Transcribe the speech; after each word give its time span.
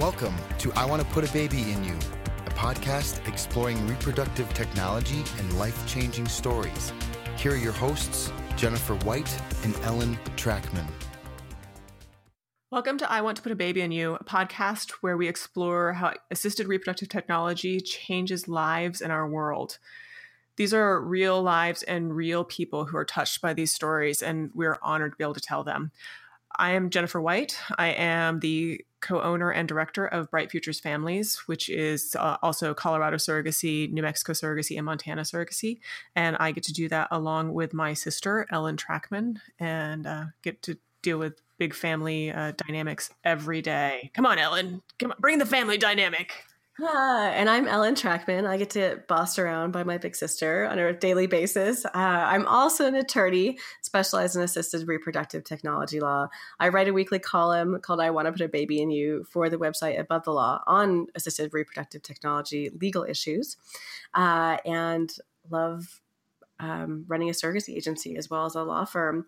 Welcome 0.00 0.34
to 0.58 0.72
I 0.72 0.84
Want 0.86 1.00
to 1.02 1.08
Put 1.14 1.30
a 1.30 1.32
Baby 1.32 1.70
in 1.70 1.84
You, 1.84 1.94
a 2.46 2.50
podcast 2.50 3.28
exploring 3.28 3.86
reproductive 3.86 4.52
technology 4.52 5.22
and 5.38 5.56
life 5.56 5.86
changing 5.86 6.26
stories. 6.26 6.92
Here 7.36 7.52
are 7.52 7.56
your 7.56 7.70
hosts, 7.70 8.32
Jennifer 8.56 8.96
White 9.06 9.32
and 9.62 9.72
Ellen 9.82 10.18
Trachman. 10.34 10.84
Welcome 12.72 12.98
to 12.98 13.12
I 13.12 13.20
Want 13.20 13.36
to 13.36 13.42
Put 13.44 13.52
a 13.52 13.54
Baby 13.54 13.82
in 13.82 13.92
You, 13.92 14.16
a 14.16 14.24
podcast 14.24 14.90
where 15.00 15.16
we 15.16 15.28
explore 15.28 15.92
how 15.92 16.14
assisted 16.28 16.66
reproductive 16.66 17.08
technology 17.08 17.78
changes 17.78 18.48
lives 18.48 19.00
in 19.00 19.12
our 19.12 19.28
world. 19.28 19.78
These 20.56 20.74
are 20.74 21.00
real 21.00 21.40
lives 21.40 21.84
and 21.84 22.16
real 22.16 22.42
people 22.42 22.86
who 22.86 22.96
are 22.96 23.04
touched 23.04 23.40
by 23.40 23.54
these 23.54 23.72
stories, 23.72 24.22
and 24.22 24.50
we're 24.54 24.76
honored 24.82 25.12
to 25.12 25.16
be 25.16 25.22
able 25.22 25.34
to 25.34 25.40
tell 25.40 25.62
them. 25.62 25.92
I 26.56 26.72
am 26.72 26.90
Jennifer 26.90 27.20
White. 27.20 27.58
I 27.78 27.88
am 27.88 28.40
the 28.40 28.84
co 29.04 29.20
owner 29.20 29.50
and 29.50 29.68
director 29.68 30.06
of 30.06 30.30
Bright 30.30 30.50
Futures 30.50 30.80
Families, 30.80 31.36
which 31.46 31.68
is 31.68 32.16
uh, 32.18 32.38
also 32.42 32.72
Colorado 32.72 33.18
surrogacy, 33.18 33.92
New 33.92 34.02
Mexico 34.02 34.32
surrogacy, 34.32 34.76
and 34.76 34.86
Montana 34.86 35.22
surrogacy. 35.22 35.78
And 36.16 36.36
I 36.40 36.50
get 36.52 36.64
to 36.64 36.72
do 36.72 36.88
that 36.88 37.08
along 37.10 37.52
with 37.52 37.74
my 37.74 37.92
sister, 37.92 38.46
Ellen 38.50 38.76
Trachman, 38.76 39.36
and 39.60 40.06
uh, 40.06 40.24
get 40.42 40.62
to 40.62 40.78
deal 41.02 41.18
with 41.18 41.40
big 41.58 41.74
family 41.74 42.32
uh, 42.32 42.52
dynamics 42.66 43.10
every 43.22 43.60
day. 43.60 44.10
Come 44.14 44.26
on, 44.26 44.38
Ellen. 44.38 44.82
Come 44.98 45.12
on, 45.12 45.18
bring 45.20 45.38
the 45.38 45.46
family 45.46 45.76
dynamic. 45.76 46.32
Hi, 46.80 47.30
and 47.30 47.48
I'm 47.48 47.68
Ellen 47.68 47.94
Trachman. 47.94 48.48
I 48.48 48.56
get 48.56 48.70
to 48.70 49.00
bossed 49.06 49.38
around 49.38 49.70
by 49.70 49.84
my 49.84 49.96
big 49.96 50.16
sister 50.16 50.66
on 50.66 50.76
a 50.76 50.92
daily 50.92 51.28
basis. 51.28 51.84
Uh, 51.84 51.90
I'm 51.94 52.46
also 52.46 52.84
an 52.84 52.96
attorney 52.96 53.58
specialized 53.82 54.34
in 54.34 54.42
assisted 54.42 54.88
reproductive 54.88 55.44
technology 55.44 56.00
law. 56.00 56.26
I 56.58 56.70
write 56.70 56.88
a 56.88 56.92
weekly 56.92 57.20
column 57.20 57.78
called 57.80 58.00
I 58.00 58.10
Want 58.10 58.26
to 58.26 58.32
Put 58.32 58.40
a 58.40 58.48
Baby 58.48 58.82
in 58.82 58.90
You 58.90 59.24
for 59.30 59.48
the 59.48 59.56
website 59.56 60.00
Above 60.00 60.24
the 60.24 60.32
Law 60.32 60.64
on 60.66 61.06
assisted 61.14 61.54
reproductive 61.54 62.02
technology 62.02 62.72
legal 62.80 63.04
issues 63.04 63.56
uh, 64.14 64.56
and 64.64 65.14
love 65.50 66.00
um, 66.58 67.04
running 67.06 67.28
a 67.28 67.32
surrogacy 67.32 67.76
agency 67.76 68.16
as 68.16 68.28
well 68.28 68.46
as 68.46 68.56
a 68.56 68.64
law 68.64 68.84
firm. 68.84 69.26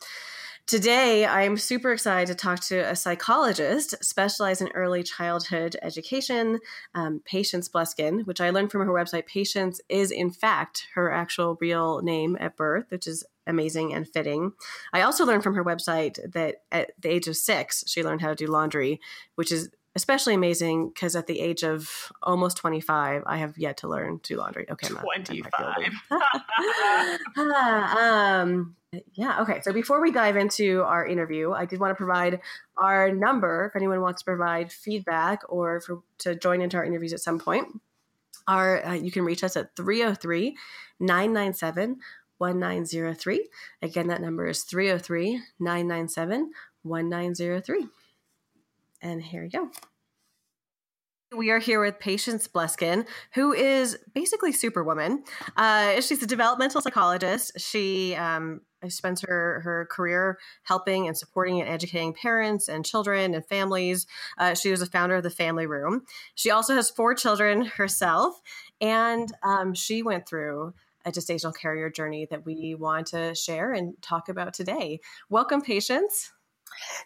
Today, 0.66 1.24
I'm 1.24 1.56
super 1.58 1.92
excited 1.92 2.26
to 2.26 2.34
talk 2.34 2.58
to 2.64 2.78
a 2.78 2.96
psychologist 2.96 3.94
specialized 4.02 4.60
in 4.60 4.68
early 4.74 5.04
childhood 5.04 5.76
education, 5.80 6.58
um, 6.92 7.22
Patience 7.24 7.68
Bluskin, 7.68 8.26
which 8.26 8.40
I 8.40 8.50
learned 8.50 8.72
from 8.72 8.84
her 8.84 8.92
website. 8.92 9.26
Patience 9.26 9.80
is, 9.88 10.10
in 10.10 10.32
fact, 10.32 10.88
her 10.94 11.12
actual 11.12 11.56
real 11.60 12.02
name 12.02 12.36
at 12.40 12.56
birth, 12.56 12.86
which 12.88 13.06
is 13.06 13.22
amazing 13.46 13.94
and 13.94 14.08
fitting. 14.08 14.54
I 14.92 15.02
also 15.02 15.24
learned 15.24 15.44
from 15.44 15.54
her 15.54 15.64
website 15.64 16.18
that 16.32 16.56
at 16.72 16.90
the 17.00 17.10
age 17.10 17.28
of 17.28 17.36
six, 17.36 17.84
she 17.86 18.02
learned 18.02 18.22
how 18.22 18.30
to 18.30 18.34
do 18.34 18.48
laundry, 18.48 19.00
which 19.36 19.52
is 19.52 19.70
especially 19.94 20.34
amazing 20.34 20.88
because 20.88 21.14
at 21.14 21.28
the 21.28 21.40
age 21.40 21.64
of 21.64 22.12
almost 22.22 22.58
25 22.58 23.22
i 23.26 23.38
have 23.38 23.56
yet 23.56 23.78
to 23.78 23.88
learn 23.88 24.20
to 24.20 24.34
do 24.34 24.38
laundry 24.38 24.66
okay 24.70 24.88
I'm 24.88 24.96
25 24.96 25.50
um, 27.96 28.76
yeah 29.14 29.40
okay 29.40 29.60
so 29.62 29.72
before 29.72 30.00
we 30.00 30.10
dive 30.10 30.36
into 30.36 30.82
our 30.82 31.06
interview 31.06 31.52
i 31.52 31.64
did 31.64 31.80
want 31.80 31.90
to 31.90 31.94
provide 31.94 32.40
our 32.76 33.10
number 33.12 33.66
if 33.66 33.76
anyone 33.76 34.00
wants 34.00 34.22
to 34.22 34.24
provide 34.24 34.72
feedback 34.72 35.40
or 35.48 35.80
for, 35.80 36.02
to 36.18 36.34
join 36.34 36.60
into 36.60 36.76
our 36.76 36.84
interviews 36.84 37.12
at 37.12 37.20
some 37.20 37.38
point 37.38 37.66
our 38.48 38.84
uh, 38.84 38.94
you 38.94 39.10
can 39.10 39.24
reach 39.24 39.44
us 39.44 39.56
at 39.56 39.74
303 39.76 40.56
997 41.00 41.96
1903 42.38 43.48
again 43.82 44.08
that 44.08 44.20
number 44.20 44.46
is 44.46 44.62
303 44.62 45.40
997 45.58 46.50
1903 46.82 47.86
and 49.02 49.22
here 49.22 49.42
we 49.42 49.48
go. 49.48 49.70
We 51.36 51.50
are 51.50 51.58
here 51.58 51.80
with 51.80 51.98
Patience 51.98 52.48
Bluskin, 52.48 53.06
who 53.34 53.52
is 53.52 53.98
basically 54.14 54.52
Superwoman. 54.52 55.24
Uh, 55.56 56.00
she's 56.00 56.22
a 56.22 56.26
developmental 56.26 56.80
psychologist. 56.80 57.52
She 57.58 58.14
um, 58.14 58.62
spends 58.88 59.22
her, 59.22 59.60
her 59.60 59.88
career 59.90 60.38
helping 60.64 61.06
and 61.06 61.16
supporting 61.16 61.60
and 61.60 61.68
educating 61.68 62.12
parents 62.14 62.68
and 62.68 62.84
children 62.84 63.34
and 63.34 63.44
families. 63.46 64.06
Uh, 64.38 64.54
she 64.54 64.70
was 64.70 64.82
a 64.82 64.86
founder 64.86 65.16
of 65.16 65.22
the 65.22 65.30
Family 65.30 65.66
Room. 65.66 66.02
She 66.34 66.50
also 66.50 66.74
has 66.74 66.90
four 66.90 67.14
children 67.14 67.64
herself, 67.64 68.40
and 68.80 69.32
um, 69.42 69.74
she 69.74 70.02
went 70.02 70.28
through 70.28 70.74
a 71.04 71.12
gestational 71.12 71.56
carrier 71.56 71.88
journey 71.88 72.26
that 72.30 72.44
we 72.44 72.74
want 72.74 73.06
to 73.08 73.34
share 73.34 73.72
and 73.72 73.94
talk 74.02 74.28
about 74.28 74.52
today. 74.52 75.00
Welcome, 75.30 75.62
Patience. 75.62 76.32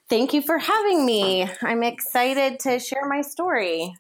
Thank 0.09 0.33
you 0.33 0.43
for 0.43 0.59
having 0.59 1.05
me. 1.07 1.49
I'm 1.63 1.83
excited 1.83 2.59
to 2.61 2.79
share 2.79 3.07
my 3.07 3.21
story. 3.21 3.95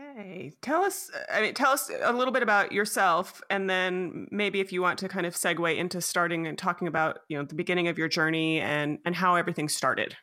Yay. 0.00 0.52
Tell 0.62 0.82
us 0.82 1.10
I 1.30 1.42
mean 1.42 1.54
tell 1.54 1.70
us 1.70 1.90
a 2.02 2.12
little 2.12 2.32
bit 2.32 2.42
about 2.42 2.72
yourself 2.72 3.42
and 3.50 3.68
then 3.68 4.28
maybe 4.30 4.60
if 4.60 4.72
you 4.72 4.80
want 4.80 4.98
to 5.00 5.08
kind 5.08 5.26
of 5.26 5.34
segue 5.34 5.76
into 5.76 6.00
starting 6.00 6.46
and 6.46 6.56
talking 6.56 6.88
about, 6.88 7.20
you 7.28 7.36
know, 7.36 7.44
the 7.44 7.54
beginning 7.54 7.88
of 7.88 7.98
your 7.98 8.08
journey 8.08 8.60
and 8.60 8.98
and 9.04 9.14
how 9.14 9.34
everything 9.34 9.68
started. 9.68 10.16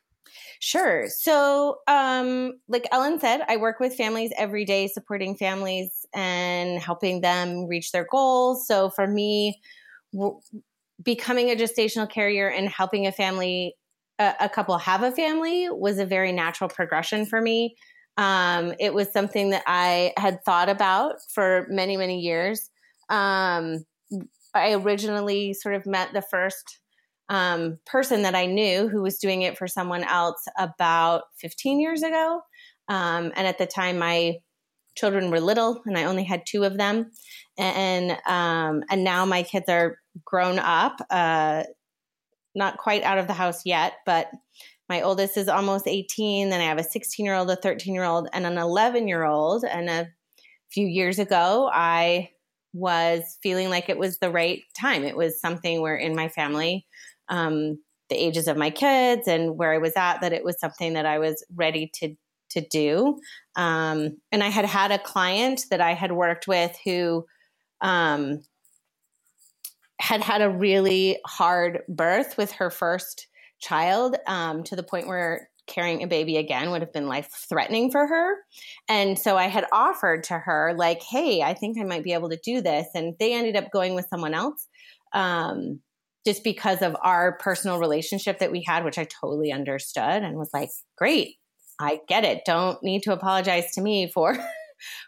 Sure. 0.59 1.07
So, 1.09 1.79
um, 1.87 2.59
like 2.67 2.87
Ellen 2.91 3.19
said, 3.19 3.41
I 3.47 3.57
work 3.57 3.79
with 3.79 3.95
families 3.95 4.31
every 4.37 4.65
day, 4.65 4.87
supporting 4.87 5.35
families 5.35 6.05
and 6.13 6.79
helping 6.81 7.21
them 7.21 7.67
reach 7.67 7.91
their 7.91 8.07
goals. 8.09 8.65
So, 8.67 8.89
for 8.89 9.07
me, 9.07 9.61
w- 10.13 10.39
becoming 11.03 11.51
a 11.51 11.55
gestational 11.55 12.09
carrier 12.09 12.47
and 12.49 12.69
helping 12.69 13.05
a 13.07 13.11
family 13.11 13.75
a, 14.19 14.33
a 14.41 14.49
couple 14.49 14.77
have 14.79 15.03
a 15.03 15.11
family 15.11 15.69
was 15.69 15.99
a 15.99 16.05
very 16.05 16.31
natural 16.31 16.69
progression 16.69 17.25
for 17.25 17.41
me. 17.41 17.75
Um, 18.17 18.73
it 18.79 18.93
was 18.93 19.11
something 19.13 19.51
that 19.51 19.63
I 19.67 20.13
had 20.17 20.43
thought 20.43 20.69
about 20.69 21.15
for 21.33 21.67
many, 21.69 21.97
many 21.97 22.19
years. 22.19 22.69
Um, 23.09 23.85
I 24.53 24.73
originally 24.73 25.53
sort 25.53 25.75
of 25.75 25.85
met 25.85 26.13
the 26.13 26.23
first 26.23 26.79
um, 27.29 27.77
person 27.85 28.23
that 28.23 28.35
I 28.35 28.45
knew 28.45 28.87
who 28.87 29.01
was 29.01 29.17
doing 29.17 29.43
it 29.43 29.57
for 29.57 29.67
someone 29.67 30.03
else 30.03 30.45
about 30.57 31.23
15 31.39 31.79
years 31.79 32.01
ago. 32.01 32.41
Um, 32.87 33.31
and 33.35 33.45
at 33.45 33.57
the 33.57 33.67
time, 33.67 33.99
my 33.99 34.37
children 34.95 35.29
were 35.29 35.39
little, 35.39 35.81
and 35.85 35.97
I 35.97 36.05
only 36.05 36.23
had 36.23 36.45
two 36.45 36.63
of 36.63 36.77
them. 36.77 37.11
And 37.57 38.11
um, 38.25 38.83
and 38.89 39.03
now 39.03 39.25
my 39.25 39.43
kids 39.43 39.69
are 39.69 39.97
grown 40.25 40.57
up. 40.57 40.99
Uh, 41.09 41.63
not 42.55 42.77
quite 42.77 43.03
out 43.03 43.19
of 43.19 43.27
the 43.27 43.33
house 43.33 43.61
yet, 43.65 43.93
but 44.05 44.31
my 44.89 45.01
oldest 45.01 45.37
is 45.37 45.49
almost 45.49 45.87
18. 45.87 46.49
Then 46.49 46.61
I 46.61 46.65
have 46.65 46.77
a 46.77 46.83
16 46.83 47.25
year 47.25 47.35
old, 47.35 47.49
a 47.49 47.55
13 47.55 47.93
year 47.93 48.03
old, 48.03 48.29
and 48.33 48.45
an 48.45 48.57
11 48.57 49.07
year 49.07 49.23
old. 49.23 49.63
And 49.63 49.89
a 49.89 50.07
few 50.71 50.87
years 50.87 51.19
ago, 51.19 51.69
I 51.71 52.29
was 52.73 53.37
feeling 53.41 53.69
like 53.69 53.89
it 53.89 53.97
was 53.97 54.19
the 54.19 54.31
right 54.31 54.61
time. 54.79 55.03
It 55.03 55.17
was 55.17 55.41
something 55.41 55.81
where 55.81 55.95
in 55.95 56.15
my 56.15 56.29
family, 56.29 56.85
um, 57.29 57.79
the 58.09 58.15
ages 58.15 58.47
of 58.47 58.55
my 58.55 58.69
kids 58.69 59.27
and 59.27 59.57
where 59.57 59.73
I 59.73 59.79
was 59.79 59.93
at, 59.97 60.21
that 60.21 60.33
it 60.33 60.43
was 60.43 60.59
something 60.59 60.93
that 60.93 61.05
I 61.05 61.19
was 61.19 61.45
ready 61.53 61.91
to 61.95 62.15
to 62.49 62.61
do. 62.61 63.19
Um, 63.57 64.21
and 64.31 64.41
I 64.41 64.47
had 64.47 64.63
had 64.63 64.91
a 64.91 64.99
client 64.99 65.65
that 65.69 65.81
I 65.81 65.93
had 65.93 66.13
worked 66.13 66.47
with 66.47 66.77
who 66.85 67.25
um, 67.81 68.41
had 69.99 70.21
had 70.21 70.41
a 70.41 70.49
really 70.49 71.19
hard 71.25 71.81
birth 71.89 72.37
with 72.37 72.53
her 72.53 72.69
first 72.69 73.27
child 73.59 74.15
um, 74.27 74.63
to 74.63 74.75
the 74.75 74.83
point 74.83 75.07
where 75.07 75.49
carrying 75.67 76.01
a 76.01 76.07
baby 76.07 76.37
again 76.37 76.71
would 76.71 76.81
have 76.81 76.93
been 76.93 77.07
life 77.07 77.29
threatening 77.49 77.91
for 77.91 78.07
her. 78.07 78.35
And 78.87 79.19
so 79.19 79.37
I 79.37 79.47
had 79.47 79.65
offered 79.71 80.23
to 80.25 80.39
her, 80.39 80.73
like, 80.77 81.03
hey, 81.03 81.41
I 81.41 81.53
think 81.53 81.77
I 81.77 81.83
might 81.83 82.03
be 82.03 82.13
able 82.13 82.29
to 82.29 82.39
do 82.43 82.61
this. 82.61 82.87
And 82.95 83.15
they 83.19 83.33
ended 83.33 83.55
up 83.55 83.71
going 83.71 83.93
with 83.93 84.07
someone 84.09 84.33
else 84.33 84.67
um, 85.13 85.81
just 86.25 86.43
because 86.43 86.81
of 86.81 86.95
our 87.01 87.37
personal 87.37 87.79
relationship 87.79 88.39
that 88.39 88.51
we 88.51 88.63
had, 88.65 88.85
which 88.85 88.97
I 88.97 89.07
totally 89.21 89.51
understood 89.51 90.23
and 90.23 90.37
was 90.37 90.49
like, 90.53 90.69
great, 90.97 91.35
I 91.79 91.99
get 92.07 92.23
it. 92.23 92.43
Don't 92.45 92.81
need 92.81 93.03
to 93.03 93.13
apologize 93.13 93.73
to 93.73 93.81
me 93.81 94.09
for. 94.11 94.37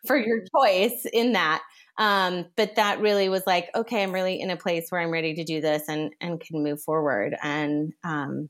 for 0.07 0.17
your 0.17 0.39
choice 0.55 1.05
in 1.13 1.33
that 1.33 1.61
um, 1.99 2.45
but 2.55 2.77
that 2.77 3.01
really 3.01 3.27
was 3.27 3.43
like, 3.45 3.69
okay, 3.75 4.01
I'm 4.01 4.13
really 4.13 4.39
in 4.39 4.49
a 4.49 4.57
place 4.57 4.89
where 4.89 5.01
I'm 5.01 5.11
ready 5.11 5.35
to 5.35 5.43
do 5.43 5.59
this 5.59 5.83
and 5.89 6.13
and 6.21 6.39
can 6.39 6.63
move 6.63 6.81
forward. 6.81 7.35
And 7.43 7.93
um, 8.03 8.49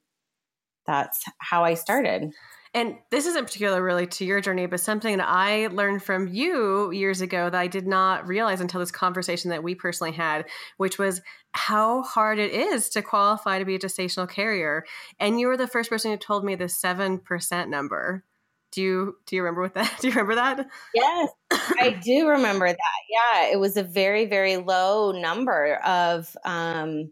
that's 0.85 1.23
how 1.39 1.65
I 1.65 1.73
started. 1.73 2.31
And 2.75 2.97
this 3.09 3.25
isn't 3.25 3.45
particular 3.45 3.81
really 3.81 4.05
to 4.05 4.25
your 4.25 4.41
journey, 4.41 4.67
but 4.67 4.79
something 4.79 5.17
that 5.17 5.27
I 5.27 5.67
learned 5.67 6.03
from 6.03 6.27
you 6.27 6.91
years 6.91 7.21
ago 7.21 7.49
that 7.49 7.59
I 7.59 7.65
did 7.65 7.87
not 7.87 8.27
realize 8.27 8.61
until 8.61 8.79
this 8.79 8.91
conversation 8.91 9.49
that 9.49 9.63
we 9.63 9.73
personally 9.73 10.13
had, 10.13 10.45
which 10.77 10.99
was 10.99 11.21
how 11.53 12.03
hard 12.03 12.37
it 12.37 12.51
is 12.51 12.89
to 12.89 13.01
qualify 13.01 13.57
to 13.57 13.65
be 13.65 13.73
a 13.73 13.79
gestational 13.79 14.29
carrier. 14.29 14.85
And 15.19 15.39
you 15.39 15.47
were 15.47 15.57
the 15.57 15.65
first 15.65 15.89
person 15.89 16.11
who 16.11 16.17
told 16.17 16.45
me 16.45 16.53
the 16.53 16.65
7% 16.65 17.69
number. 17.69 18.23
Do 18.71 18.81
you 18.81 19.15
do 19.25 19.35
you 19.35 19.43
remember 19.43 19.61
what 19.61 19.73
that? 19.73 19.97
Do 20.01 20.07
you 20.07 20.13
remember 20.13 20.35
that? 20.35 20.67
Yes, 20.93 21.29
I 21.51 21.99
do 22.03 22.27
remember 22.27 22.67
that. 22.67 22.77
Yeah, 23.09 23.51
it 23.51 23.59
was 23.59 23.77
a 23.77 23.83
very 23.83 24.25
very 24.25 24.57
low 24.57 25.11
number 25.11 25.75
of 25.83 26.35
um, 26.45 27.11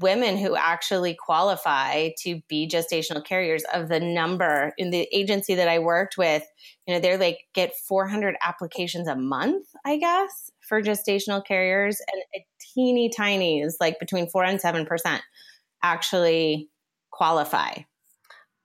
women 0.00 0.36
who 0.36 0.56
actually 0.56 1.14
qualify 1.14 2.10
to 2.18 2.40
be 2.48 2.68
gestational 2.68 3.24
carriers 3.24 3.62
of 3.72 3.88
the 3.88 4.00
number 4.00 4.72
in 4.78 4.90
the 4.90 5.06
agency 5.12 5.54
that 5.54 5.68
I 5.68 5.78
worked 5.78 6.16
with, 6.18 6.42
you 6.86 6.94
know, 6.94 7.00
they're 7.00 7.18
like 7.18 7.38
get 7.54 7.72
400 7.88 8.34
applications 8.42 9.06
a 9.06 9.14
month, 9.14 9.66
I 9.84 9.98
guess, 9.98 10.50
for 10.60 10.82
gestational 10.82 11.44
carriers. 11.44 12.00
And 12.12 12.22
a 12.34 12.44
teeny 12.74 13.10
tiny 13.14 13.60
is 13.60 13.76
like 13.80 14.00
between 14.00 14.28
four 14.28 14.44
and 14.44 14.60
7% 14.60 15.20
actually 15.82 16.70
qualify 17.10 17.74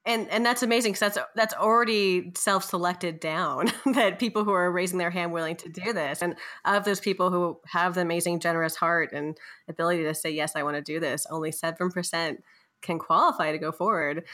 and 0.09 0.29
and 0.29 0.45
that's 0.45 0.63
amazing 0.63 0.91
because 0.91 1.13
that's 1.13 1.27
that's 1.35 1.53
already 1.53 2.31
self-selected 2.35 3.19
down 3.19 3.71
that 3.94 4.19
people 4.19 4.44
who 4.44 4.51
are 4.51 4.71
raising 4.71 4.97
their 4.97 5.11
hand 5.11 5.31
willing 5.31 5.56
to 5.57 5.69
do 5.69 5.94
this. 5.94 6.21
And 6.21 6.35
of 6.65 6.83
those 6.83 7.00
people 7.00 7.31
who 7.31 7.59
have 7.67 7.95
the 7.95 8.01
amazing 8.01 8.39
generous 8.39 8.75
heart 8.75 9.11
and 9.13 9.38
ability 9.67 10.03
to 10.03 10.13
say 10.13 10.31
yes 10.31 10.56
i 10.56 10.63
want 10.63 10.75
to 10.75 10.81
do 10.81 11.00
this 11.00 11.25
only 11.29 11.51
7% 11.51 12.38
can 12.81 13.00
qualify 13.00 13.51
to 13.51 13.57
go 13.57 13.71
forward. 13.71 14.25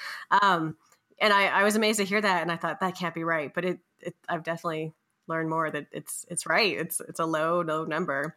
Um, 0.42 0.78
and 1.20 1.32
I, 1.34 1.48
I 1.48 1.64
was 1.64 1.76
amazed 1.76 2.00
to 2.00 2.06
hear 2.06 2.22
that 2.22 2.42
and 2.42 2.52
i 2.52 2.58
thought 2.58 2.80
that 2.82 2.98
can't 2.98 3.16
be 3.16 3.24
right 3.24 3.54
but 3.54 3.64
it, 3.64 3.80
it 4.02 4.16
i've 4.28 4.44
definitely 4.44 4.94
learned 5.28 5.50
more 5.50 5.70
that 5.70 5.88
it's 5.92 6.26
it's 6.30 6.46
right. 6.46 6.78
It's 6.78 7.00
it's 7.02 7.20
a 7.20 7.26
low 7.26 7.62
low 7.62 7.86
number. 7.86 8.36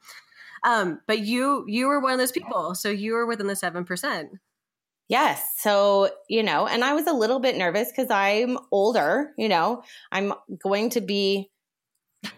Um, 0.64 1.00
but 1.06 1.20
you 1.20 1.64
you 1.68 1.86
were 1.86 2.00
one 2.00 2.12
of 2.12 2.18
those 2.18 2.32
people. 2.32 2.74
So 2.74 2.88
you 2.88 3.12
were 3.12 3.26
within 3.26 3.46
the 3.46 3.54
7% 3.54 4.28
Yes. 5.08 5.42
So, 5.56 6.10
you 6.28 6.42
know, 6.42 6.66
and 6.66 6.84
I 6.84 6.92
was 6.92 7.06
a 7.06 7.12
little 7.12 7.40
bit 7.40 7.56
nervous 7.56 7.88
because 7.88 8.10
I'm 8.10 8.58
older, 8.70 9.32
you 9.38 9.48
know, 9.48 9.82
I'm 10.12 10.34
going 10.62 10.90
to 10.90 11.00
be 11.00 11.50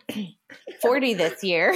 40 0.82 1.14
this 1.14 1.42
year. 1.42 1.74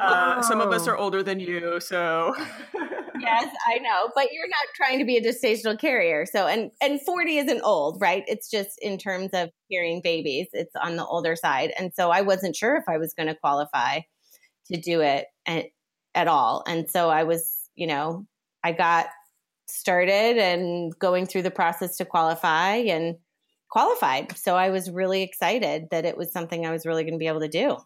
uh, 0.00 0.42
some 0.42 0.60
of 0.60 0.72
us 0.72 0.88
are 0.88 0.96
older 0.96 1.22
than 1.22 1.38
you. 1.38 1.78
So, 1.78 2.34
yes, 3.20 3.54
I 3.68 3.78
know, 3.78 4.10
but 4.16 4.32
you're 4.32 4.48
not 4.48 4.66
trying 4.74 4.98
to 4.98 5.04
be 5.04 5.16
a 5.16 5.22
gestational 5.22 5.78
carrier. 5.78 6.26
So, 6.26 6.48
and, 6.48 6.72
and 6.82 7.00
40 7.00 7.38
isn't 7.38 7.62
old, 7.62 8.00
right? 8.00 8.24
It's 8.26 8.50
just 8.50 8.78
in 8.82 8.98
terms 8.98 9.30
of 9.32 9.50
carrying 9.70 10.00
babies, 10.02 10.48
it's 10.52 10.74
on 10.82 10.96
the 10.96 11.06
older 11.06 11.36
side. 11.36 11.72
And 11.78 11.92
so 11.94 12.10
I 12.10 12.22
wasn't 12.22 12.56
sure 12.56 12.76
if 12.76 12.84
I 12.88 12.98
was 12.98 13.14
going 13.14 13.28
to 13.28 13.36
qualify 13.36 14.00
to 14.72 14.80
do 14.80 15.02
it 15.02 15.26
at, 15.46 15.66
at 16.16 16.26
all. 16.26 16.64
And 16.66 16.90
so 16.90 17.10
I 17.10 17.22
was, 17.22 17.54
you 17.76 17.86
know, 17.86 18.26
I 18.64 18.72
got 18.72 19.06
started 19.70 20.38
and 20.38 20.96
going 20.98 21.26
through 21.26 21.42
the 21.42 21.50
process 21.50 21.96
to 21.98 22.04
qualify 22.04 22.74
and 22.76 23.16
qualified. 23.70 24.36
So 24.36 24.56
I 24.56 24.70
was 24.70 24.90
really 24.90 25.22
excited 25.22 25.88
that 25.90 26.04
it 26.04 26.16
was 26.16 26.32
something 26.32 26.66
I 26.66 26.70
was 26.70 26.84
really 26.84 27.04
going 27.04 27.14
to 27.14 27.18
be 27.18 27.28
able 27.28 27.40
to 27.40 27.48
do. 27.48 27.78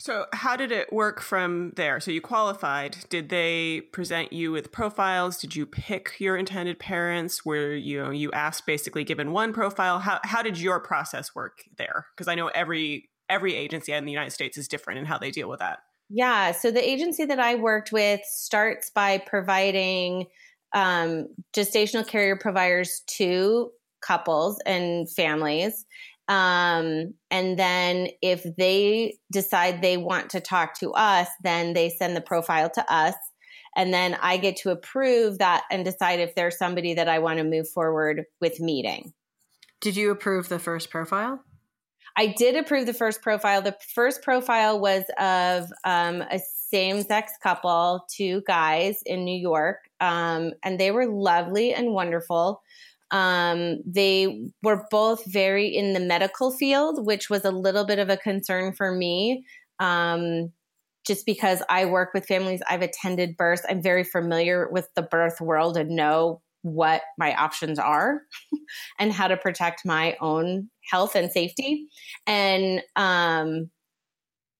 So, 0.00 0.26
how 0.32 0.54
did 0.54 0.70
it 0.70 0.92
work 0.92 1.20
from 1.20 1.72
there? 1.74 1.98
So, 1.98 2.12
you 2.12 2.20
qualified. 2.20 2.98
Did 3.08 3.30
they 3.30 3.80
present 3.92 4.32
you 4.32 4.52
with 4.52 4.70
profiles? 4.70 5.38
Did 5.38 5.56
you 5.56 5.66
pick 5.66 6.14
your 6.20 6.36
intended 6.36 6.78
parents? 6.78 7.44
Where 7.44 7.74
you 7.74 8.04
know 8.04 8.10
you 8.10 8.30
asked 8.30 8.64
basically 8.64 9.02
given 9.02 9.32
one 9.32 9.52
profile? 9.52 9.98
How 9.98 10.20
how 10.22 10.40
did 10.40 10.56
your 10.56 10.78
process 10.78 11.34
work 11.34 11.64
there? 11.78 12.06
Because 12.14 12.28
I 12.28 12.36
know 12.36 12.46
every 12.46 13.10
every 13.28 13.56
agency 13.56 13.92
in 13.92 14.04
the 14.04 14.12
United 14.12 14.30
States 14.30 14.56
is 14.56 14.68
different 14.68 15.00
in 15.00 15.04
how 15.04 15.18
they 15.18 15.32
deal 15.32 15.48
with 15.48 15.58
that. 15.58 15.80
Yeah. 16.10 16.52
So 16.52 16.70
the 16.70 16.88
agency 16.88 17.24
that 17.24 17.40
I 17.40 17.56
worked 17.56 17.92
with 17.92 18.20
starts 18.24 18.90
by 18.90 19.18
providing 19.18 20.26
um, 20.74 21.28
gestational 21.54 22.06
carrier 22.06 22.36
providers 22.36 23.02
to 23.16 23.70
couples 24.00 24.58
and 24.66 25.10
families. 25.10 25.84
Um, 26.28 27.14
and 27.30 27.58
then 27.58 28.08
if 28.20 28.44
they 28.56 29.16
decide 29.32 29.80
they 29.80 29.96
want 29.96 30.30
to 30.30 30.40
talk 30.40 30.78
to 30.80 30.90
us, 30.92 31.28
then 31.42 31.72
they 31.72 31.88
send 31.88 32.14
the 32.14 32.20
profile 32.20 32.70
to 32.70 32.92
us. 32.92 33.14
And 33.76 33.94
then 33.94 34.16
I 34.20 34.36
get 34.36 34.56
to 34.58 34.70
approve 34.70 35.38
that 35.38 35.62
and 35.70 35.84
decide 35.84 36.20
if 36.20 36.34
there's 36.34 36.58
somebody 36.58 36.94
that 36.94 37.08
I 37.08 37.18
want 37.20 37.38
to 37.38 37.44
move 37.44 37.68
forward 37.68 38.24
with 38.40 38.60
meeting. 38.60 39.12
Did 39.80 39.96
you 39.96 40.10
approve 40.10 40.48
the 40.48 40.58
first 40.58 40.90
profile? 40.90 41.40
I 42.16 42.34
did 42.36 42.56
approve 42.56 42.86
the 42.86 42.94
first 42.94 43.22
profile. 43.22 43.62
The 43.62 43.76
first 43.94 44.22
profile 44.22 44.80
was 44.80 45.04
of 45.18 45.70
um, 45.84 46.22
a 46.22 46.40
same 46.70 47.02
sex 47.02 47.32
couple, 47.42 48.06
two 48.10 48.42
guys 48.46 49.02
in 49.06 49.24
New 49.24 49.38
York, 49.38 49.78
um, 50.00 50.52
and 50.62 50.78
they 50.78 50.90
were 50.90 51.06
lovely 51.06 51.72
and 51.74 51.92
wonderful. 51.92 52.62
Um, 53.10 53.78
they 53.86 54.50
were 54.62 54.86
both 54.90 55.24
very 55.26 55.66
in 55.66 55.94
the 55.94 56.00
medical 56.00 56.50
field, 56.50 57.06
which 57.06 57.30
was 57.30 57.44
a 57.44 57.50
little 57.50 57.86
bit 57.86 57.98
of 57.98 58.10
a 58.10 58.16
concern 58.16 58.74
for 58.74 58.92
me. 58.92 59.44
Um, 59.78 60.52
just 61.06 61.24
because 61.24 61.62
I 61.70 61.86
work 61.86 62.10
with 62.12 62.26
families, 62.26 62.60
I've 62.68 62.82
attended 62.82 63.36
births, 63.36 63.62
I'm 63.68 63.82
very 63.82 64.04
familiar 64.04 64.68
with 64.70 64.88
the 64.94 65.02
birth 65.02 65.40
world 65.40 65.78
and 65.78 65.90
know 65.90 66.42
what 66.62 67.02
my 67.16 67.34
options 67.34 67.78
are 67.78 68.22
and 68.98 69.12
how 69.12 69.28
to 69.28 69.36
protect 69.36 69.86
my 69.86 70.16
own 70.20 70.68
health 70.90 71.14
and 71.14 71.30
safety. 71.30 71.88
And 72.26 72.82
um, 72.96 73.70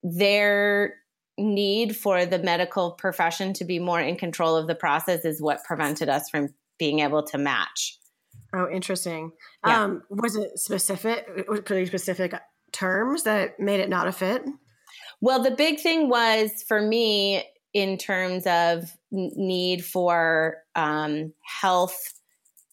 their 0.02 0.94
need 1.38 1.96
for 1.96 2.26
the 2.26 2.38
medical 2.38 2.92
profession 2.92 3.52
to 3.54 3.64
be 3.64 3.78
more 3.78 4.00
in 4.00 4.16
control 4.16 4.56
of 4.56 4.66
the 4.66 4.74
process 4.74 5.24
is 5.24 5.40
what 5.40 5.64
prevented 5.64 6.08
us 6.08 6.28
from 6.28 6.48
being 6.78 7.00
able 7.00 7.22
to 7.22 7.38
match. 7.38 7.98
Oh, 8.52 8.68
interesting. 8.70 9.32
Yeah. 9.66 9.84
Um, 9.84 10.02
was 10.10 10.36
it 10.36 10.58
specific, 10.58 11.46
pretty 11.64 11.86
specific 11.86 12.34
terms 12.72 13.24
that 13.24 13.60
made 13.60 13.80
it 13.80 13.88
not 13.88 14.08
a 14.08 14.12
fit? 14.12 14.44
Well, 15.20 15.42
the 15.42 15.50
big 15.50 15.80
thing 15.80 16.08
was 16.08 16.64
for 16.66 16.80
me 16.80 17.44
in 17.74 17.98
terms 17.98 18.46
of 18.46 18.96
need 19.10 19.84
for 19.84 20.58
um, 20.74 21.34
health 21.44 22.14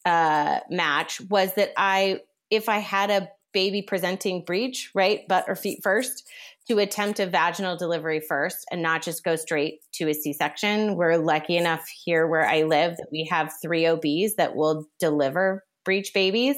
uh, 0.06 0.60
match 0.70 1.20
was 1.22 1.54
that 1.56 1.72
I, 1.76 2.22
if 2.50 2.70
I 2.70 2.78
had 2.78 3.10
a 3.10 3.30
baby 3.52 3.82
presenting 3.82 4.44
breech, 4.44 4.92
right, 4.94 5.28
butt 5.28 5.46
or 5.48 5.56
feet 5.56 5.80
first, 5.82 6.28
to 6.68 6.80
attempt 6.80 7.20
a 7.20 7.28
vaginal 7.28 7.78
delivery 7.78 8.20
first 8.20 8.66
and 8.72 8.82
not 8.82 9.04
just 9.04 9.24
go 9.24 9.36
straight 9.36 9.80
to 9.94 10.10
a 10.10 10.14
C 10.14 10.34
section. 10.34 10.96
We're 10.96 11.18
lucky 11.18 11.58
enough 11.58 11.88
here 12.04 12.28
where 12.28 12.48
I 12.48 12.64
live 12.64 12.98
that 12.98 13.10
we 13.12 13.28
have 13.30 13.54
three 13.62 13.86
OBs 13.86 14.36
that 14.38 14.56
will 14.56 14.88
deliver 15.00 15.64
breech 15.84 16.12
babies. 16.14 16.58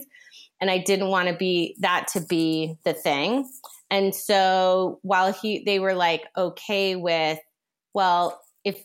And 0.62 0.72
I 0.72 0.78
didn't 0.80 1.10
want 1.10 1.28
to 1.28 1.36
be 1.36 1.76
that 1.82 2.08
to 2.14 2.22
be 2.22 2.76
the 2.86 2.94
thing. 2.94 3.50
And 3.92 4.16
so 4.16 5.00
while 5.02 5.32
he 5.34 5.64
they 5.66 5.80
were 5.80 5.94
like 5.94 6.24
okay 6.36 6.96
with, 6.96 7.40
well, 7.94 8.40
if 8.64 8.84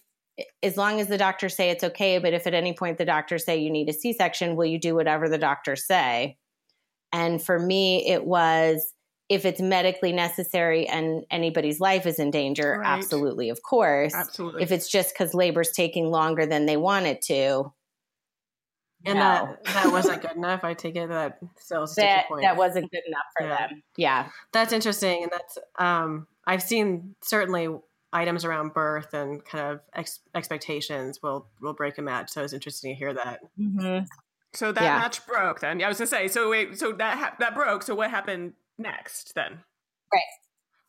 as 0.63 0.77
long 0.77 1.01
as 1.01 1.07
the 1.07 1.19
doctors 1.19 1.57
say 1.57 1.71
it's 1.71 1.85
okay, 1.85 2.19
but 2.19 2.35
if 2.35 2.47
at 2.47 2.55
any 2.55 2.73
point 2.73 2.99
the 2.99 3.05
doctors 3.05 3.45
say 3.45 3.59
you 3.59 3.71
need 3.71 3.89
a 3.89 3.93
C 3.93 4.13
section, 4.13 4.57
will 4.57 4.67
you 4.67 4.79
do 4.79 4.95
whatever 4.95 5.29
the 5.29 5.39
doctors 5.39 5.87
say? 5.87 6.37
And 7.13 7.43
for 7.43 7.59
me, 7.59 8.09
it 8.09 8.25
was 8.25 8.93
if 9.29 9.45
it's 9.45 9.61
medically 9.61 10.13
necessary 10.13 10.87
and 10.87 11.25
anybody's 11.31 11.81
life 11.81 12.07
is 12.07 12.19
in 12.19 12.31
danger, 12.31 12.79
right. 12.79 12.87
absolutely, 12.87 13.49
of 13.49 13.63
course. 13.63 14.15
Absolutely. 14.15 14.63
If 14.63 14.73
it's 14.73 14.89
just 14.89 15.15
because 15.15 15.35
labor's 15.35 15.71
taking 15.71 16.11
longer 16.11 16.47
than 16.47 16.67
they 16.67 16.77
want 16.77 17.07
it 17.07 17.23
to. 17.23 17.73
And 19.05 19.19
no. 19.19 19.23
that 19.23 19.65
that 19.65 19.93
wasn't 19.93 20.23
good 20.23 20.37
enough. 20.37 20.63
I 20.63 20.75
take 20.75 20.97
it 20.97 21.09
that 21.09 21.39
still 21.59 21.87
that 21.97 22.29
point. 22.29 22.43
that 22.43 22.57
wasn't 22.57 22.91
good 22.91 23.03
enough 23.07 23.25
for 23.37 23.47
yeah. 23.47 23.69
them. 23.69 23.83
Yeah, 23.97 24.29
that's 24.53 24.73
interesting, 24.73 25.25
and 25.25 25.33
that's 25.33 25.59
um, 25.77 26.29
I've 26.47 26.63
seen 26.63 27.17
certainly 27.21 27.69
items 28.13 28.45
around 28.45 28.75
birth 28.75 29.15
and 29.15 29.45
kind 29.45 29.73
of 29.73 29.81
ex- 29.95 30.21
expectations 30.35 31.21
will 31.21 31.47
will 31.61 31.73
break 31.73 31.99
a 31.99 32.03
match. 32.03 32.31
So 32.31 32.45
it's 32.45 32.53
interesting 32.53 32.95
to 32.95 32.99
hear 32.99 33.13
that. 33.15 33.41
Mm-hmm. 33.59 34.05
So 34.53 34.71
that 34.71 34.83
yeah. 34.83 34.99
match 34.99 35.27
broke. 35.27 35.61
Then 35.61 35.81
yeah, 35.81 35.87
I 35.87 35.89
was 35.89 35.99
gonna 35.99 36.07
say. 36.07 36.29
So 36.29 36.51
wait, 36.51 36.79
so 36.79 36.93
that 36.93 37.19
ha- 37.19 37.37
that 37.41 37.55
broke. 37.55 37.83
So 37.83 37.95
what 37.95 38.11
happened 38.11 38.53
next 38.83 39.33
then. 39.35 39.61
Right. 40.13 40.23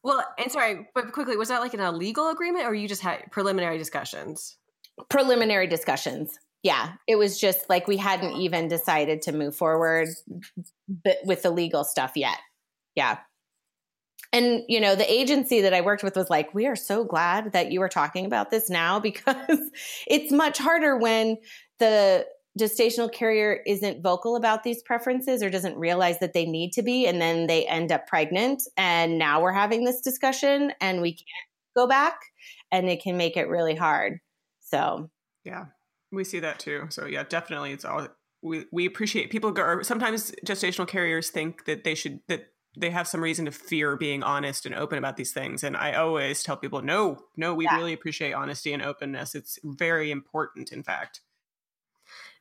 Well, 0.03 0.25
and 0.38 0.51
sorry, 0.51 0.88
but 0.93 1.13
quickly, 1.13 1.38
was 1.38 1.47
that 1.47 1.62
like 1.62 1.73
an 1.73 1.79
illegal 1.79 2.29
agreement 2.29 2.65
or 2.65 2.73
you 2.73 2.88
just 2.88 3.01
had 3.01 3.31
preliminary 3.31 3.77
discussions? 3.77 4.57
Preliminary 5.09 5.67
discussions. 5.67 6.38
Yeah, 6.62 6.93
it 7.07 7.17
was 7.17 7.39
just 7.39 7.69
like 7.69 7.88
we 7.88 7.97
hadn't 7.97 8.33
even 8.33 8.67
decided 8.67 9.21
to 9.23 9.31
move 9.33 9.55
forward 9.55 10.09
with 11.25 11.41
the 11.41 11.51
legal 11.51 11.83
stuff 11.83 12.13
yet. 12.15 12.38
Yeah. 12.95 13.17
And, 14.31 14.63
you 14.67 14.79
know, 14.79 14.95
the 14.95 15.09
agency 15.12 15.62
that 15.62 15.73
I 15.73 15.81
worked 15.81 16.03
with 16.03 16.15
was 16.15 16.29
like, 16.29 16.53
we 16.55 16.65
are 16.65 16.75
so 16.75 17.03
glad 17.03 17.51
that 17.51 17.71
you 17.71 17.81
are 17.81 17.89
talking 17.89 18.25
about 18.25 18.50
this 18.50 18.69
now 18.69 19.00
because 19.00 19.59
it's 20.07 20.31
much 20.31 20.57
harder 20.57 20.97
when 20.97 21.38
the 21.79 22.25
gestational 22.60 23.12
carrier 23.12 23.62
isn't 23.65 24.03
vocal 24.03 24.36
about 24.36 24.63
these 24.63 24.83
preferences 24.83 25.41
or 25.41 25.50
doesn't 25.50 25.77
realize 25.77 26.19
that 26.19 26.33
they 26.33 26.45
need 26.45 26.72
to 26.74 26.83
be 26.83 27.07
and 27.07 27.19
then 27.22 27.48
they 27.48 27.65
end 27.65 27.91
up 27.91 28.07
pregnant 28.07 28.62
and 28.77 29.17
now 29.17 29.41
we're 29.41 29.51
having 29.51 29.83
this 29.83 30.01
discussion 30.01 30.72
and 30.79 31.01
we 31.01 31.13
can't 31.13 31.27
go 31.75 31.88
back 31.88 32.19
and 32.72 32.88
it 32.89 33.01
can 33.01 33.17
make 33.17 33.38
it 33.38 33.48
really 33.48 33.75
hard. 33.75 34.19
So. 34.62 35.10
Yeah 35.43 35.65
we 36.13 36.24
see 36.24 36.39
that 36.39 36.60
too. 36.60 36.86
So 36.89 37.05
yeah 37.05 37.24
definitely 37.24 37.72
it's 37.72 37.83
all 37.83 38.07
we, 38.41 38.65
we 38.72 38.86
appreciate 38.86 39.29
people 39.29 39.51
go 39.51 39.81
sometimes 39.81 40.31
gestational 40.45 40.88
carriers 40.88 41.29
think 41.29 41.65
that 41.65 41.83
they 41.83 41.95
should 41.95 42.19
that 42.27 42.48
they 42.77 42.89
have 42.89 43.07
some 43.07 43.22
reason 43.22 43.45
to 43.45 43.51
fear 43.51 43.95
being 43.95 44.24
honest 44.24 44.65
and 44.65 44.74
open 44.74 44.98
about 44.98 45.15
these 45.15 45.31
things 45.31 45.63
and 45.63 45.77
i 45.77 45.93
always 45.93 46.43
tell 46.43 46.57
people 46.57 46.81
no 46.81 47.19
no 47.38 47.53
we 47.53 47.65
yeah. 47.65 47.77
really 47.77 47.93
appreciate 47.93 48.33
honesty 48.33 48.74
and 48.74 48.81
openness. 48.81 49.36
It's 49.36 49.60
very 49.63 50.12
important 50.12 50.72
in 50.72 50.83
fact 50.83 51.22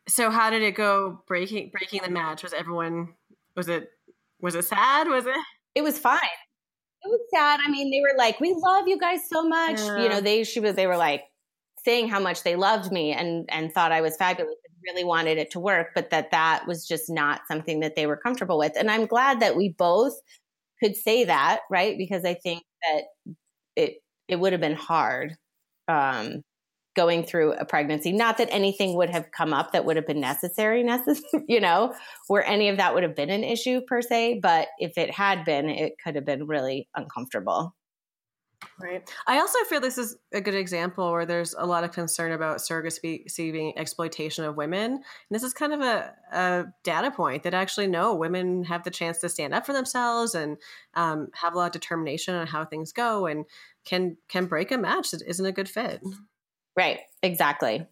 So 0.09 0.31
how 0.31 0.51
did 0.51 0.63
it 0.63 0.75
go 0.75 1.23
breaking 1.27 1.71
breaking 1.71 2.03
the 2.03 2.11
match? 2.11 2.43
Was 2.43 2.53
everyone 2.53 3.15
was 3.57 3.69
it 3.69 3.89
was 4.41 4.55
it 4.55 4.65
sad? 4.65 5.09
Was 5.09 5.27
it? 5.27 5.37
It 5.75 5.83
was 5.83 5.99
fine. 5.99 6.19
It 7.05 7.09
was 7.09 7.21
sad. 7.35 7.61
I 7.65 7.71
mean, 7.71 7.91
they 7.91 8.01
were 8.01 8.17
like, 8.17 8.41
"We 8.41 8.55
love 8.57 8.87
you 8.89 8.99
guys 8.99 9.21
so 9.29 9.47
much." 9.49 9.79
Yeah. 9.81 10.03
You 10.03 10.09
know, 10.09 10.21
they 10.21 10.45
she 10.45 10.61
was 10.61 10.75
they 10.75 10.87
were 10.87 10.97
like 10.97 11.25
saying 11.85 12.09
how 12.09 12.21
much 12.21 12.43
they 12.43 12.57
loved 12.57 12.93
me 12.93 13.13
and 13.13 13.49
and 13.51 13.73
thought 13.73 13.93
I 13.93 14.01
was 14.01 14.17
fabulous 14.17 14.57
and 14.65 14.77
really 14.87 15.05
wanted 15.05 15.39
it 15.39 15.51
to 15.53 15.61
work, 15.61 15.89
but 15.95 16.11
that 16.11 16.31
that 16.33 16.67
was 16.67 16.87
just 16.87 17.11
not 17.11 17.43
something 17.49 17.81
that 17.81 17.97
they 17.97 18.07
were 18.07 18.17
comfortable 18.17 18.59
with. 18.59 18.73
And 18.77 18.91
I'm 18.91 19.07
glad 19.07 19.41
that 19.41 19.57
we 19.57 19.71
both 19.71 20.15
could 20.83 20.97
say 20.97 21.25
that, 21.25 21.61
right? 21.71 21.97
Because 21.97 22.25
I 22.25 22.35
think 22.35 22.63
that 22.83 23.03
it 23.77 23.95
it 24.29 24.37
would 24.37 24.53
have 24.53 24.61
been 24.61 24.75
hard 24.75 25.37
um, 25.89 26.43
going 26.95 27.25
through 27.25 27.53
a 27.55 27.65
pregnancy. 27.65 28.13
Not 28.13 28.39
that 28.39 28.49
anything 28.51 28.97
would 28.97 29.11
have 29.11 29.31
come 29.31 29.53
up 29.53 29.73
that 29.73 29.85
would 29.85 29.97
have 29.97 30.07
been 30.07 30.21
necessary, 30.21 30.83
necessary, 30.85 31.45
you 31.49 31.61
know, 31.61 31.95
where 32.29 32.45
any 32.47 32.69
of 32.69 32.77
that 32.77 32.95
would 32.95 33.03
have 33.03 33.17
been 33.17 33.31
an 33.31 33.45
issue 33.45 33.81
per 33.83 34.03
se. 34.03 34.41
But 34.43 34.69
if 34.79 34.99
it 34.99 35.11
had 35.11 35.45
been, 35.45 35.69
it 35.69 35.95
could 36.03 36.15
have 36.15 36.25
been 36.25 36.47
really 36.47 36.89
uncomfortable. 36.95 37.75
Right. 38.81 39.09
I 39.27 39.39
also 39.39 39.59
feel 39.69 39.81
this 39.81 39.99
is 39.99 40.17
a 40.33 40.41
good 40.41 40.55
example 40.55 41.11
where 41.11 41.27
there's 41.27 41.55
a 41.57 41.67
lot 41.67 41.85
of 41.85 41.93
concern 41.93 42.33
about 42.33 42.59
surrogacy 42.59 43.27
being 43.37 43.77
exploitation 43.77 44.45
of 44.45 44.57
women. 44.57 44.93
And 44.93 45.03
this 45.31 45.43
is 45.43 45.53
kind 45.53 45.73
of 45.73 45.81
a, 45.81 46.13
a, 46.33 46.65
data 46.83 47.11
point 47.11 47.43
that 47.43 47.55
actually 47.55 47.87
no, 47.87 48.15
women 48.15 48.65
have 48.65 48.85
the 48.85 48.91
chance 48.91 49.19
to 49.19 49.29
stand 49.29 49.55
up 49.55 49.67
for 49.67 49.73
themselves 49.73 50.35
and 50.35 50.57
um, 50.95 51.29
have 51.35 51.55
a 51.55 51.59
lot 51.59 51.67
of 51.67 51.73
determination 51.73 52.35
on 52.35 52.47
how 52.47 52.65
things 52.65 52.93
go 52.93 53.27
and 53.27 53.45
can 53.85 54.17
can 54.29 54.47
break 54.47 54.71
a 54.71 54.79
match 54.79 55.11
that 55.11 55.23
isn't 55.27 55.47
a 55.47 55.53
good 55.53 55.69
fit. 55.69 56.01
Right. 56.77 57.01
Exactly. 57.23 57.87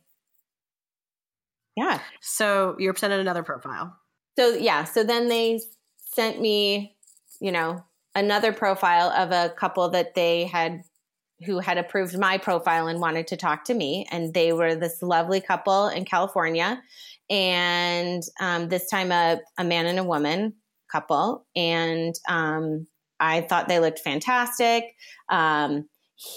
Yeah. 1.76 2.00
So 2.20 2.76
you're 2.78 2.92
presented 2.92 3.20
another 3.20 3.42
profile. 3.42 3.96
So 4.38 4.50
yeah. 4.50 4.84
So 4.84 5.04
then 5.04 5.28
they 5.28 5.60
sent 5.98 6.40
me, 6.40 6.96
you 7.40 7.52
know, 7.52 7.84
another 8.14 8.52
profile 8.52 9.10
of 9.10 9.30
a 9.30 9.54
couple 9.54 9.90
that 9.90 10.14
they 10.14 10.44
had 10.44 10.82
who 11.46 11.58
had 11.58 11.78
approved 11.78 12.18
my 12.18 12.36
profile 12.38 12.86
and 12.86 13.00
wanted 13.00 13.28
to 13.28 13.36
talk 13.36 13.64
to 13.64 13.74
me. 13.74 14.06
And 14.10 14.34
they 14.34 14.52
were 14.52 14.74
this 14.74 15.02
lovely 15.02 15.40
couple 15.40 15.88
in 15.88 16.04
California. 16.04 16.82
And 17.30 18.22
um, 18.40 18.68
this 18.68 18.90
time, 18.90 19.12
a, 19.12 19.40
a 19.56 19.64
man 19.64 19.86
and 19.86 19.98
a 19.98 20.04
woman 20.04 20.54
couple. 20.90 21.46
And 21.56 22.14
um, 22.28 22.86
I 23.18 23.42
thought 23.42 23.68
they 23.68 23.78
looked 23.78 24.00
fantastic. 24.00 24.84
Um, 25.30 25.88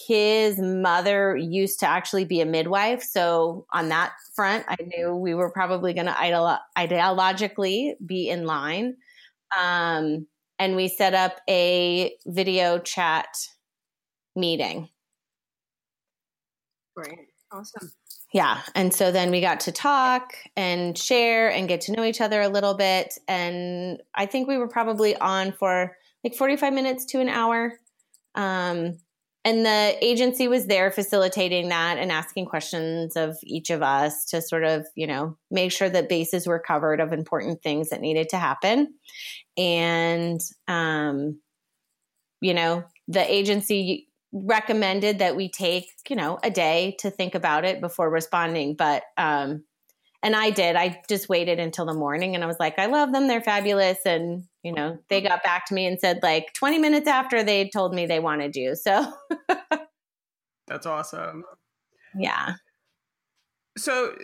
his 0.08 0.60
mother 0.60 1.36
used 1.36 1.80
to 1.82 1.88
actually 1.88 2.26
be 2.26 2.40
a 2.40 2.46
midwife. 2.46 3.04
So, 3.04 3.66
on 3.74 3.90
that 3.90 4.14
front, 4.36 4.66
I 4.68 4.78
knew 4.86 5.16
we 5.16 5.34
were 5.34 5.52
probably 5.52 5.94
going 5.94 6.06
to 6.06 6.14
ideolo- 6.14 6.60
ideologically 6.78 7.94
be 8.06 8.30
in 8.30 8.46
line. 8.46 8.96
Um, 9.60 10.28
and 10.58 10.76
we 10.76 10.88
set 10.88 11.14
up 11.14 11.40
a 11.50 12.14
video 12.26 12.80
chat 12.80 13.28
meeting. 14.36 14.90
Great. 16.96 17.28
Awesome. 17.52 17.92
Yeah. 18.34 18.62
And 18.74 18.94
so 18.94 19.12
then 19.12 19.30
we 19.30 19.42
got 19.42 19.60
to 19.62 19.72
talk 19.72 20.34
and 20.56 20.98
share 20.98 21.52
and 21.52 21.68
get 21.68 21.82
to 21.82 21.92
know 21.92 22.04
each 22.04 22.22
other 22.22 22.42
a 22.42 22.48
little 22.48 22.74
bit. 22.74 23.14
And 23.28 24.02
I 24.16 24.26
think 24.26 24.48
we 24.48 24.58
were 24.58 24.68
probably 24.68 25.16
on 25.18 25.52
for 25.52 25.96
like 26.24 26.36
45 26.36 26.74
minutes 26.74 27.06
to 27.06 27.20
an 27.20 27.30
hour. 27.30 27.74
Um, 28.34 28.98
and 29.46 29.66
the 29.66 29.98
agency 30.02 30.48
was 30.48 30.68
there 30.68 30.90
facilitating 30.90 31.70
that 31.70 31.98
and 31.98 32.12
asking 32.12 32.46
questions 32.46 33.18
of 33.18 33.38
each 33.44 33.70
of 33.70 33.82
us 33.82 34.26
to 34.26 34.42
sort 34.42 34.64
of, 34.64 34.86
you 34.96 35.06
know, 35.06 35.38
make 35.52 35.72
sure 35.72 35.90
that 35.90 36.08
bases 36.08 36.48
were 36.48 36.60
covered 36.60 37.02
of 37.02 37.12
important 37.12 37.62
things 37.62 37.90
that 37.90 38.00
needed 38.00 38.30
to 38.30 38.38
happen. 38.38 38.94
And, 39.58 40.40
um, 40.68 41.42
you 42.40 42.54
know, 42.54 42.86
the 43.08 43.32
agency 43.32 44.08
recommended 44.32 45.20
that 45.20 45.36
we 45.36 45.50
take, 45.50 45.88
you 46.10 46.16
know, 46.16 46.40
a 46.42 46.50
day 46.50 46.96
to 47.00 47.12
think 47.12 47.36
about 47.36 47.66
it 47.66 47.82
before 47.82 48.10
responding. 48.10 48.76
But, 48.76 49.04
um, 49.18 49.66
and 50.24 50.38
I 50.38 50.50
did. 50.52 50.78
I 50.78 51.02
just 51.10 51.28
waited 51.28 51.60
until 51.60 51.86
the 51.86 51.94
morning 51.94 52.34
and 52.34 52.44
I 52.44 52.48
was 52.48 52.56
like, 52.58 52.80
I 52.80 52.86
love 52.86 53.12
them. 53.12 53.28
They're 53.28 53.42
fabulous. 53.42 54.00
And, 54.06 54.46
you 54.64 54.72
know, 54.72 54.98
they 55.10 55.20
got 55.20 55.44
back 55.44 55.66
to 55.68 55.74
me 55.74 55.86
and 55.86 56.00
said, 56.00 56.20
like, 56.24 56.54
20 56.54 56.80
minutes 56.80 57.10
after 57.10 57.44
they 57.44 57.70
told 57.70 57.94
me 57.94 58.06
they 58.06 58.22
wanted 58.22 58.56
you. 58.56 58.76
So 58.76 59.14
that's 60.68 60.86
awesome. 60.86 61.44
Yeah. 62.18 62.54
So 63.78 64.16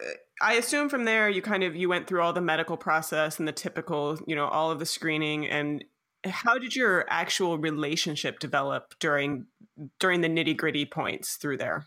uh, 0.00 0.06
I 0.40 0.54
assume 0.54 0.88
from 0.88 1.04
there 1.04 1.28
you 1.28 1.42
kind 1.42 1.64
of 1.64 1.74
you 1.74 1.88
went 1.88 2.06
through 2.06 2.22
all 2.22 2.32
the 2.32 2.40
medical 2.40 2.76
process 2.76 3.40
and 3.40 3.48
the 3.48 3.52
typical, 3.52 4.20
you 4.26 4.36
know, 4.36 4.46
all 4.46 4.70
of 4.70 4.78
the 4.78 4.86
screening 4.86 5.48
and 5.48 5.84
how 6.24 6.58
did 6.58 6.76
your 6.76 7.06
actual 7.08 7.58
relationship 7.58 8.38
develop 8.38 8.94
during 9.00 9.46
during 9.98 10.20
the 10.20 10.28
nitty-gritty 10.28 10.84
points 10.86 11.36
through 11.36 11.56
there? 11.56 11.86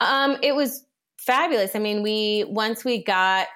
Um 0.00 0.36
it 0.42 0.54
was 0.54 0.84
fabulous. 1.20 1.76
I 1.76 1.78
mean, 1.78 2.02
we 2.02 2.44
once 2.48 2.84
we 2.84 3.02
got 3.02 3.48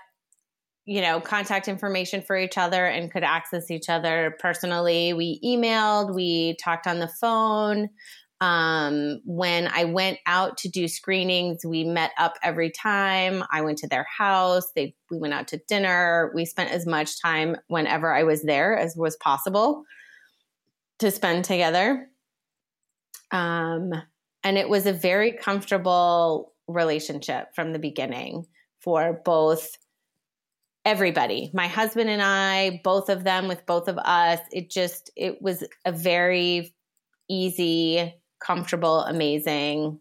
you 0.87 1.00
know 1.00 1.21
contact 1.21 1.66
information 1.66 2.21
for 2.21 2.37
each 2.37 2.59
other 2.59 2.85
and 2.87 3.11
could 3.11 3.25
access 3.25 3.71
each 3.71 3.88
other 3.88 4.37
personally, 4.38 5.12
we 5.12 5.40
emailed, 5.44 6.14
we 6.14 6.56
talked 6.62 6.87
on 6.87 6.99
the 6.99 7.11
phone. 7.21 7.88
Um, 8.40 9.21
when 9.25 9.68
I 9.68 9.85
went 9.85 10.18
out 10.26 10.59
to 10.59 10.68
do 10.68 10.87
screenings, 10.87 11.64
we 11.64 11.85
met 11.85 12.11
up 12.18 12.35
every 12.42 12.71
time. 12.71 13.42
I 13.50 13.62
went 13.62 13.78
to 13.78 13.88
their 13.88 14.06
house. 14.18 14.71
They 14.76 14.94
we 15.11 15.18
went 15.18 15.35
out 15.35 15.49
to 15.49 15.61
dinner. 15.68 16.30
We 16.35 16.44
spent 16.44 16.71
as 16.71 16.87
much 16.87 17.21
time 17.21 17.56
whenever 17.68 18.12
I 18.12 18.25
was 18.25 18.42
there 18.42 18.76
as 18.76 18.94
was 18.97 19.16
possible 19.16 19.85
to 20.99 21.11
spend 21.11 21.44
together. 21.44 22.09
Um, 23.30 23.92
and 24.42 24.59
it 24.59 24.68
was 24.68 24.87
a 24.87 24.92
very 24.92 25.33
comfortable 25.33 26.53
relationship 26.66 27.54
from 27.54 27.73
the 27.73 27.78
beginning 27.78 28.47
for 28.80 29.21
both 29.25 29.76
everybody 30.85 31.50
my 31.54 31.66
husband 31.66 32.11
and 32.11 32.21
i 32.23 32.80
both 32.85 33.09
of 33.09 33.25
them 33.25 33.49
with 33.49 33.64
both 33.66 33.88
of 33.88 33.99
us. 33.99 34.40
It 34.52 34.71
just 34.71 35.11
it 35.16 35.40
was 35.40 35.64
a 35.85 35.92
very 35.92 36.75
easy 37.28 38.14
comfortable 38.38 39.00
amazing 39.00 39.99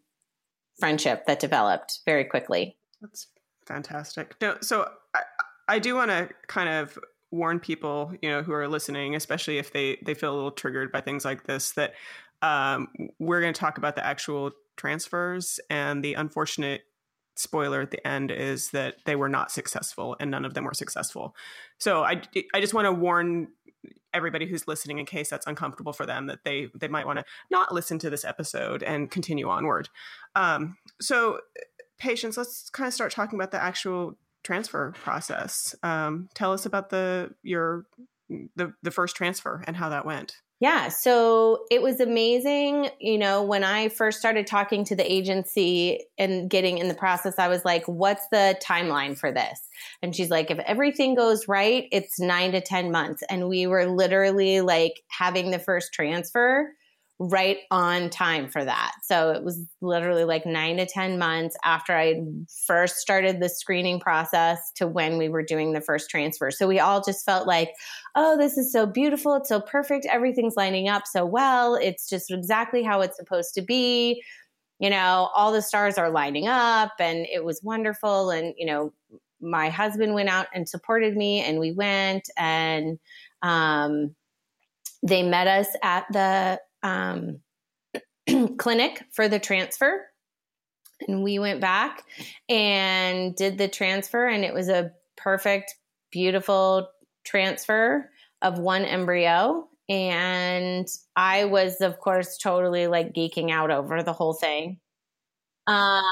friendship 0.79 1.25
that 1.27 1.39
developed 1.39 2.00
very 2.05 2.25
quickly. 2.25 2.75
That's 3.00 3.27
fantastic. 3.65 4.36
No, 4.41 4.58
so 4.62 4.89
i, 5.15 5.22
I 5.70 5.79
do 5.79 5.96
want 5.96 6.12
to 6.12 6.29
kind 6.48 6.70
of 6.70 6.98
warn 7.32 7.60
people 7.60 8.13
you 8.22 8.29
know 8.29 8.43
who 8.43 8.53
are 8.53 8.67
listening 8.67 9.15
especially 9.15 9.58
if 9.58 9.74
they 9.74 9.98
they 10.05 10.13
feel 10.13 10.34
a 10.34 10.36
little 10.36 10.51
triggered 10.51 10.91
by 10.91 11.01
things 11.01 11.25
like 11.25 11.46
this 11.46 11.72
that 11.72 11.93
um, 12.43 12.89
we're 13.20 13.41
going 13.41 13.53
to 13.53 13.60
talk 13.60 13.77
about 13.77 13.96
the 13.96 14.05
actual 14.05 14.51
transfers, 14.77 15.60
and 15.70 16.03
the 16.03 16.13
unfortunate 16.13 16.82
spoiler 17.36 17.82
at 17.82 17.92
the 17.92 18.06
end 18.08 18.32
is 18.32 18.70
that 18.72 18.96
they 19.06 19.15
were 19.15 19.30
not 19.30 19.51
successful, 19.51 20.15
and 20.20 20.32
none 20.32 20.46
of 20.46 20.53
them 20.53 20.63
were 20.63 20.74
successful. 20.74 21.36
So 21.80 22.03
I, 22.03 22.22
I 22.53 22.62
just 22.62 22.74
want 22.74 22.86
to 22.86 22.92
warn 22.92 23.48
everybody 24.13 24.46
who's 24.46 24.68
listening 24.68 25.00
in 25.00 25.06
case 25.06 25.30
that's 25.30 25.48
uncomfortable 25.48 25.92
for 25.92 26.06
them 26.06 26.27
that 26.27 26.44
they 26.46 26.68
they 26.80 26.88
might 26.88 27.06
want 27.06 27.20
to 27.20 27.25
not 27.50 27.74
listen 27.74 27.98
to 28.00 28.10
this 28.10 28.24
episode 28.24 28.84
and 28.84 29.10
continue 29.10 29.50
onward. 29.50 29.89
Um, 30.36 30.77
so 31.01 31.39
Patience, 31.98 32.38
let's 32.38 32.70
kind 32.70 32.88
of 32.88 32.94
start 32.94 33.12
talking 33.12 33.39
about 33.39 33.51
the 33.51 33.62
actual 33.62 34.18
transfer 34.44 34.92
process. 35.03 35.74
Um, 35.84 36.27
tell 36.34 36.51
us 36.51 36.65
about 36.65 36.89
the 36.89 37.34
your 37.44 37.86
the 38.56 38.74
the 38.84 38.92
first 38.92 39.15
transfer 39.15 39.63
and 39.65 39.77
how 39.77 39.89
that 39.89 40.06
went. 40.06 40.38
Yeah, 40.63 40.88
so 40.88 41.65
it 41.70 41.82
was 41.82 42.00
amazing. 42.00 42.89
You 43.01 43.17
know, 43.17 43.43
when 43.43 43.65
I 43.65 43.89
first 43.89 44.17
started 44.17 44.48
talking 44.48 44.86
to 44.86 44.96
the 44.96 45.12
agency 45.12 46.05
and 46.17 46.50
getting 46.50 46.77
in 46.77 46.88
the 46.88 46.93
process, 46.93 47.38
I 47.38 47.50
was 47.50 47.65
like, 47.65 47.86
what's 47.86 48.25
the 48.32 48.58
timeline 48.65 49.17
for 49.17 49.29
this? 49.29 49.60
And 50.01 50.15
she's 50.15 50.29
like, 50.29 50.51
if 50.51 50.60
everything 50.60 51.15
goes 51.15 51.50
right, 51.50 51.89
it's 51.91 52.17
nine 52.17 52.53
to 52.53 52.62
10 52.62 52.91
months. 52.91 53.24
And 53.29 53.50
we 53.50 53.67
were 53.67 53.88
literally 53.88 54.62
like 54.62 55.01
having 55.10 55.51
the 55.51 55.60
first 55.60 55.91
transfer 55.91 56.70
right 57.20 57.60
on 57.70 58.10
time 58.10 58.50
for 58.50 58.63
that. 58.65 58.91
So 59.03 59.32
it 59.32 59.43
was 59.43 59.65
literally 59.82 60.25
like 60.25 60.46
nine 60.46 60.77
to 60.77 60.86
10 60.86 61.20
months 61.20 61.55
after 61.63 61.96
I 61.96 62.22
first 62.65 62.98
started 62.98 63.39
the 63.39 63.50
screening 63.50 64.00
process 64.00 64.72
to 64.75 64.88
when 64.88 65.17
we 65.17 65.29
were 65.29 65.43
doing 65.43 65.74
the 65.74 65.82
first 65.82 66.10
transfer. 66.10 66.50
So 66.50 66.67
we 66.67 66.79
all 66.79 67.03
just 67.03 67.24
felt 67.24 67.48
like, 67.48 67.74
oh, 68.15 68.38
this 68.38 68.58
is 68.58 68.72
so 68.72 68.86
beautiful. 68.86 69.36
It's 69.36 69.50
so 69.50 69.62
perfect. 69.62 70.08
Everything's 70.08 70.55
lining 70.58 70.89
up 70.89 71.03
so 71.05 71.25
well. 71.25 71.75
It's 71.75 72.10
just 72.10 72.32
exactly 72.32 72.84
how 72.84 73.01
it's 73.01 73.17
supposed 73.17 73.53
to 73.55 73.62
be. 73.62 74.24
You 74.79 74.89
know, 74.89 75.29
all 75.36 75.51
the 75.53 75.62
stars 75.62 75.98
are 75.98 76.10
lining 76.10 76.48
up 76.48 76.93
and 77.00 77.27
it 77.32 77.46
was 77.46 77.62
wonderful. 77.63 78.32
And, 78.32 78.53
you 78.58 78.65
know, 78.65 78.91
my 79.39 79.70
husband 79.70 80.13
went 80.13 80.29
out 80.29 80.48
and 80.53 80.67
supported 80.67 81.15
me 81.15 81.41
and 81.41 81.60
we 81.60 81.72
went 81.72 82.27
and, 82.38 82.98
um, 83.43 84.15
they 85.05 85.22
met 85.22 85.48
us 85.48 85.67
at 85.84 86.05
the 86.12 86.60
um, 86.84 87.40
clinic 88.58 89.04
for 89.12 89.28
the 89.28 89.40
transfer. 89.40 90.06
And 91.08 91.24
we 91.24 91.40
went 91.40 91.60
back 91.60 92.04
and 92.48 93.36
did 93.36 93.58
the 93.58 93.68
transfer, 93.68 94.28
and 94.28 94.46
it 94.46 94.54
was 94.54 94.70
a 94.70 94.92
perfect, 95.18 95.75
beautiful 96.12 96.90
transfer 97.25 98.10
of 98.42 98.60
one 98.60 98.86
embryo. 98.86 99.68
And 99.90 100.88
I 101.16 101.46
was, 101.46 101.82
of 101.82 102.00
course, 102.00 102.38
totally 102.38 102.88
like 102.88 103.13
geeking 103.13 103.52
out 103.52 103.72
over 103.72 104.02
the 104.02 104.13
whole 104.13 104.34
thing. 104.34 104.80
Um, 105.68 106.04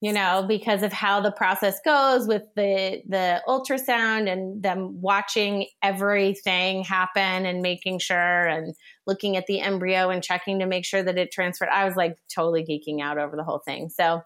you 0.00 0.12
know, 0.12 0.44
because 0.46 0.82
of 0.82 0.92
how 0.92 1.20
the 1.20 1.32
process 1.32 1.80
goes 1.84 2.28
with 2.28 2.42
the 2.54 3.02
the 3.08 3.42
ultrasound 3.48 4.30
and 4.30 4.62
them 4.62 5.00
watching 5.00 5.66
everything 5.82 6.84
happen 6.84 7.46
and 7.46 7.62
making 7.62 7.98
sure 7.98 8.46
and 8.46 8.74
looking 9.06 9.36
at 9.36 9.46
the 9.46 9.60
embryo 9.60 10.10
and 10.10 10.22
checking 10.22 10.58
to 10.58 10.66
make 10.66 10.84
sure 10.84 11.02
that 11.02 11.16
it 11.16 11.32
transferred. 11.32 11.70
I 11.70 11.86
was 11.86 11.96
like 11.96 12.18
totally 12.34 12.62
geeking 12.62 13.02
out 13.02 13.18
over 13.18 13.36
the 13.36 13.44
whole 13.44 13.62
thing. 13.64 13.88
So, 13.88 14.22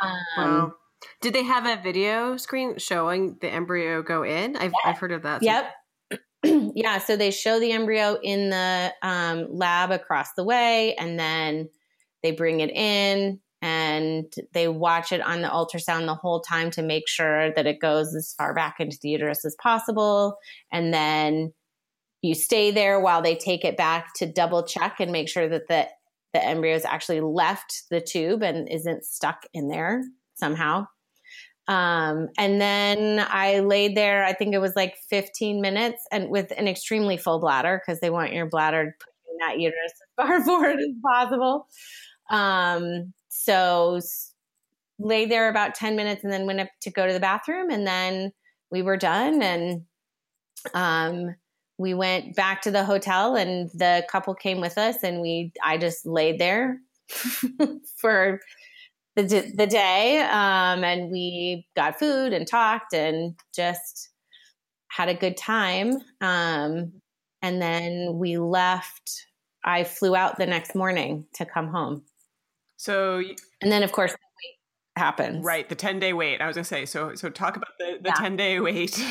um, 0.00 0.18
wow. 0.38 0.72
Did 1.20 1.34
they 1.34 1.44
have 1.44 1.66
a 1.66 1.82
video 1.82 2.38
screen 2.38 2.78
showing 2.78 3.36
the 3.40 3.48
embryo 3.48 4.02
go 4.02 4.22
in? 4.22 4.56
I've, 4.56 4.72
yeah. 4.72 4.90
I've 4.90 4.98
heard 4.98 5.12
of 5.12 5.22
that. 5.22 5.42
Yep. 5.42 5.70
yeah. 6.74 6.98
So 6.98 7.16
they 7.16 7.30
show 7.30 7.60
the 7.60 7.72
embryo 7.72 8.18
in 8.22 8.48
the 8.48 8.92
um, 9.02 9.48
lab 9.50 9.90
across 9.90 10.32
the 10.34 10.44
way 10.44 10.94
and 10.94 11.18
then 11.18 11.68
they 12.22 12.30
bring 12.30 12.60
it 12.60 12.70
in 12.70 13.40
and 13.64 14.30
they 14.52 14.68
watch 14.68 15.10
it 15.10 15.22
on 15.22 15.40
the 15.40 15.48
ultrasound 15.48 16.04
the 16.04 16.14
whole 16.14 16.40
time 16.42 16.70
to 16.70 16.82
make 16.82 17.08
sure 17.08 17.50
that 17.54 17.66
it 17.66 17.80
goes 17.80 18.14
as 18.14 18.34
far 18.36 18.52
back 18.52 18.74
into 18.78 18.98
the 19.00 19.08
uterus 19.08 19.42
as 19.42 19.56
possible. 19.58 20.36
And 20.70 20.92
then 20.92 21.54
you 22.20 22.34
stay 22.34 22.72
there 22.72 23.00
while 23.00 23.22
they 23.22 23.36
take 23.36 23.64
it 23.64 23.78
back 23.78 24.12
to 24.16 24.30
double 24.30 24.64
check 24.64 24.96
and 25.00 25.10
make 25.10 25.30
sure 25.30 25.48
that 25.48 25.66
the, 25.68 25.88
the 26.34 26.44
embryo 26.44 26.74
embryo's 26.74 26.84
actually 26.84 27.22
left 27.22 27.84
the 27.90 28.02
tube 28.02 28.42
and 28.42 28.68
isn't 28.70 29.02
stuck 29.02 29.44
in 29.54 29.68
there 29.68 30.02
somehow. 30.34 30.86
Um, 31.66 32.28
and 32.36 32.60
then 32.60 33.26
I 33.26 33.60
laid 33.60 33.96
there, 33.96 34.24
I 34.24 34.34
think 34.34 34.54
it 34.54 34.58
was 34.58 34.76
like 34.76 34.96
15 35.08 35.62
minutes 35.62 36.02
and 36.12 36.28
with 36.28 36.52
an 36.58 36.68
extremely 36.68 37.16
full 37.16 37.40
bladder 37.40 37.80
because 37.80 38.00
they 38.00 38.10
want 38.10 38.34
your 38.34 38.44
bladder 38.44 38.94
pushing 39.00 39.38
that 39.40 39.58
uterus 39.58 39.92
as 39.94 40.26
far 40.26 40.44
forward 40.44 40.76
as 40.80 40.94
possible. 41.02 41.66
Um, 42.28 43.14
so 43.34 44.00
lay 44.98 45.26
there 45.26 45.48
about 45.48 45.74
10 45.74 45.96
minutes 45.96 46.22
and 46.22 46.32
then 46.32 46.46
went 46.46 46.60
up 46.60 46.68
to 46.80 46.90
go 46.90 47.06
to 47.06 47.12
the 47.12 47.20
bathroom 47.20 47.68
and 47.68 47.86
then 47.86 48.32
we 48.70 48.80
were 48.80 48.96
done 48.96 49.42
and 49.42 49.82
um, 50.72 51.34
we 51.76 51.94
went 51.94 52.36
back 52.36 52.62
to 52.62 52.70
the 52.70 52.84
hotel 52.84 53.34
and 53.34 53.70
the 53.74 54.06
couple 54.08 54.34
came 54.34 54.60
with 54.60 54.78
us 54.78 55.02
and 55.02 55.20
we 55.20 55.52
i 55.62 55.76
just 55.76 56.06
laid 56.06 56.38
there 56.38 56.78
for 57.98 58.40
the, 59.16 59.52
the 59.56 59.66
day 59.66 60.20
um, 60.20 60.84
and 60.84 61.10
we 61.10 61.66
got 61.74 61.98
food 61.98 62.32
and 62.32 62.46
talked 62.46 62.94
and 62.94 63.34
just 63.54 64.10
had 64.88 65.08
a 65.08 65.14
good 65.14 65.36
time 65.36 65.98
um, 66.20 66.92
and 67.42 67.60
then 67.60 68.18
we 68.18 68.38
left. 68.38 69.26
I 69.62 69.84
flew 69.84 70.16
out 70.16 70.38
the 70.38 70.46
next 70.46 70.74
morning 70.74 71.26
to 71.34 71.44
come 71.44 71.68
home 71.68 72.04
so, 72.84 73.22
and 73.62 73.72
then 73.72 73.82
of 73.82 73.92
course 73.92 74.12
the 74.12 74.18
wait 74.18 75.02
happens. 75.02 75.42
Right, 75.42 75.66
the 75.66 75.74
ten 75.74 75.98
day 75.98 76.12
wait. 76.12 76.42
I 76.42 76.46
was 76.46 76.54
gonna 76.54 76.64
say. 76.64 76.84
So, 76.84 77.14
so 77.14 77.30
talk 77.30 77.56
about 77.56 77.70
the 77.78 77.98
the 78.02 78.10
ten 78.10 78.36
day 78.36 78.60
wait. 78.60 79.02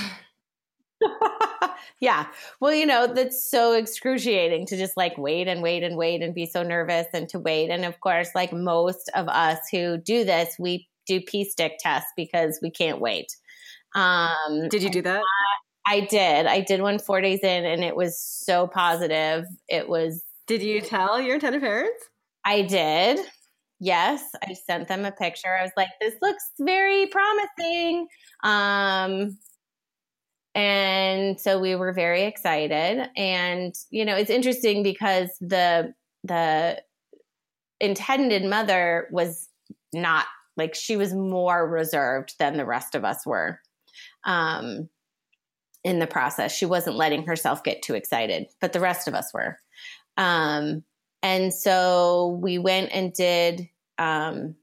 yeah. 2.00 2.28
Well, 2.60 2.72
you 2.72 2.86
know, 2.86 3.12
that's 3.12 3.50
so 3.50 3.74
excruciating 3.74 4.68
to 4.68 4.78
just 4.78 4.96
like 4.96 5.18
wait 5.18 5.48
and 5.48 5.64
wait 5.64 5.82
and 5.82 5.98
wait 5.98 6.22
and 6.22 6.36
be 6.36 6.46
so 6.46 6.62
nervous 6.62 7.08
and 7.16 7.28
to 7.30 7.40
wait. 7.40 7.72
And 7.72 7.84
of 7.84 8.00
course, 8.00 8.30
like 8.36 8.54
most 8.54 9.10
of 9.16 9.28
us 9.28 9.58
who 9.72 9.98
do 9.98 10.24
this, 10.24 10.56
we 10.60 10.88
do 11.08 11.20
pee 11.20 11.44
stick 11.44 11.80
tests 11.80 12.12
because 12.16 12.60
we 12.62 12.70
can't 12.70 13.02
wait. 13.02 13.36
Um, 13.96 14.70
did 14.70 14.84
you 14.84 14.92
do 14.92 15.02
that? 15.02 15.24
I, 15.88 15.96
I 15.96 16.00
did. 16.02 16.46
I 16.46 16.62
did 16.62 16.80
one 16.80 17.00
four 17.00 17.22
days 17.22 17.40
in 17.40 17.66
and 17.66 17.84
it 17.84 17.96
was 17.96 18.20
so 18.20 18.68
positive. 18.68 19.46
It 19.68 19.90
was. 19.90 20.24
Did 20.46 20.62
you 20.62 20.80
tell 20.80 21.20
your 21.20 21.36
intended 21.36 21.62
parents? 21.62 22.04
I 22.46 22.62
did. 22.62 23.20
Yes, 23.84 24.24
I 24.42 24.54
sent 24.54 24.88
them 24.88 25.04
a 25.04 25.12
picture. 25.12 25.54
I 25.60 25.62
was 25.62 25.74
like, 25.76 25.90
this 26.00 26.14
looks 26.22 26.52
very 26.58 27.08
promising. 27.08 28.08
Um, 28.42 29.38
and 30.56 31.38
so 31.38 31.60
we 31.60 31.76
were 31.76 31.92
very 31.92 32.24
excited. 32.24 33.10
And, 33.18 33.76
you 33.90 34.06
know, 34.06 34.16
it's 34.16 34.30
interesting 34.30 34.84
because 34.84 35.32
the, 35.42 35.94
the 36.24 36.82
intended 37.82 38.46
mother 38.46 39.10
was 39.12 39.50
not 39.92 40.28
like 40.56 40.76
she 40.76 40.96
was 40.96 41.14
more 41.14 41.68
reserved 41.68 42.36
than 42.40 42.56
the 42.56 42.66
rest 42.66 42.96
of 42.96 43.04
us 43.04 43.26
were. 43.26 43.60
Um, 44.24 44.88
in 45.84 46.00
the 46.00 46.08
process. 46.08 46.56
She 46.56 46.66
wasn't 46.66 46.96
letting 46.96 47.26
herself 47.26 47.66
get 47.66 47.82
too 47.82 47.96
excited, 47.96 48.46
but 48.62 48.72
the 48.72 48.80
rest 48.80 49.10
of 49.10 49.14
us 49.14 49.34
were. 49.34 49.58
Um, 50.16 50.86
and 51.22 51.54
so 51.54 52.40
we 52.42 52.58
went 52.58 52.92
and 52.94 53.12
did 53.12 53.68
um, 53.98 54.56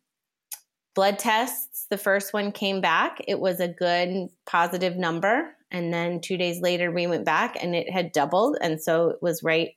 blood 0.94 1.18
tests. 1.18 1.86
The 1.90 1.98
first 1.98 2.32
one 2.32 2.52
came 2.52 2.80
back. 2.80 3.18
It 3.26 3.38
was 3.38 3.60
a 3.60 3.68
good 3.68 4.28
positive 4.46 4.96
number. 4.96 5.54
And 5.70 5.92
then 5.92 6.20
two 6.20 6.36
days 6.36 6.60
later, 6.60 6.90
we 6.90 7.06
went 7.06 7.24
back 7.24 7.62
and 7.62 7.74
it 7.74 7.90
had 7.90 8.12
doubled. 8.12 8.56
And 8.60 8.82
so 8.82 9.10
it 9.10 9.18
was 9.22 9.42
right 9.42 9.70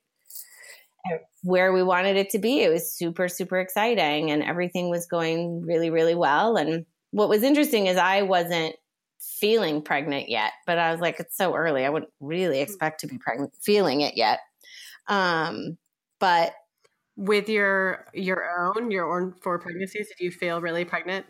where 1.44 1.74
we 1.74 1.84
wanted 1.84 2.16
it 2.16 2.30
to 2.32 2.40
be. 2.40 2.62
It 2.62 2.70
was 2.70 2.92
super, 2.92 3.28
super 3.28 3.60
exciting 3.60 4.32
and 4.32 4.42
everything 4.42 4.90
was 4.90 5.06
going 5.06 5.62
really, 5.62 5.90
really 5.90 6.16
well. 6.16 6.56
And 6.56 6.86
what 7.12 7.30
was 7.30 7.44
interesting 7.44 7.88
is 7.88 7.98
I 7.98 8.22
wasn't 8.22 8.76
feeling 9.20 9.82
pregnant 9.82 10.30
yet, 10.30 10.52
but 10.66 10.78
I 10.78 10.92
was 10.92 11.02
like, 11.02 11.20
it's 11.20 11.36
so 11.38 11.54
early. 11.54 11.86
I 11.86 11.90
wouldn't 11.90 12.12
really 12.20 12.58
hmm. 12.58 12.64
expect 12.64 13.02
to 13.02 13.08
be 13.08 13.18
pregnant, 13.18 13.54
feeling 13.62 14.02
it 14.02 14.16
yet. 14.16 14.40
Um, 15.08 15.78
but 16.20 16.54
with 17.16 17.50
your 17.50 18.06
your 18.14 18.44
own 18.60 18.92
your 18.92 19.16
own 19.16 19.34
four 19.42 19.60
pregnancies 19.60 20.08
did 20.08 20.24
you 20.24 20.32
feel 20.32 20.62
really 20.62 20.86
pregnant? 20.86 21.26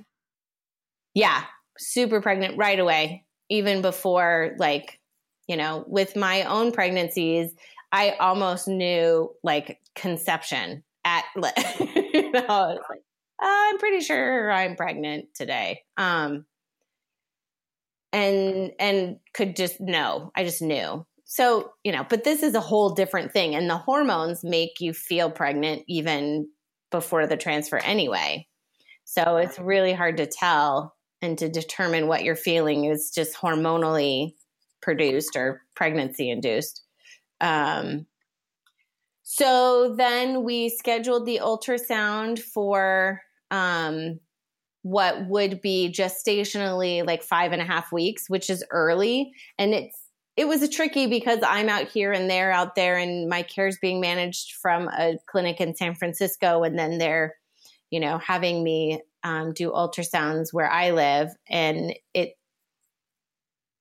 Yeah 1.14 1.44
super 1.78 2.22
pregnant 2.22 2.58
right 2.58 2.80
away 2.80 3.26
even 3.50 3.82
before 3.82 4.56
like 4.58 5.00
you 5.48 5.58
know 5.58 5.84
with 5.88 6.16
my 6.16 6.44
own 6.44 6.72
pregnancies 6.72 7.54
i 7.92 8.12
almost 8.20 8.68
knew 8.68 9.30
like 9.44 9.80
conception 9.96 10.84
at 11.06 11.26
you 11.80 12.32
know 12.32 12.78
like 12.90 13.02
i'm 13.42 13.78
pretty 13.80 14.02
sure 14.02 14.52
i'm 14.52 14.76
pregnant 14.76 15.26
today 15.34 15.82
um 15.98 16.46
and 18.12 18.72
and 18.80 19.18
could 19.34 19.56
just 19.56 19.82
know 19.82 20.32
i 20.36 20.44
just 20.44 20.62
knew 20.62 21.06
so, 21.34 21.72
you 21.84 21.92
know, 21.92 22.06
but 22.08 22.24
this 22.24 22.44
is 22.44 22.54
a 22.54 22.60
whole 22.60 22.92
different 22.92 23.32
thing. 23.32 23.56
And 23.56 23.68
the 23.68 23.76
hormones 23.76 24.44
make 24.44 24.80
you 24.80 24.94
feel 24.94 25.32
pregnant 25.32 25.82
even 25.88 26.48
before 26.92 27.26
the 27.26 27.38
transfer 27.38 27.78
anyway. 27.78 28.48
So 29.04 29.38
it's 29.38 29.58
really 29.58 29.94
hard 29.94 30.18
to 30.18 30.28
tell 30.28 30.96
and 31.24 31.36
to 31.40 31.50
determine 31.50 32.06
what 32.06 32.24
you're 32.24 32.36
feeling 32.36 32.86
is 32.86 33.10
just 33.10 33.36
hormonally 33.36 34.36
produced 34.80 35.36
or 35.36 35.64
pregnancy 35.74 36.30
induced. 36.30 36.84
Um, 37.42 38.06
so 39.24 39.96
then 39.98 40.44
we 40.44 40.70
scheduled 40.70 41.26
the 41.26 41.40
ultrasound 41.42 42.38
for 42.38 43.22
um, 43.50 44.20
what 44.84 45.28
would 45.28 45.62
be 45.62 45.92
gestationally 45.92 47.04
like 47.04 47.24
five 47.24 47.54
and 47.54 47.62
a 47.62 47.66
half 47.66 47.92
weeks, 47.92 48.30
which 48.30 48.52
is 48.52 48.64
early. 48.70 49.32
And 49.58 49.74
it's 49.74 50.03
it 50.36 50.48
was 50.48 50.68
tricky 50.70 51.08
because 51.08 51.40
I'm 51.46 51.70
out 51.70 51.90
here 51.90 52.12
and 52.12 52.30
they're 52.30 52.52
out 52.52 52.76
there, 52.76 52.98
and 52.98 53.30
my 53.30 53.44
care 53.44 53.68
is 53.68 53.78
being 53.80 54.02
managed 54.02 54.54
from 54.54 54.88
a 54.88 55.18
clinic 55.28 55.62
in 55.62 55.76
San 55.76 55.96
Francisco, 55.96 56.64
and 56.64 56.78
then 56.78 56.98
they're, 56.98 57.36
you 57.92 58.00
know, 58.00 58.18
having 58.18 58.64
me 58.64 59.02
um, 59.24 59.54
do 59.54 59.72
ultrasounds 59.72 60.52
where 60.52 60.70
I 60.70 60.92
live, 60.92 61.30
and 61.48 61.94
it. 62.14 62.36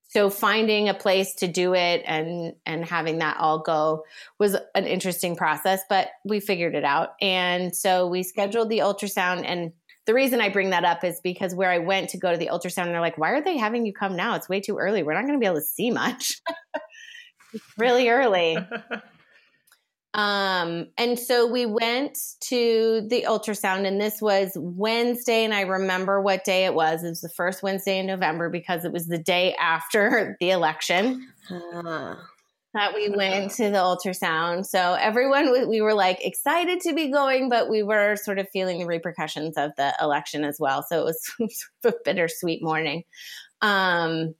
So 0.09 0.29
finding 0.29 0.91
a 0.91 0.95
place 0.95 1.37
to 1.37 1.49
do 1.49 1.75
it 1.75 2.03
and 2.05 2.53
and 2.67 2.85
having 2.85 3.21
that 3.21 3.39
all 3.39 3.61
go 3.61 4.05
was 4.39 4.55
an 4.75 4.87
interesting 4.87 5.37
process, 5.37 5.81
but 5.89 6.09
we 6.23 6.39
figured 6.39 6.75
it 6.75 6.85
out. 6.85 7.15
And 7.23 7.75
so 7.75 8.09
we 8.09 8.23
scheduled 8.23 8.69
the 8.69 8.81
ultrasound 8.81 9.45
and 9.47 9.73
the 10.07 10.15
reason 10.15 10.41
I 10.41 10.49
bring 10.49 10.71
that 10.71 10.85
up 10.85 11.05
is 11.05 11.21
because 11.23 11.55
where 11.55 11.71
I 11.71 11.79
went 11.79 12.11
to 12.11 12.19
go 12.19 12.33
to 12.33 12.39
the 12.39 12.49
ultrasound, 12.49 12.87
and 12.87 12.95
they're 12.95 13.01
like, 13.01 13.19
why 13.19 13.31
are 13.31 13.43
they 13.43 13.57
having 13.57 13.87
you 13.87 13.93
come 13.93 14.17
now? 14.17 14.35
It's 14.35 14.49
way 14.49 14.61
too 14.61 14.79
early. 14.79 15.03
We're 15.03 15.15
not 15.15 15.23
going 15.23 15.35
to 15.35 15.39
be 15.39 15.47
able 15.47 15.57
to 15.57 15.63
see 15.63 15.91
much. 15.91 16.41
really 17.79 18.09
early. 18.09 18.57
um, 20.15 20.89
and 20.99 21.19
so 21.19 21.47
we 21.47 21.67
went 21.67 22.19
to 22.49 23.07
the 23.09 23.27
ultrasound, 23.29 23.87
and 23.87 24.01
this 24.01 24.21
was 24.21 24.53
Wednesday. 24.57 25.45
And 25.45 25.55
I 25.55 25.63
remember 25.63 26.21
what 26.21 26.45
day 26.45 26.65
it 26.65 26.75
was. 26.75 27.05
It 27.05 27.09
was 27.09 27.21
the 27.21 27.29
first 27.29 27.63
Wednesday 27.63 27.99
in 27.99 28.07
November 28.07 28.51
because 28.51 28.85
it 28.85 28.93
was 28.93 29.07
the 29.07 29.19
day 29.19 29.55
after 29.55 30.37
the 30.41 30.51
election. 30.51 31.29
Uh. 31.51 32.17
That 32.75 32.95
we 32.95 33.11
went 33.11 33.53
to 33.53 33.65
the 33.65 33.79
ultrasound. 33.79 34.65
So 34.65 34.95
everyone, 34.95 35.69
we 35.69 35.81
were 35.81 35.95
like 35.95 36.25
excited 36.25 36.81
to 36.83 36.95
be 36.95 37.11
going, 37.11 37.49
but 37.49 37.69
we 37.69 37.83
were 37.83 38.17
sort 38.17 38.39
of 38.39 38.49
feeling 38.51 38.79
the 38.79 38.87
repercussions 38.87 39.57
of 39.57 39.73
the 39.77 39.95
election 40.01 40.45
as 40.45 40.57
well. 40.59 40.83
So 40.83 41.01
it 41.01 41.05
was 41.05 41.23
sort 41.39 41.51
of 41.85 41.95
a 41.95 42.03
bittersweet 42.05 42.63
morning. 42.63 43.05
Um, 43.61 44.35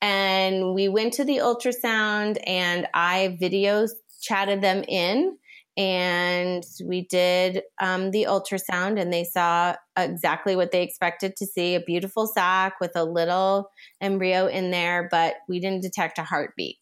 and 0.00 0.74
we 0.74 0.88
went 0.88 1.14
to 1.14 1.24
the 1.24 1.38
ultrasound 1.38 2.38
and 2.46 2.86
I 2.94 3.36
video 3.40 3.86
chatted 4.20 4.62
them 4.62 4.84
in 4.86 5.36
and 5.76 6.64
we 6.84 7.06
did 7.06 7.62
um, 7.80 8.10
the 8.10 8.26
ultrasound 8.28 9.00
and 9.00 9.12
they 9.12 9.24
saw 9.24 9.74
exactly 9.96 10.56
what 10.56 10.72
they 10.72 10.82
expected 10.82 11.36
to 11.36 11.46
see 11.46 11.76
a 11.76 11.80
beautiful 11.80 12.26
sac 12.26 12.80
with 12.80 12.92
a 12.96 13.04
little 13.04 13.70
embryo 14.00 14.46
in 14.46 14.70
there 14.70 15.08
but 15.10 15.36
we 15.48 15.60
didn't 15.60 15.82
detect 15.82 16.18
a 16.18 16.24
heartbeat 16.24 16.78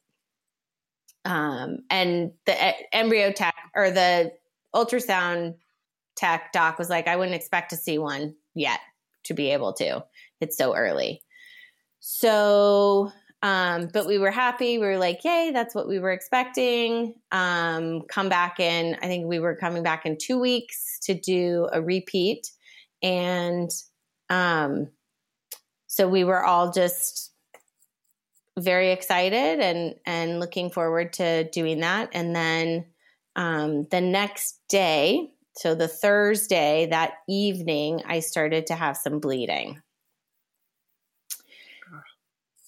um, 1.26 1.78
and 1.90 2.32
the 2.46 2.94
embryo 2.94 3.32
tech 3.32 3.54
or 3.74 3.90
the 3.90 4.32
ultrasound 4.74 5.54
tech 6.16 6.52
doc 6.52 6.78
was 6.78 6.88
like 6.88 7.08
i 7.08 7.16
wouldn't 7.16 7.36
expect 7.36 7.70
to 7.70 7.76
see 7.76 7.98
one 7.98 8.34
yet 8.54 8.80
to 9.24 9.34
be 9.34 9.50
able 9.50 9.72
to 9.72 10.02
it's 10.40 10.56
so 10.56 10.74
early 10.74 11.22
so 12.00 13.10
um, 13.42 13.90
but 13.92 14.06
we 14.06 14.18
were 14.18 14.30
happy. 14.30 14.78
We 14.78 14.86
were 14.86 14.98
like, 14.98 15.22
yay, 15.22 15.50
that's 15.52 15.74
what 15.74 15.86
we 15.86 15.98
were 15.98 16.10
expecting. 16.10 17.14
Um, 17.30 18.02
come 18.08 18.28
back 18.28 18.58
in, 18.58 18.96
I 19.02 19.06
think 19.06 19.26
we 19.26 19.38
were 19.38 19.54
coming 19.54 19.82
back 19.82 20.06
in 20.06 20.16
two 20.20 20.38
weeks 20.38 20.98
to 21.02 21.14
do 21.14 21.68
a 21.72 21.82
repeat. 21.82 22.50
And 23.02 23.70
um, 24.30 24.88
so 25.86 26.08
we 26.08 26.24
were 26.24 26.44
all 26.44 26.72
just 26.72 27.32
very 28.58 28.90
excited 28.90 29.60
and 29.60 29.94
and 30.06 30.40
looking 30.40 30.70
forward 30.70 31.12
to 31.14 31.44
doing 31.50 31.80
that. 31.80 32.10
And 32.12 32.34
then 32.34 32.86
um, 33.36 33.86
the 33.90 34.00
next 34.00 34.60
day, 34.68 35.30
so 35.56 35.74
the 35.74 35.88
Thursday, 35.88 36.86
that 36.90 37.14
evening, 37.28 38.02
I 38.06 38.20
started 38.20 38.66
to 38.68 38.74
have 38.74 38.96
some 38.96 39.20
bleeding. 39.20 39.80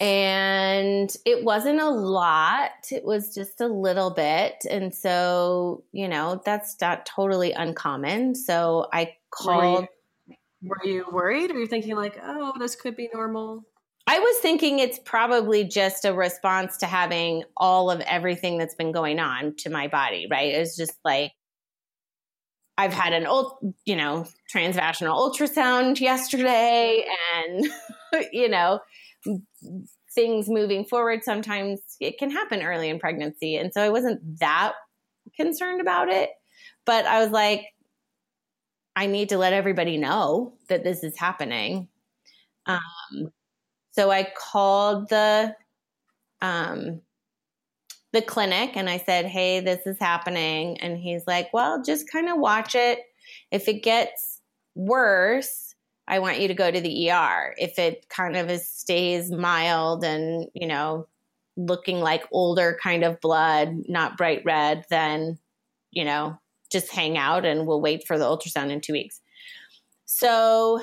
And 0.00 1.12
it 1.24 1.42
wasn't 1.42 1.80
a 1.80 1.90
lot. 1.90 2.70
It 2.92 3.04
was 3.04 3.34
just 3.34 3.60
a 3.60 3.66
little 3.66 4.10
bit. 4.10 4.64
And 4.70 4.94
so 4.94 5.82
you 5.92 6.06
know 6.06 6.40
that's 6.44 6.76
not 6.80 7.06
totally 7.06 7.52
uncommon. 7.52 8.34
So 8.34 8.86
i 8.92 9.16
called 9.30 9.86
were 10.62 10.76
you, 10.84 10.84
were 10.84 10.86
you 10.86 11.04
worried? 11.10 11.50
Or 11.50 11.54
were 11.54 11.60
you 11.60 11.66
thinking 11.66 11.96
like 11.96 12.20
oh 12.22 12.52
this 12.60 12.76
could 12.76 12.94
be 12.94 13.08
normal 13.12 13.64
i 14.08 14.18
was 14.18 14.38
thinking 14.38 14.78
it's 14.78 14.98
probably 15.04 15.64
just 15.64 16.04
a 16.04 16.12
response 16.12 16.78
to 16.78 16.86
having 16.86 17.44
all 17.56 17.90
of 17.90 18.00
everything 18.00 18.58
that's 18.58 18.74
been 18.74 18.92
going 18.92 19.20
on 19.20 19.54
to 19.56 19.70
my 19.70 19.86
body 19.86 20.26
right 20.30 20.52
it's 20.54 20.76
just 20.76 20.98
like 21.04 21.32
I've 22.80 22.94
had 22.94 23.12
an 23.12 23.26
old, 23.26 23.54
you 23.84 23.96
know, 23.96 24.24
transvaginal 24.54 25.16
ultrasound 25.16 25.98
yesterday 25.98 27.04
and 27.34 27.66
you 28.32 28.48
know, 28.48 28.78
things 30.14 30.48
moving 30.48 30.84
forward, 30.84 31.24
sometimes 31.24 31.80
it 32.00 32.18
can 32.18 32.30
happen 32.30 32.62
early 32.62 32.88
in 32.88 33.00
pregnancy. 33.00 33.56
And 33.56 33.72
so 33.72 33.82
I 33.82 33.88
wasn't 33.88 34.38
that 34.38 34.74
concerned 35.36 35.80
about 35.80 36.08
it. 36.08 36.30
But 36.86 37.04
I 37.04 37.20
was 37.22 37.30
like, 37.30 37.66
I 38.96 39.06
need 39.06 39.30
to 39.30 39.38
let 39.38 39.52
everybody 39.52 39.96
know 39.96 40.54
that 40.68 40.84
this 40.84 41.04
is 41.04 41.18
happening. 41.18 41.88
Um, 42.66 43.30
so 43.98 44.12
I 44.12 44.30
called 44.36 45.08
the 45.08 45.56
um, 46.40 47.00
the 48.12 48.22
clinic 48.22 48.76
and 48.76 48.88
I 48.88 48.98
said, 48.98 49.26
"Hey, 49.26 49.58
this 49.58 49.84
is 49.86 49.98
happening." 49.98 50.80
And 50.80 50.96
he's 50.96 51.26
like, 51.26 51.52
"Well, 51.52 51.82
just 51.82 52.08
kind 52.08 52.28
of 52.28 52.38
watch 52.38 52.76
it. 52.76 53.00
If 53.50 53.66
it 53.66 53.82
gets 53.82 54.40
worse, 54.76 55.74
I 56.06 56.20
want 56.20 56.38
you 56.38 56.46
to 56.46 56.54
go 56.54 56.70
to 56.70 56.80
the 56.80 57.10
ER. 57.10 57.54
If 57.58 57.76
it 57.80 58.08
kind 58.08 58.36
of 58.36 58.48
is, 58.48 58.68
stays 58.68 59.32
mild 59.32 60.04
and, 60.04 60.46
you 60.54 60.68
know, 60.68 61.08
looking 61.56 61.98
like 61.98 62.22
older 62.30 62.78
kind 62.80 63.02
of 63.02 63.20
blood, 63.20 63.82
not 63.88 64.16
bright 64.16 64.42
red, 64.44 64.84
then, 64.90 65.38
you 65.90 66.04
know, 66.04 66.38
just 66.70 66.92
hang 66.92 67.18
out 67.18 67.44
and 67.44 67.66
we'll 67.66 67.80
wait 67.80 68.06
for 68.06 68.16
the 68.16 68.24
ultrasound 68.24 68.70
in 68.70 68.80
two 68.80 68.92
weeks. 68.92 69.20
So 70.06 70.80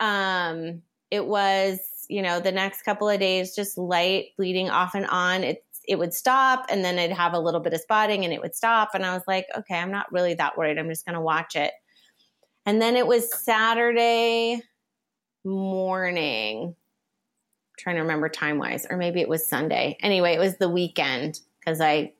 um, 0.00 0.82
it 1.12 1.24
was, 1.24 1.78
you 2.08 2.22
know, 2.22 2.40
the 2.40 2.52
next 2.52 2.82
couple 2.82 3.08
of 3.08 3.20
days, 3.20 3.54
just 3.54 3.78
light 3.78 4.26
bleeding 4.36 4.70
off 4.70 4.94
and 4.94 5.06
on. 5.06 5.44
It, 5.44 5.64
it 5.86 5.98
would 5.98 6.12
stop 6.12 6.66
and 6.68 6.84
then 6.84 6.98
I'd 6.98 7.12
have 7.12 7.32
a 7.32 7.38
little 7.38 7.60
bit 7.60 7.72
of 7.72 7.80
spotting 7.80 8.24
and 8.24 8.32
it 8.32 8.40
would 8.40 8.54
stop. 8.54 8.90
And 8.94 9.04
I 9.06 9.14
was 9.14 9.22
like, 9.28 9.46
okay, 9.56 9.76
I'm 9.76 9.90
not 9.90 10.10
really 10.12 10.34
that 10.34 10.58
worried. 10.58 10.78
I'm 10.78 10.88
just 10.88 11.06
going 11.06 11.14
to 11.14 11.20
watch 11.20 11.54
it. 11.54 11.72
And 12.64 12.82
then 12.82 12.96
it 12.96 13.06
was 13.06 13.32
Saturday 13.44 14.60
morning. 15.44 16.74
I'm 16.74 16.74
trying 17.78 17.96
to 17.96 18.02
remember 18.02 18.28
time 18.28 18.58
wise, 18.58 18.86
or 18.90 18.96
maybe 18.96 19.20
it 19.20 19.28
was 19.28 19.48
Sunday. 19.48 19.96
Anyway, 20.00 20.34
it 20.34 20.40
was 20.40 20.56
the 20.56 20.68
weekend 20.68 21.38
because 21.60 21.80
I 21.80 22.14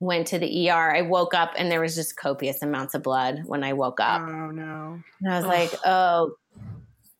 went 0.00 0.26
to 0.28 0.38
the 0.38 0.70
ER. 0.70 0.96
I 0.96 1.02
woke 1.02 1.34
up 1.34 1.52
and 1.56 1.70
there 1.70 1.80
was 1.80 1.94
just 1.94 2.16
copious 2.16 2.62
amounts 2.62 2.94
of 2.94 3.02
blood 3.04 3.42
when 3.46 3.62
I 3.62 3.72
woke 3.72 4.00
up. 4.00 4.22
Oh 4.22 4.50
no. 4.50 5.00
And 5.20 5.32
I 5.32 5.36
was 5.36 5.44
Ugh. 5.44 5.50
like, 5.50 5.74
oh, 5.84 6.32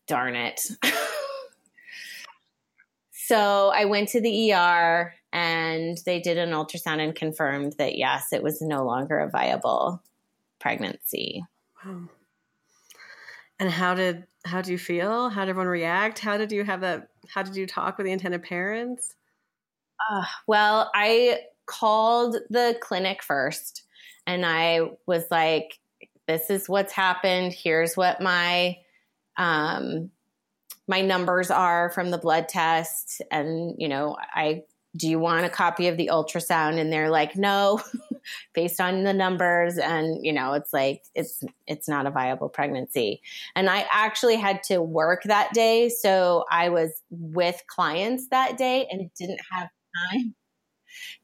darn 0.07 0.35
it. 0.35 0.61
so 3.27 3.71
I 3.73 3.85
went 3.85 4.09
to 4.09 4.21
the 4.21 4.53
ER 4.53 5.13
and 5.33 5.97
they 6.05 6.19
did 6.19 6.37
an 6.37 6.51
ultrasound 6.51 6.99
and 6.99 7.15
confirmed 7.15 7.73
that 7.77 7.97
yes, 7.97 8.31
it 8.31 8.43
was 8.43 8.61
no 8.61 8.85
longer 8.85 9.17
a 9.19 9.29
viable 9.29 10.01
pregnancy. 10.59 11.43
Wow. 11.83 12.09
And 13.59 13.71
how 13.71 13.95
did 13.95 14.25
how 14.45 14.61
do 14.61 14.71
you 14.71 14.77
feel? 14.77 15.29
How 15.29 15.41
did 15.41 15.49
everyone 15.49 15.67
react? 15.67 16.19
How 16.19 16.37
did 16.37 16.51
you 16.51 16.63
have 16.63 16.81
that? 16.81 17.09
How 17.27 17.41
did 17.41 17.55
you 17.55 17.65
talk 17.65 17.97
with 17.97 18.05
the 18.05 18.11
intended 18.11 18.43
parents? 18.43 19.15
Uh, 20.09 20.25
well, 20.45 20.91
I 20.93 21.39
called 21.65 22.37
the 22.49 22.77
clinic 22.79 23.23
first 23.23 23.83
and 24.27 24.45
I 24.45 24.81
was 25.07 25.25
like, 25.31 25.79
this 26.27 26.49
is 26.49 26.69
what's 26.69 26.93
happened. 26.93 27.53
Here's 27.53 27.97
what 27.97 28.21
my 28.21 28.77
um, 29.37 30.11
my 30.87 31.01
numbers 31.01 31.49
are 31.51 31.89
from 31.89 32.11
the 32.11 32.17
blood 32.17 32.47
test. 32.47 33.21
And, 33.31 33.75
you 33.77 33.87
know, 33.87 34.15
I 34.33 34.63
do 34.95 35.09
you 35.09 35.19
want 35.19 35.45
a 35.45 35.49
copy 35.49 35.87
of 35.87 35.97
the 35.97 36.09
ultrasound? 36.11 36.79
And 36.79 36.91
they're 36.91 37.09
like, 37.09 37.35
no, 37.35 37.81
based 38.53 38.79
on 38.79 39.03
the 39.03 39.13
numbers. 39.13 39.77
And, 39.77 40.25
you 40.25 40.31
know, 40.31 40.53
it's 40.53 40.71
like, 40.71 41.03
it's, 41.13 41.43
it's 41.67 41.89
not 41.89 42.05
a 42.05 42.11
viable 42.11 42.49
pregnancy. 42.49 43.21
And 43.55 43.69
I 43.69 43.85
actually 43.91 44.37
had 44.37 44.63
to 44.63 44.81
work 44.81 45.23
that 45.23 45.53
day. 45.53 45.89
So 45.89 46.45
I 46.49 46.69
was 46.69 46.91
with 47.09 47.61
clients 47.67 48.27
that 48.29 48.57
day 48.57 48.87
and 48.89 49.09
didn't 49.19 49.41
have 49.51 49.69
time 50.11 50.35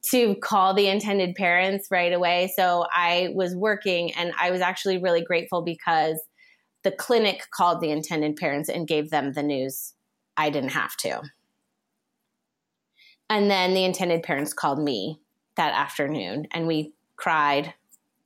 to 0.10 0.36
call 0.36 0.74
the 0.74 0.88
intended 0.88 1.36
parents 1.36 1.88
right 1.89 2.12
away. 2.12 2.52
So 2.56 2.86
I 2.93 3.30
was 3.34 3.56
working 3.56 4.13
and 4.13 4.34
I 4.39 4.52
was 4.52 4.62
actually 4.62 4.97
really 4.97 5.21
grateful 5.21 5.62
because 5.62 6.19
the 6.83 6.91
clinic 6.91 7.47
called 7.51 7.81
the 7.81 7.91
intended 7.91 8.35
parents 8.35 8.69
and 8.69 8.87
gave 8.87 9.09
them 9.09 9.33
the 9.33 9.43
news. 9.43 9.93
I 10.37 10.49
didn't 10.49 10.71
have 10.71 10.95
to. 10.97 11.21
And 13.29 13.49
then 13.49 13.73
the 13.73 13.85
intended 13.85 14.23
parents 14.23 14.53
called 14.53 14.79
me 14.79 15.21
that 15.55 15.73
afternoon 15.73 16.47
and 16.51 16.67
we 16.67 16.93
cried 17.15 17.73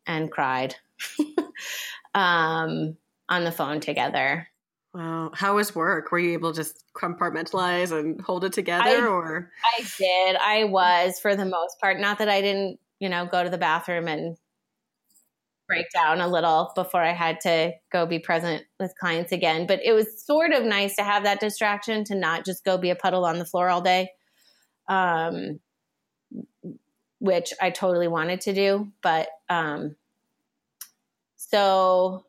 and 0.07 0.31
cried 0.31 0.75
um, 2.15 2.97
on 3.29 3.43
the 3.43 3.51
phone 3.51 3.79
together. 3.79 4.47
Wow. 4.93 5.31
How 5.33 5.57
was 5.57 5.75
work? 5.75 6.11
Were 6.11 6.19
you 6.19 6.31
able 6.33 6.53
to 6.53 6.55
just 6.55 6.85
compartmentalize 6.93 7.91
and 7.91 8.21
hold 8.21 8.45
it 8.45 8.53
together 8.53 9.05
I, 9.05 9.07
or? 9.07 9.51
I 9.77 9.85
did. 9.97 10.37
I 10.37 10.63
was 10.63 11.19
for 11.19 11.35
the 11.35 11.45
most 11.45 11.79
part. 11.81 11.99
Not 11.99 12.19
that 12.19 12.29
I 12.29 12.41
didn't, 12.41 12.79
you 12.99 13.09
know, 13.09 13.25
go 13.25 13.43
to 13.43 13.49
the 13.49 13.57
bathroom 13.57 14.07
and 14.07 14.37
break 15.67 15.88
down 15.93 16.21
a 16.21 16.28
little 16.28 16.71
before 16.75 17.01
I 17.01 17.13
had 17.13 17.41
to 17.41 17.73
go 17.91 18.06
be 18.06 18.19
present 18.19 18.63
with 18.80 18.93
clients 18.99 19.32
again. 19.32 19.65
But 19.67 19.82
it 19.84 19.93
was 19.93 20.23
sort 20.23 20.51
of 20.51 20.63
nice 20.63 20.95
to 20.97 21.04
have 21.04 21.23
that 21.23 21.39
distraction 21.39 22.04
to 22.06 22.15
not 22.15 22.45
just 22.45 22.63
go 22.63 22.78
be 22.78 22.89
a 22.91 22.95
puddle 22.95 23.25
on 23.25 23.39
the 23.39 23.45
floor 23.45 23.69
all 23.69 23.82
day 23.82 24.10
um, 24.88 25.60
which 27.19 27.54
I 27.62 27.69
totally 27.69 28.08
wanted 28.08 28.41
to 28.41 28.54
do. 28.54 28.91
But 29.01 29.30
um, 29.49 29.95
so, 31.36 32.25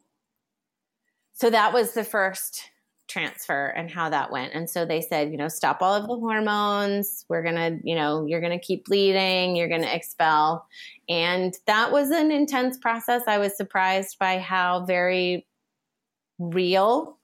so 1.32 1.50
that 1.50 1.72
was 1.72 1.92
the 1.92 2.04
first 2.04 2.62
transfer 3.08 3.66
and 3.68 3.90
how 3.90 4.08
that 4.10 4.30
went. 4.30 4.52
And 4.54 4.68
so 4.68 4.84
they 4.84 5.00
said, 5.00 5.30
you 5.30 5.36
know, 5.36 5.48
stop 5.48 5.80
all 5.80 5.94
of 5.94 6.06
the 6.06 6.16
hormones. 6.16 7.24
We're 7.28 7.42
going 7.42 7.54
to, 7.54 7.78
you 7.82 7.94
know, 7.94 8.26
you're 8.26 8.40
going 8.40 8.58
to 8.58 8.64
keep 8.64 8.86
bleeding, 8.86 9.56
you're 9.56 9.68
going 9.68 9.82
to 9.82 9.94
expel. 9.94 10.66
And 11.08 11.54
that 11.66 11.92
was 11.92 12.10
an 12.10 12.30
intense 12.30 12.78
process. 12.78 13.22
I 13.26 13.38
was 13.38 13.56
surprised 13.56 14.18
by 14.18 14.38
how 14.38 14.84
very 14.84 15.46
real 16.38 17.18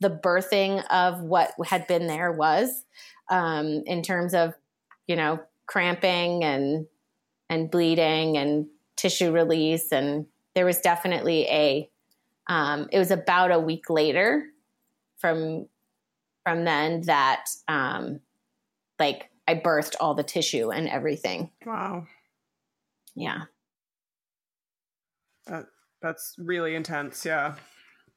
the 0.00 0.10
birthing 0.10 0.84
of 0.90 1.22
what 1.22 1.52
had 1.64 1.86
been 1.86 2.06
there 2.06 2.32
was 2.32 2.84
um, 3.30 3.82
in 3.86 4.02
terms 4.02 4.34
of 4.34 4.54
you 5.08 5.16
know, 5.16 5.40
cramping 5.66 6.44
and 6.44 6.86
and 7.50 7.70
bleeding 7.70 8.36
and 8.36 8.66
tissue 8.96 9.32
release 9.32 9.90
and 9.90 10.26
there 10.54 10.66
was 10.66 10.80
definitely 10.80 11.46
a 11.48 11.90
um, 12.48 12.88
it 12.92 12.98
was 12.98 13.10
about 13.10 13.50
a 13.50 13.58
week 13.58 13.88
later 13.88 14.44
from 15.18 15.68
from 16.44 16.64
then 16.64 17.02
that 17.02 17.46
um, 17.68 18.20
like 18.98 19.30
I 19.46 19.54
birthed 19.54 19.96
all 20.00 20.14
the 20.14 20.22
tissue 20.22 20.70
and 20.70 20.88
everything. 20.88 21.50
Wow. 21.64 22.06
Yeah. 23.14 23.42
That, 25.46 25.66
that's 26.02 26.34
really 26.38 26.74
intense. 26.74 27.24
Yeah. 27.24 27.54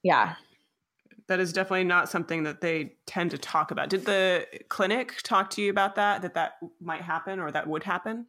Yeah. 0.03 0.35
That 1.27 1.39
is 1.39 1.53
definitely 1.53 1.85
not 1.85 2.09
something 2.09 2.43
that 2.43 2.59
they 2.59 2.93
tend 3.05 3.31
to 3.31 3.37
talk 3.37 3.71
about. 3.71 3.89
Did 3.89 4.05
the 4.05 4.45
clinic 4.67 5.21
talk 5.23 5.49
to 5.51 5.61
you 5.61 5.69
about 5.69 5.95
that, 5.95 6.21
that 6.23 6.33
that 6.33 6.53
might 6.81 7.01
happen 7.01 7.39
or 7.39 7.49
that 7.51 7.67
would 7.67 7.83
happen? 7.83 8.25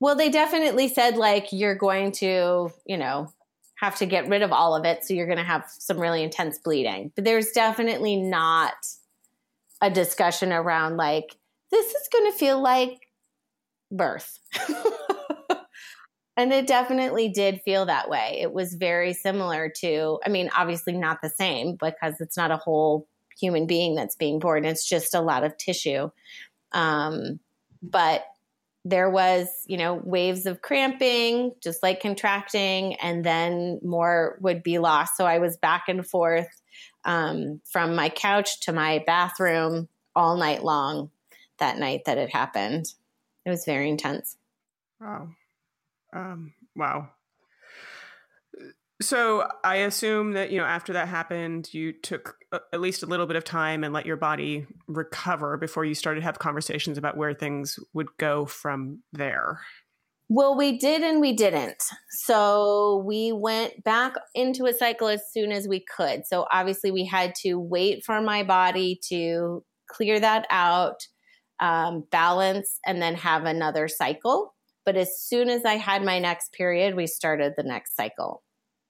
Well, 0.00 0.16
they 0.16 0.28
definitely 0.28 0.88
said, 0.88 1.16
like, 1.16 1.52
you're 1.52 1.76
going 1.76 2.12
to, 2.12 2.70
you 2.84 2.96
know, 2.96 3.32
have 3.76 3.96
to 3.96 4.06
get 4.06 4.28
rid 4.28 4.42
of 4.42 4.52
all 4.52 4.74
of 4.74 4.84
it. 4.84 5.04
So 5.04 5.14
you're 5.14 5.26
going 5.26 5.38
to 5.38 5.44
have 5.44 5.64
some 5.68 5.98
really 5.98 6.22
intense 6.22 6.58
bleeding. 6.58 7.12
But 7.14 7.24
there's 7.24 7.50
definitely 7.50 8.16
not 8.16 8.74
a 9.82 9.90
discussion 9.90 10.52
around, 10.52 10.96
like, 10.96 11.36
this 11.70 11.86
is 11.86 12.08
going 12.12 12.30
to 12.32 12.38
feel 12.38 12.60
like 12.60 13.08
birth. 13.90 14.38
and 16.36 16.52
it 16.52 16.66
definitely 16.66 17.28
did 17.28 17.60
feel 17.64 17.86
that 17.86 18.08
way. 18.08 18.38
It 18.40 18.52
was 18.52 18.74
very 18.74 19.12
similar 19.12 19.70
to, 19.80 20.18
I 20.24 20.30
mean, 20.30 20.50
obviously 20.56 20.94
not 20.94 21.18
the 21.22 21.30
same 21.30 21.76
because 21.78 22.20
it's 22.20 22.36
not 22.36 22.50
a 22.50 22.56
whole 22.56 23.06
human 23.38 23.66
being 23.66 23.94
that's 23.94 24.16
being 24.16 24.38
born, 24.38 24.64
it's 24.64 24.88
just 24.88 25.14
a 25.14 25.20
lot 25.20 25.44
of 25.44 25.56
tissue. 25.58 26.08
Um, 26.72 27.40
but 27.82 28.24
there 28.88 29.10
was, 29.10 29.48
you 29.66 29.76
know, 29.76 30.00
waves 30.04 30.46
of 30.46 30.62
cramping, 30.62 31.52
just 31.60 31.82
like 31.82 32.00
contracting, 32.00 32.94
and 32.94 33.24
then 33.24 33.80
more 33.82 34.38
would 34.40 34.62
be 34.62 34.78
lost. 34.78 35.16
So 35.16 35.26
I 35.26 35.38
was 35.38 35.56
back 35.56 35.84
and 35.88 36.06
forth 36.06 36.46
um, 37.04 37.60
from 37.64 37.96
my 37.96 38.08
couch 38.08 38.60
to 38.60 38.72
my 38.72 39.02
bathroom 39.04 39.88
all 40.14 40.36
night 40.36 40.62
long 40.62 41.10
that 41.58 41.78
night 41.78 42.02
that 42.06 42.16
it 42.16 42.30
happened. 42.32 42.86
It 43.44 43.50
was 43.50 43.64
very 43.64 43.88
intense. 43.88 44.36
Wow. 45.00 45.30
Um, 46.12 46.52
wow. 46.76 47.10
So 49.02 49.48
I 49.64 49.76
assume 49.76 50.32
that 50.32 50.52
you 50.52 50.58
know 50.58 50.64
after 50.64 50.92
that 50.92 51.08
happened, 51.08 51.74
you 51.74 51.92
took 51.92 52.36
at 52.72 52.80
least 52.80 53.02
a 53.02 53.06
little 53.06 53.26
bit 53.26 53.36
of 53.36 53.44
time 53.44 53.84
and 53.84 53.92
let 53.92 54.06
your 54.06 54.16
body 54.16 54.66
recover 54.86 55.56
before 55.56 55.84
you 55.84 55.94
started 55.94 56.20
to 56.20 56.24
have 56.24 56.38
conversations 56.38 56.98
about 56.98 57.16
where 57.16 57.34
things 57.34 57.78
would 57.92 58.08
go 58.18 58.46
from 58.46 59.02
there. 59.12 59.60
Well, 60.28 60.56
we 60.56 60.76
did 60.76 61.02
and 61.02 61.20
we 61.20 61.34
didn't. 61.34 61.82
So 62.10 63.02
we 63.06 63.30
went 63.30 63.84
back 63.84 64.14
into 64.34 64.66
a 64.66 64.74
cycle 64.74 65.06
as 65.06 65.22
soon 65.32 65.52
as 65.52 65.68
we 65.68 65.84
could. 65.96 66.26
So 66.26 66.46
obviously, 66.50 66.90
we 66.90 67.04
had 67.04 67.34
to 67.42 67.54
wait 67.54 68.04
for 68.04 68.20
my 68.20 68.42
body 68.42 68.98
to 69.08 69.64
clear 69.88 70.18
that 70.18 70.46
out, 70.50 70.96
um, 71.60 72.04
balance, 72.10 72.80
and 72.84 73.00
then 73.00 73.14
have 73.14 73.44
another 73.44 73.86
cycle. 73.86 74.54
But 74.84 74.96
as 74.96 75.20
soon 75.20 75.48
as 75.48 75.64
I 75.64 75.74
had 75.74 76.02
my 76.02 76.18
next 76.18 76.52
period, 76.52 76.96
we 76.96 77.06
started 77.06 77.54
the 77.56 77.62
next 77.62 77.94
cycle. 77.94 78.42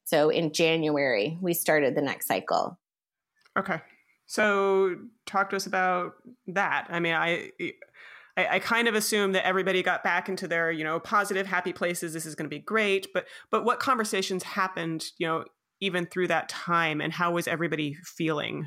So 0.04 0.30
in 0.30 0.52
January, 0.52 1.36
we 1.42 1.52
started 1.52 1.94
the 1.94 2.02
next 2.02 2.28
cycle. 2.28 2.78
Okay. 3.56 3.80
So 4.26 4.96
talk 5.24 5.50
to 5.50 5.56
us 5.56 5.66
about 5.66 6.14
that. 6.48 6.88
I 6.90 7.00
mean, 7.00 7.14
I, 7.14 7.50
I, 8.36 8.46
I 8.50 8.58
kind 8.58 8.88
of 8.88 8.94
assume 8.94 9.32
that 9.32 9.46
everybody 9.46 9.82
got 9.82 10.02
back 10.02 10.28
into 10.28 10.48
their, 10.48 10.70
you 10.70 10.84
know, 10.84 10.98
positive, 10.98 11.46
happy 11.46 11.72
places. 11.72 12.12
This 12.12 12.26
is 12.26 12.34
going 12.34 12.48
to 12.48 12.54
be 12.54 12.60
great. 12.60 13.06
But, 13.14 13.26
but 13.50 13.64
what 13.64 13.78
conversations 13.78 14.42
happened, 14.42 15.06
you 15.18 15.26
know, 15.26 15.44
even 15.80 16.06
through 16.06 16.28
that 16.28 16.48
time 16.48 17.00
and 17.00 17.12
how 17.12 17.32
was 17.32 17.46
everybody 17.46 17.96
feeling? 18.04 18.66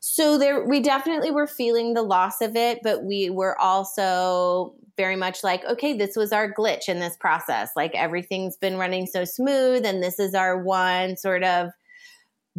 So 0.00 0.38
there 0.38 0.64
we 0.66 0.80
definitely 0.80 1.30
were 1.30 1.46
feeling 1.46 1.92
the 1.94 2.02
loss 2.02 2.40
of 2.40 2.56
it, 2.56 2.80
but 2.82 3.04
we 3.04 3.28
were 3.28 3.58
also 3.60 4.74
very 4.96 5.14
much 5.14 5.44
like, 5.44 5.64
okay, 5.66 5.96
this 5.96 6.16
was 6.16 6.32
our 6.32 6.52
glitch 6.52 6.88
in 6.88 7.00
this 7.00 7.16
process. 7.18 7.72
Like 7.76 7.94
everything's 7.94 8.56
been 8.56 8.78
running 8.78 9.06
so 9.06 9.24
smooth, 9.24 9.84
and 9.84 10.02
this 10.02 10.18
is 10.18 10.34
our 10.34 10.62
one 10.62 11.18
sort 11.18 11.44
of 11.44 11.68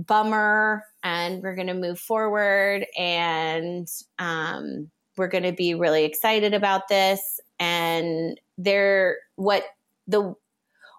bummer, 0.05 0.83
and 1.03 1.41
we're 1.41 1.55
going 1.55 1.67
to 1.67 1.73
move 1.73 1.99
forward, 1.99 2.85
and 2.97 3.88
um, 4.17 4.89
we're 5.17 5.27
going 5.27 5.43
to 5.43 5.51
be 5.53 5.73
really 5.73 6.05
excited 6.05 6.53
about 6.53 6.88
this. 6.88 7.39
And 7.59 8.39
there, 8.57 9.17
what 9.35 9.63
the 10.07 10.35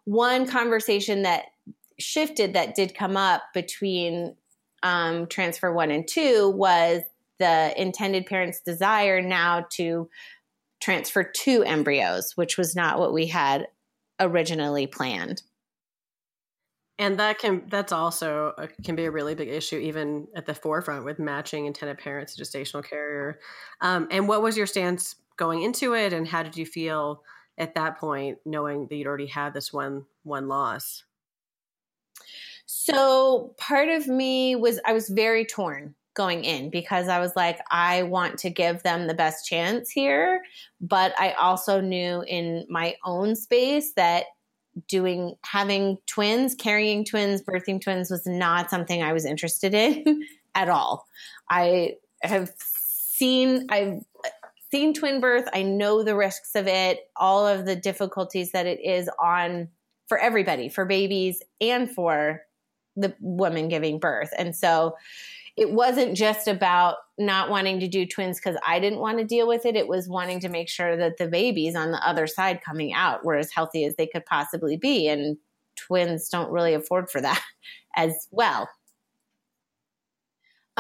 one 0.05 0.47
conversation 0.47 1.23
that 1.23 1.47
shifted 1.99 2.55
that 2.55 2.75
did 2.75 2.95
come 2.95 3.17
up 3.17 3.43
between 3.55 4.35
um, 4.83 5.27
transfer 5.27 5.73
one 5.73 5.91
and 5.91 6.07
two 6.07 6.51
was 6.51 7.03
the 7.39 7.73
intended 7.81 8.27
parent's 8.27 8.61
desire 8.61 9.21
now 9.21 9.67
to 9.73 10.09
transfer 10.81 11.23
two 11.23 11.63
embryos, 11.65 12.33
which 12.37 12.57
was 12.57 12.75
not 12.75 12.99
what 12.99 13.13
we 13.13 13.27
had 13.27 13.67
originally 14.19 14.87
planned. 14.87 15.43
And 17.01 17.19
that 17.19 17.39
can 17.39 17.63
that's 17.71 17.93
also 17.93 18.53
a, 18.59 18.69
can 18.85 18.95
be 18.95 19.07
a 19.07 19.11
really 19.11 19.35
big 19.35 19.49
issue, 19.49 19.79
even 19.79 20.29
at 20.37 20.45
the 20.45 20.53
forefront 20.53 21.07
with 21.07 21.19
matching 21.19 21.65
intended 21.65 21.97
parents 21.97 22.35
to 22.35 22.45
gestational 22.45 22.85
carrier. 22.85 23.41
Um, 23.81 24.07
and 24.11 24.29
what 24.29 24.43
was 24.43 24.55
your 24.55 24.67
stance 24.67 25.17
going 25.39 25.63
into 25.63 25.95
it, 25.95 26.13
and 26.13 26.29
how 26.29 26.43
did 26.43 26.59
you 26.59 26.67
feel 26.67 27.23
at 27.57 27.75
that 27.75 27.99
point, 27.99 28.37
knowing 28.45 28.87
that 28.87 28.97
you'd 28.97 29.07
already 29.07 29.29
had 29.29 29.55
this 29.55 29.73
one 29.73 30.05
one 30.25 30.47
loss? 30.47 31.05
So 32.67 33.55
part 33.57 33.89
of 33.89 34.07
me 34.07 34.55
was 34.55 34.79
I 34.85 34.93
was 34.93 35.09
very 35.09 35.47
torn 35.47 35.95
going 36.13 36.45
in 36.45 36.69
because 36.69 37.09
I 37.09 37.19
was 37.19 37.35
like, 37.35 37.61
I 37.71 38.03
want 38.03 38.39
to 38.41 38.51
give 38.51 38.83
them 38.83 39.07
the 39.07 39.15
best 39.15 39.47
chance 39.47 39.91
here. 39.91 40.43
But 40.83 41.15
I 41.19 41.33
also 41.33 41.81
knew 41.81 42.23
in 42.29 42.67
my 42.69 42.97
own 43.07 43.37
space 43.37 43.95
that 43.95 44.27
doing, 44.89 45.35
having 45.45 45.99
twins, 46.07 46.55
carrying 46.55 47.05
twins, 47.05 47.43
birthing 47.43 47.81
twins 47.81 48.11
was 48.11 48.27
not 48.27 48.71
something 48.71 49.03
I 49.03 49.13
was 49.13 49.25
interested 49.25 49.75
in 49.75 50.25
at 50.55 50.69
all. 50.69 51.07
I 51.49 51.97
have 52.23 52.53
seen, 52.59 53.67
I've, 53.71 54.05
seen 54.71 54.95
twin 54.95 55.21
birth. 55.21 55.49
I 55.53 55.63
know 55.63 56.03
the 56.03 56.15
risks 56.15 56.55
of 56.55 56.67
it, 56.67 57.01
all 57.17 57.47
of 57.47 57.67
the 57.67 57.77
difficulties 57.77 58.53
that 58.53 58.67
it 58.67 58.81
is 58.81 59.11
on 59.21 59.69
for 60.09 60.19
everybody, 60.19 60.69
for 60.69 60.85
babies 60.85 61.43
and 61.61 61.91
for 61.91 62.43
the 62.97 63.15
woman 63.21 63.69
giving 63.69 63.99
birth. 63.99 64.33
And 64.37 64.55
so 64.55 64.97
it 65.57 65.71
wasn't 65.71 66.17
just 66.17 66.49
about 66.49 66.97
not 67.19 67.51
wanting 67.51 67.81
to 67.81 67.89
do 67.89 68.07
twins 68.07 68.41
because 68.41 68.59
I 68.67 68.81
didn't 68.81 69.01
want 69.01 69.19
to 69.19 69.25
deal 69.25 69.47
with 69.47 69.67
it. 69.67 69.77
It 69.77 69.89
was 69.89 70.09
wanting 70.09 70.41
to 70.41 70.49
make 70.49 70.69
sure 70.69 70.97
that 70.97 71.19
the 71.19 71.29
babies 71.29 71.77
on 71.77 71.91
the 71.91 72.07
other 72.07 72.27
side 72.27 72.61
coming 72.65 72.93
out 72.93 73.25
were 73.25 73.37
as 73.37 73.53
healthy 73.53 73.85
as 73.85 73.97
they 73.97 74.07
could 74.07 74.25
possibly 74.27 74.77
be. 74.77 75.09
And 75.09 75.37
twins 75.77 76.29
don't 76.29 76.51
really 76.51 76.75
afford 76.75 77.11
for 77.11 77.21
that 77.21 77.43
as 77.97 78.29
well. 78.31 78.69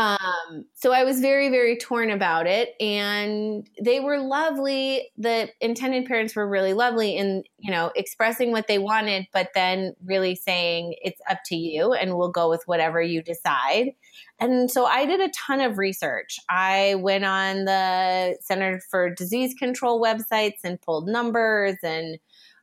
Um, 0.00 0.64
so 0.72 0.92
I 0.92 1.04
was 1.04 1.20
very, 1.20 1.50
very 1.50 1.76
torn 1.76 2.08
about 2.08 2.46
it. 2.46 2.70
And 2.80 3.68
they 3.78 4.00
were 4.00 4.18
lovely. 4.18 5.10
The 5.18 5.50
intended 5.60 6.06
parents 6.06 6.34
were 6.34 6.48
really 6.48 6.72
lovely 6.72 7.18
in, 7.18 7.44
you 7.58 7.70
know, 7.70 7.92
expressing 7.94 8.50
what 8.50 8.66
they 8.66 8.78
wanted, 8.78 9.26
but 9.34 9.50
then 9.54 9.94
really 10.02 10.34
saying 10.34 10.94
it's 11.02 11.20
up 11.28 11.40
to 11.46 11.56
you 11.56 11.92
and 11.92 12.16
we'll 12.16 12.30
go 12.30 12.48
with 12.48 12.62
whatever 12.64 13.02
you 13.02 13.22
decide. 13.22 13.90
And 14.38 14.70
so 14.70 14.86
I 14.86 15.04
did 15.04 15.20
a 15.20 15.30
ton 15.36 15.60
of 15.60 15.76
research. 15.76 16.38
I 16.48 16.94
went 16.94 17.26
on 17.26 17.66
the 17.66 18.38
Center 18.40 18.80
for 18.90 19.14
Disease 19.14 19.52
Control 19.52 20.02
websites 20.02 20.60
and 20.64 20.80
pulled 20.80 21.08
numbers 21.08 21.76
and 21.82 22.18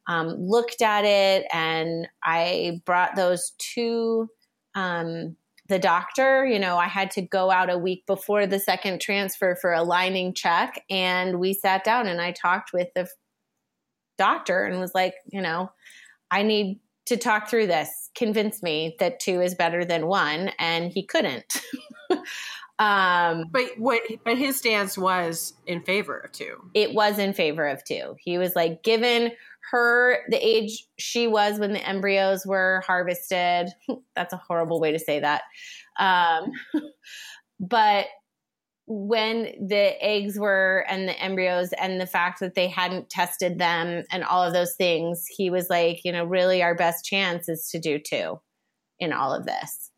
um, 0.07 0.29
looked 0.29 0.81
at 0.81 1.05
it. 1.05 1.45
And 1.53 2.07
I 2.23 2.81
brought 2.83 3.15
those 3.15 3.51
two 3.59 4.27
um, 4.73 5.35
the 5.67 5.79
doctor. 5.79 6.45
You 6.45 6.59
know, 6.59 6.77
I 6.77 6.87
had 6.87 7.11
to 7.11 7.21
go 7.21 7.51
out 7.51 7.69
a 7.69 7.77
week 7.77 8.05
before 8.05 8.47
the 8.47 8.59
second 8.59 9.01
transfer 9.01 9.55
for 9.55 9.73
a 9.73 9.83
lining 9.83 10.33
check. 10.33 10.83
And 10.89 11.39
we 11.39 11.53
sat 11.53 11.83
down 11.83 12.07
and 12.07 12.21
I 12.21 12.31
talked 12.31 12.73
with 12.73 12.87
the 12.95 13.07
doctor 14.17 14.65
and 14.65 14.79
was 14.79 14.95
like, 14.95 15.15
you 15.31 15.41
know, 15.41 15.71
I 16.31 16.43
need 16.43 16.79
to 17.05 17.17
talk 17.17 17.49
through 17.49 17.67
this. 17.67 18.09
Convince 18.15 18.61
me 18.61 18.95
that 18.99 19.19
two 19.19 19.41
is 19.41 19.55
better 19.55 19.85
than 19.85 20.07
one. 20.07 20.51
And 20.59 20.91
he 20.91 21.03
couldn't. 21.03 21.45
um, 22.79 23.45
but 23.51 23.69
what, 23.77 24.01
but 24.25 24.37
his 24.37 24.57
stance 24.57 24.97
was 24.97 25.53
in 25.65 25.83
favor 25.83 26.17
of 26.17 26.31
two. 26.31 26.69
It 26.73 26.93
was 26.93 27.19
in 27.19 27.33
favor 27.33 27.67
of 27.67 27.83
two. 27.83 28.15
He 28.19 28.37
was 28.37 28.55
like, 28.55 28.83
given 28.83 29.31
her 29.71 30.19
the 30.29 30.37
age 30.37 30.85
she 30.97 31.27
was 31.27 31.59
when 31.59 31.73
the 31.73 31.87
embryos 31.87 32.45
were 32.45 32.83
harvested 32.85 33.69
that's 34.15 34.33
a 34.33 34.41
horrible 34.47 34.79
way 34.79 34.91
to 34.91 34.99
say 34.99 35.19
that 35.19 35.43
um, 35.99 36.51
but 37.59 38.07
when 38.87 39.67
the 39.67 40.01
eggs 40.01 40.39
were 40.39 40.85
and 40.87 41.09
the 41.09 41.21
embryos 41.21 41.73
and 41.73 41.99
the 41.99 42.07
fact 42.07 42.39
that 42.39 42.55
they 42.55 42.69
hadn't 42.69 43.09
tested 43.09 43.59
them 43.59 44.05
and 44.11 44.23
all 44.23 44.41
of 44.41 44.53
those 44.53 44.75
things, 44.75 45.25
he 45.27 45.49
was 45.49 45.69
like, 45.69 45.99
you 46.05 46.11
know, 46.11 46.23
really 46.23 46.63
our 46.63 46.73
best 46.73 47.03
chance 47.03 47.49
is 47.49 47.67
to 47.69 47.79
do 47.79 47.99
two 47.99 48.39
in 48.99 49.11
all 49.11 49.33
of 49.33 49.45
this. 49.45 49.91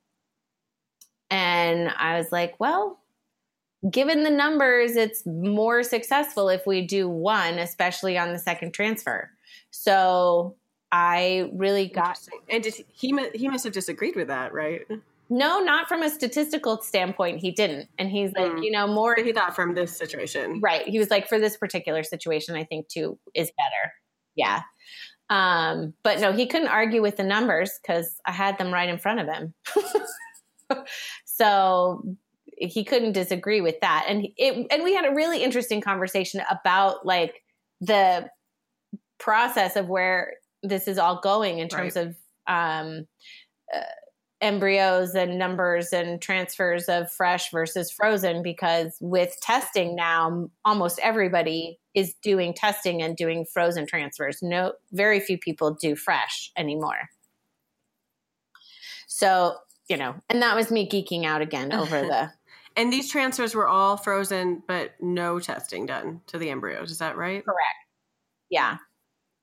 And 1.29 1.89
I 1.89 2.17
was 2.17 2.31
like, 2.31 2.55
well, 2.59 2.99
given 3.91 4.23
the 4.23 4.31
numbers, 4.31 4.95
it's 4.95 5.21
more 5.23 5.83
successful 5.83 6.49
if 6.49 6.65
we 6.65 6.85
do 6.85 7.07
one, 7.07 7.59
especially 7.59 8.17
on 8.17 8.33
the 8.33 8.39
second 8.39 8.73
transfer. 8.73 9.29
So 9.71 10.55
I 10.91 11.49
really 11.53 11.87
got. 11.87 12.19
And 12.49 12.63
did 12.63 12.75
he, 12.75 13.13
he 13.33 13.49
must 13.49 13.63
have 13.63 13.73
disagreed 13.73 14.15
with 14.15 14.27
that, 14.27 14.53
right? 14.53 14.81
No, 15.29 15.59
not 15.59 15.87
from 15.87 16.01
a 16.01 16.09
statistical 16.09 16.81
standpoint. 16.81 17.39
He 17.39 17.51
didn't. 17.51 17.87
And 17.99 18.09
he's 18.09 18.31
like, 18.33 18.51
mm. 18.51 18.63
you 18.63 18.71
know, 18.71 18.87
more. 18.87 19.15
He 19.15 19.31
thought 19.31 19.55
from 19.55 19.75
this 19.75 19.95
situation. 19.95 20.59
Right. 20.59 20.87
He 20.87 20.97
was 20.97 21.11
like, 21.11 21.27
for 21.27 21.39
this 21.39 21.55
particular 21.55 22.01
situation, 22.01 22.55
I 22.55 22.63
think 22.63 22.87
two 22.87 23.19
is 23.35 23.51
better. 23.51 23.93
Yeah. 24.35 24.61
Um, 25.29 25.93
but 26.01 26.19
no, 26.19 26.33
he 26.33 26.47
couldn't 26.47 26.69
argue 26.69 27.03
with 27.03 27.17
the 27.17 27.23
numbers 27.23 27.79
because 27.79 28.15
I 28.25 28.31
had 28.31 28.57
them 28.57 28.73
right 28.73 28.89
in 28.89 28.97
front 28.97 29.19
of 29.19 29.27
him. 29.27 29.53
so 31.25 32.03
he 32.57 32.83
couldn't 32.83 33.11
disagree 33.11 33.61
with 33.61 33.79
that. 33.81 34.05
And 34.07 34.27
it, 34.35 34.67
and 34.71 34.83
we 34.83 34.95
had 34.95 35.05
a 35.05 35.13
really 35.13 35.43
interesting 35.43 35.79
conversation 35.79 36.41
about 36.49 37.05
like 37.05 37.43
the 37.81 38.29
process 39.19 39.75
of 39.75 39.87
where 39.87 40.33
this 40.63 40.87
is 40.87 40.97
all 40.97 41.19
going 41.21 41.59
in 41.59 41.67
terms 41.67 41.95
right. 41.95 42.07
of 42.07 42.15
um, 42.47 43.07
uh, 43.73 43.81
embryos 44.41 45.15
and 45.15 45.37
numbers 45.37 45.91
and 45.91 46.21
transfers 46.21 46.85
of 46.85 47.11
fresh 47.11 47.51
versus 47.51 47.91
frozen 47.91 48.41
because 48.41 48.97
with 49.01 49.35
testing 49.41 49.95
now 49.95 50.49
almost 50.63 50.99
everybody 50.99 51.77
is 51.93 52.13
doing 52.23 52.53
testing 52.53 53.01
and 53.01 53.17
doing 53.17 53.45
frozen 53.45 53.85
transfers. 53.85 54.41
No 54.41 54.73
very 54.93 55.19
few 55.19 55.37
people 55.37 55.73
do 55.73 55.95
fresh 55.95 56.51
anymore. 56.57 57.09
So 59.07 59.55
you 59.89 59.97
know 59.97 60.15
and 60.29 60.41
that 60.41 60.55
was 60.55 60.71
me 60.71 60.87
geeking 60.87 61.25
out 61.25 61.41
again 61.41 61.73
over 61.73 62.01
the 62.01 62.31
and 62.77 62.93
these 62.93 63.11
transfers 63.11 63.53
were 63.53 63.67
all 63.67 63.97
frozen 63.97 64.63
but 64.67 64.91
no 65.01 65.39
testing 65.39 65.85
done 65.85 66.21
to 66.27 66.37
the 66.37 66.49
embryos. 66.49 66.91
Is 66.91 66.99
that 66.99 67.17
right? 67.17 67.43
Correct. 67.43 67.77
Yeah 68.49 68.77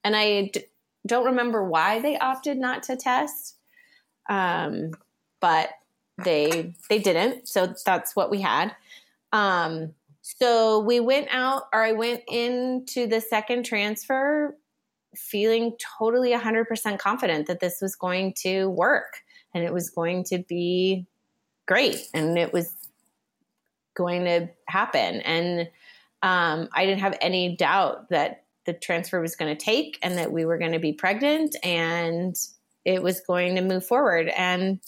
and 0.06 0.16
I 0.16 0.50
d- 0.52 0.64
don't 1.06 1.26
remember 1.26 1.64
why 1.64 2.00
they 2.00 2.16
opted 2.18 2.58
not 2.58 2.84
to 2.84 2.96
test 2.96 3.56
um, 4.28 4.92
but 5.40 5.70
they 6.24 6.74
they 6.88 6.98
didn't. 6.98 7.48
So 7.48 7.74
that's 7.84 8.16
what 8.16 8.30
we 8.30 8.40
had. 8.40 8.74
Um, 9.32 9.94
so 10.22 10.80
we 10.80 11.00
went 11.00 11.28
out, 11.30 11.64
or 11.72 11.82
I 11.82 11.92
went 11.92 12.22
into 12.28 13.06
the 13.06 13.20
second 13.20 13.64
transfer 13.64 14.56
feeling 15.14 15.74
totally 15.98 16.32
100% 16.32 16.98
confident 16.98 17.46
that 17.46 17.60
this 17.60 17.80
was 17.80 17.96
going 17.96 18.34
to 18.34 18.68
work 18.68 19.22
and 19.54 19.64
it 19.64 19.72
was 19.72 19.88
going 19.88 20.24
to 20.24 20.38
be 20.38 21.06
great 21.66 22.08
and 22.12 22.36
it 22.36 22.52
was 22.52 22.70
going 23.94 24.24
to 24.24 24.48
happen. 24.68 25.20
And 25.22 25.70
um, 26.22 26.68
I 26.74 26.84
didn't 26.84 27.00
have 27.00 27.16
any 27.22 27.56
doubt 27.56 28.10
that 28.10 28.44
the 28.66 28.72
transfer 28.72 29.20
was 29.20 29.36
going 29.36 29.56
to 29.56 29.64
take 29.64 29.98
and 30.02 30.18
that 30.18 30.32
we 30.32 30.44
were 30.44 30.58
going 30.58 30.72
to 30.72 30.78
be 30.78 30.92
pregnant 30.92 31.56
and 31.62 32.36
it 32.84 33.02
was 33.02 33.20
going 33.20 33.56
to 33.56 33.62
move 33.62 33.86
forward. 33.86 34.28
And 34.28 34.80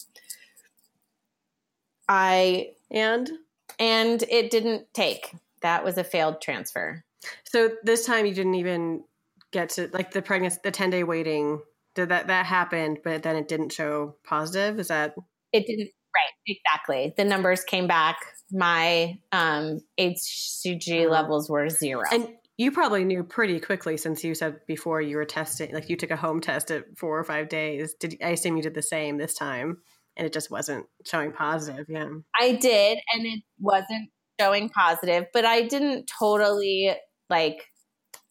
I 2.09 2.71
and 2.91 3.31
and 3.79 4.23
it 4.29 4.51
didn't 4.51 4.93
take. 4.93 5.35
That 5.63 5.85
was 5.85 5.99
a 5.99 6.05
failed 6.05 6.41
transfer. 6.41 7.05
So 7.45 7.71
this 7.83 8.07
time 8.07 8.27
you 8.27 8.35
didn't 8.35 8.55
even 8.55 9.05
get 9.53 9.71
to 9.71 9.89
like 9.93 10.11
the 10.13 10.23
pregnancy 10.23 10.59
the 10.63 10.71
10 10.71 10.91
day 10.91 11.05
waiting 11.05 11.61
did 11.95 12.11
that 12.11 12.27
that 12.27 12.47
happened 12.47 12.99
but 13.03 13.23
then 13.23 13.37
it 13.37 13.49
didn't 13.49 13.73
show 13.73 14.15
positive 14.25 14.79
is 14.79 14.89
that 14.89 15.15
it 15.53 15.67
didn't 15.67 15.91
right 16.15 16.33
exactly 16.47 17.15
the 17.17 17.25
numbers 17.25 17.65
came 17.65 17.87
back 17.87 18.19
my 18.53 19.19
um 19.33 19.81
hcg 19.99 21.01
uh-huh. 21.01 21.11
levels 21.11 21.49
were 21.49 21.69
zero 21.69 22.03
and 22.13 22.29
you 22.59 22.73
probably 22.73 23.05
knew 23.05 23.23
pretty 23.23 23.61
quickly 23.61 23.97
since 23.97 24.25
you 24.25 24.35
said 24.35 24.67
before 24.67 25.01
you 25.01 25.17
were 25.17 25.25
testing, 25.25 25.73
like 25.73 25.89
you 25.89 25.97
took 25.97 26.11
a 26.11 26.17
home 26.17 26.41
test 26.41 26.73
at 26.73 26.99
four 26.99 27.17
or 27.17 27.23
five 27.23 27.49
days. 27.49 27.95
Did 27.95 28.19
I 28.23 28.31
assume 28.31 28.57
you 28.57 28.65
did 28.65 28.75
the 28.75 28.83
same 28.83 29.17
this 29.17 29.35
time? 29.35 29.79
And 30.17 30.27
it 30.27 30.33
just 30.33 30.51
wasn't 30.51 30.87
showing 31.07 31.33
positive. 31.33 31.87
Yeah. 31.89 32.09
I 32.39 32.53
did, 32.53 32.99
and 33.15 33.25
it 33.25 33.45
wasn't 33.61 34.11
showing 34.41 34.69
positive, 34.71 35.27
but 35.33 35.45
I 35.45 35.63
didn't 35.63 36.11
totally 36.19 36.93
like 37.31 37.65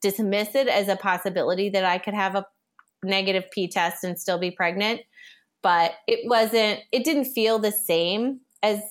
dismiss 0.01 0.55
it 0.55 0.67
as 0.67 0.89
a 0.89 0.97
possibility 0.97 1.69
that 1.69 1.85
I 1.85 1.97
could 1.97 2.13
have 2.13 2.35
a 2.35 2.45
negative 3.03 3.45
P 3.53 3.69
test 3.69 4.03
and 4.03 4.19
still 4.19 4.37
be 4.37 4.51
pregnant. 4.51 5.01
But 5.63 5.93
it 6.05 6.29
wasn't, 6.29 6.81
it 6.91 7.05
didn't 7.05 7.25
feel 7.25 7.59
the 7.59 7.71
same 7.71 8.41
as 8.61 8.81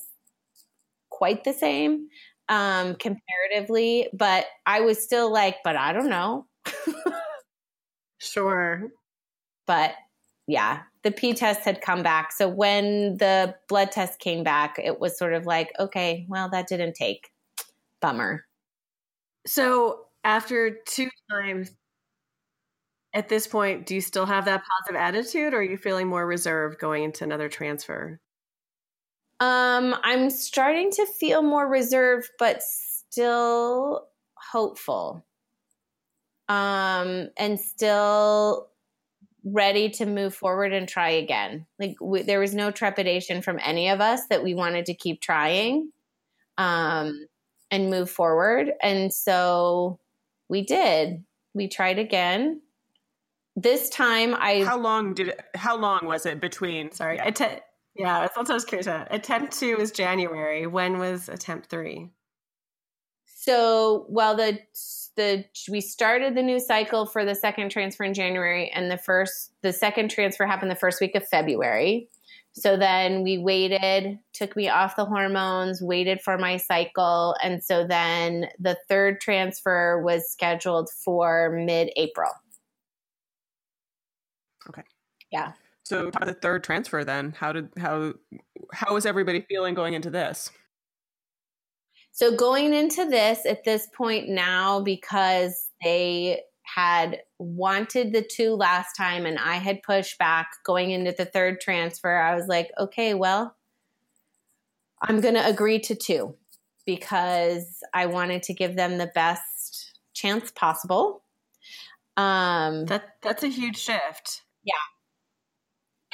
quite 1.10 1.44
the 1.44 1.52
same 1.52 2.08
um, 2.48 2.94
comparatively, 2.96 4.08
but 4.12 4.46
I 4.64 4.80
was 4.80 5.02
still 5.02 5.32
like, 5.32 5.56
but 5.64 5.76
I 5.76 5.92
don't 5.92 6.10
know. 6.10 6.46
sure. 8.18 8.88
But 9.66 9.94
yeah, 10.46 10.82
the 11.02 11.10
P 11.10 11.34
test 11.34 11.60
had 11.60 11.80
come 11.80 12.02
back. 12.02 12.32
So 12.32 12.48
when 12.48 13.16
the 13.16 13.54
blood 13.68 13.90
test 13.92 14.20
came 14.20 14.44
back, 14.44 14.78
it 14.82 15.00
was 15.00 15.18
sort 15.18 15.34
of 15.34 15.46
like, 15.46 15.72
okay, 15.78 16.26
well, 16.28 16.48
that 16.50 16.68
didn't 16.68 16.94
take. 16.94 17.30
Bummer. 18.00 18.44
So 19.46 20.06
after 20.22 20.78
two 20.86 21.08
times, 21.30 21.72
at 23.14 23.28
this 23.28 23.46
point, 23.46 23.86
do 23.86 23.94
you 23.94 24.00
still 24.00 24.26
have 24.26 24.44
that 24.44 24.62
positive 24.64 25.00
attitude 25.00 25.54
or 25.54 25.58
are 25.58 25.62
you 25.62 25.78
feeling 25.78 26.06
more 26.06 26.26
reserved 26.26 26.78
going 26.78 27.04
into 27.04 27.24
another 27.24 27.48
transfer? 27.48 28.20
Um, 29.40 29.94
I'm 30.02 30.30
starting 30.30 30.90
to 30.92 31.06
feel 31.06 31.42
more 31.42 31.68
reserved, 31.68 32.30
but 32.38 32.62
still 32.62 34.06
hopeful. 34.34 35.26
Um, 36.48 37.28
and 37.36 37.58
still 37.58 38.68
ready 39.44 39.90
to 39.90 40.06
move 40.06 40.34
forward 40.34 40.72
and 40.72 40.88
try 40.88 41.10
again. 41.10 41.66
Like 41.78 41.96
we, 42.00 42.22
there 42.22 42.40
was 42.40 42.54
no 42.54 42.70
trepidation 42.70 43.42
from 43.42 43.60
any 43.62 43.88
of 43.88 44.00
us 44.00 44.26
that 44.28 44.42
we 44.42 44.54
wanted 44.54 44.86
to 44.86 44.94
keep 44.94 45.20
trying 45.20 45.90
um, 46.58 47.26
and 47.70 47.90
move 47.90 48.10
forward. 48.10 48.72
And 48.82 49.12
so 49.12 50.00
we 50.48 50.62
did. 50.62 51.24
We 51.54 51.68
tried 51.68 51.98
again. 51.98 52.62
This 53.54 53.88
time 53.88 54.34
I 54.34 54.64
How 54.64 54.78
long 54.78 55.14
did 55.14 55.28
it 55.28 55.40
how 55.54 55.78
long 55.78 56.00
was 56.04 56.26
it 56.26 56.40
between 56.40 56.92
sorry, 56.92 57.20
I 57.20 57.30
yeah, 57.98 58.20
that's 58.20 58.36
what 58.36 58.50
I 58.50 58.54
was 58.54 58.64
curious 58.64 58.86
about. 58.86 59.08
Attempt 59.10 59.58
two 59.58 59.76
was 59.76 59.90
January. 59.90 60.66
When 60.66 60.98
was 60.98 61.28
attempt 61.28 61.70
three? 61.70 62.10
So, 63.24 64.06
well, 64.08 64.36
the 64.36 64.58
the 65.16 65.44
we 65.70 65.80
started 65.80 66.34
the 66.34 66.42
new 66.42 66.60
cycle 66.60 67.06
for 67.06 67.24
the 67.24 67.34
second 67.34 67.70
transfer 67.70 68.04
in 68.04 68.12
January, 68.12 68.70
and 68.70 68.90
the 68.90 68.98
first 68.98 69.52
the 69.62 69.72
second 69.72 70.10
transfer 70.10 70.46
happened 70.46 70.70
the 70.70 70.76
first 70.76 71.00
week 71.00 71.14
of 71.14 71.26
February. 71.26 72.08
So 72.52 72.76
then 72.78 73.22
we 73.22 73.36
waited, 73.36 74.18
took 74.32 74.56
me 74.56 74.70
off 74.70 74.96
the 74.96 75.04
hormones, 75.04 75.82
waited 75.82 76.22
for 76.22 76.38
my 76.38 76.56
cycle, 76.56 77.36
and 77.42 77.62
so 77.62 77.86
then 77.86 78.48
the 78.58 78.78
third 78.88 79.20
transfer 79.20 80.02
was 80.02 80.30
scheduled 80.30 80.88
for 80.90 81.50
mid 81.50 81.90
April. 81.96 82.30
Okay. 84.68 84.82
Yeah. 85.30 85.52
So 85.86 86.10
the 86.10 86.34
third 86.34 86.64
transfer 86.64 87.04
then. 87.04 87.32
How 87.38 87.52
did 87.52 87.68
how 87.78 88.14
how 88.72 88.94
was 88.94 89.06
everybody 89.06 89.42
feeling 89.42 89.72
going 89.72 89.94
into 89.94 90.10
this? 90.10 90.50
So 92.10 92.34
going 92.34 92.74
into 92.74 93.08
this 93.08 93.46
at 93.46 93.62
this 93.62 93.86
point 93.94 94.28
now 94.28 94.80
because 94.80 95.70
they 95.84 96.40
had 96.64 97.20
wanted 97.38 98.12
the 98.12 98.22
two 98.28 98.56
last 98.56 98.94
time 98.96 99.26
and 99.26 99.38
I 99.38 99.58
had 99.58 99.80
pushed 99.84 100.18
back 100.18 100.48
going 100.64 100.90
into 100.90 101.14
the 101.16 101.24
third 101.24 101.60
transfer, 101.60 102.16
I 102.16 102.34
was 102.34 102.48
like, 102.48 102.72
okay, 102.80 103.14
well, 103.14 103.54
I'm 105.02 105.20
going 105.20 105.34
to 105.34 105.46
agree 105.46 105.78
to 105.82 105.94
two 105.94 106.34
because 106.84 107.78
I 107.94 108.06
wanted 108.06 108.42
to 108.42 108.54
give 108.54 108.74
them 108.74 108.98
the 108.98 109.12
best 109.14 110.00
chance 110.14 110.50
possible. 110.50 111.22
Um, 112.16 112.86
that 112.86 113.18
that's 113.22 113.44
a 113.44 113.48
huge 113.48 113.78
shift. 113.78 114.42
Yeah, 114.64 114.74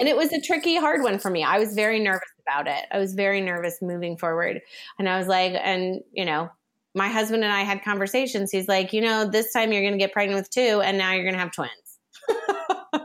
and 0.02 0.08
it 0.08 0.16
was 0.16 0.32
a 0.32 0.40
tricky, 0.40 0.74
hard 0.74 1.04
one 1.04 1.20
for 1.20 1.30
me. 1.30 1.44
I 1.44 1.60
was 1.60 1.74
very 1.74 2.00
nervous 2.00 2.28
about 2.44 2.66
it. 2.66 2.86
I 2.90 2.98
was 2.98 3.14
very 3.14 3.40
nervous 3.40 3.78
moving 3.80 4.16
forward. 4.16 4.60
And 4.98 5.08
I 5.08 5.16
was 5.16 5.28
like, 5.28 5.52
and, 5.54 6.00
you 6.10 6.24
know, 6.24 6.50
my 6.92 7.06
husband 7.06 7.44
and 7.44 7.52
I 7.52 7.60
had 7.60 7.84
conversations. 7.84 8.50
He's 8.50 8.66
like, 8.66 8.92
you 8.92 9.00
know, 9.00 9.30
this 9.30 9.52
time 9.52 9.70
you're 9.70 9.82
going 9.82 9.92
to 9.92 10.00
get 10.00 10.12
pregnant 10.12 10.40
with 10.40 10.50
two, 10.50 10.80
and 10.84 10.98
now 10.98 11.12
you're 11.12 11.22
going 11.22 11.34
to 11.34 11.38
have 11.38 11.52
twins. 11.52 11.70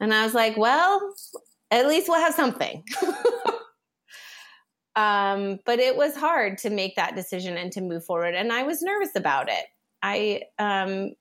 and 0.00 0.14
I 0.14 0.22
was 0.22 0.34
like, 0.34 0.56
well, 0.56 1.00
at 1.72 1.88
least 1.88 2.08
we'll 2.08 2.20
have 2.20 2.34
something. 2.34 2.84
Um, 4.94 5.58
but 5.64 5.78
it 5.78 5.96
was 5.96 6.14
hard 6.14 6.58
to 6.58 6.68
make 6.68 6.96
that 6.96 7.16
decision 7.16 7.56
and 7.56 7.72
to 7.72 7.80
move 7.80 8.04
forward. 8.04 8.34
And 8.34 8.52
I 8.52 8.64
was 8.64 8.82
nervous 8.82 9.16
about 9.16 9.48
it. 9.48 9.64
I, 10.02 10.42
um, 10.58 11.12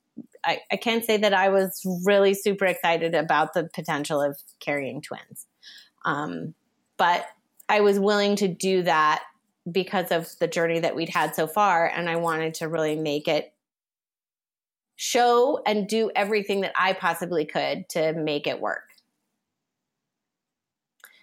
I, 0.43 0.59
I 0.71 0.75
can't 0.75 1.05
say 1.05 1.17
that 1.17 1.33
I 1.33 1.49
was 1.49 1.81
really 2.05 2.33
super 2.33 2.65
excited 2.65 3.13
about 3.13 3.53
the 3.53 3.69
potential 3.73 4.21
of 4.21 4.37
carrying 4.59 5.01
twins. 5.01 5.45
Um, 6.05 6.55
but 6.97 7.25
I 7.69 7.81
was 7.81 7.99
willing 7.99 8.35
to 8.37 8.47
do 8.47 8.83
that 8.83 9.23
because 9.71 10.11
of 10.11 10.27
the 10.39 10.47
journey 10.47 10.79
that 10.79 10.95
we'd 10.95 11.09
had 11.09 11.35
so 11.35 11.47
far. 11.47 11.87
And 11.87 12.09
I 12.09 12.15
wanted 12.15 12.55
to 12.55 12.67
really 12.67 12.95
make 12.95 13.27
it 13.27 13.53
show 14.95 15.61
and 15.65 15.87
do 15.87 16.11
everything 16.15 16.61
that 16.61 16.73
I 16.75 16.93
possibly 16.93 17.45
could 17.45 17.89
to 17.89 18.13
make 18.13 18.47
it 18.47 18.59
work. 18.59 18.83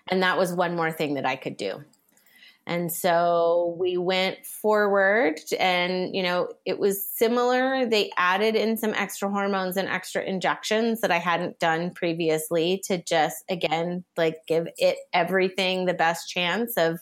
And 0.09 0.23
that 0.23 0.39
was 0.39 0.53
one 0.53 0.75
more 0.75 0.91
thing 0.91 1.15
that 1.15 1.27
I 1.27 1.37
could 1.37 1.57
do. 1.57 1.85
And 2.69 2.93
so 2.93 3.75
we 3.81 3.97
went 3.97 4.45
forward 4.45 5.41
and, 5.59 6.15
you 6.15 6.23
know, 6.23 6.49
it 6.67 6.79
was 6.79 7.03
similar. 7.03 7.87
They 7.87 8.11
added 8.19 8.57
in 8.57 8.77
some 8.77 8.93
extra 8.93 9.31
hormones 9.31 9.79
and 9.79 9.89
extra 9.89 10.23
injections 10.23 11.01
that 11.01 11.11
I 11.11 11.17
hadn't 11.17 11.59
done 11.59 11.93
previously 11.93 12.83
to 12.85 13.03
just, 13.03 13.43
again, 13.49 14.05
like 14.19 14.47
give 14.47 14.69
it 14.77 14.99
everything 15.15 15.87
the 15.87 15.95
best 15.95 16.29
chance 16.29 16.77
of 16.77 17.01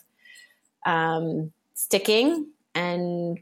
um, 0.85 1.51
sticking 1.73 2.47
and 2.73 3.37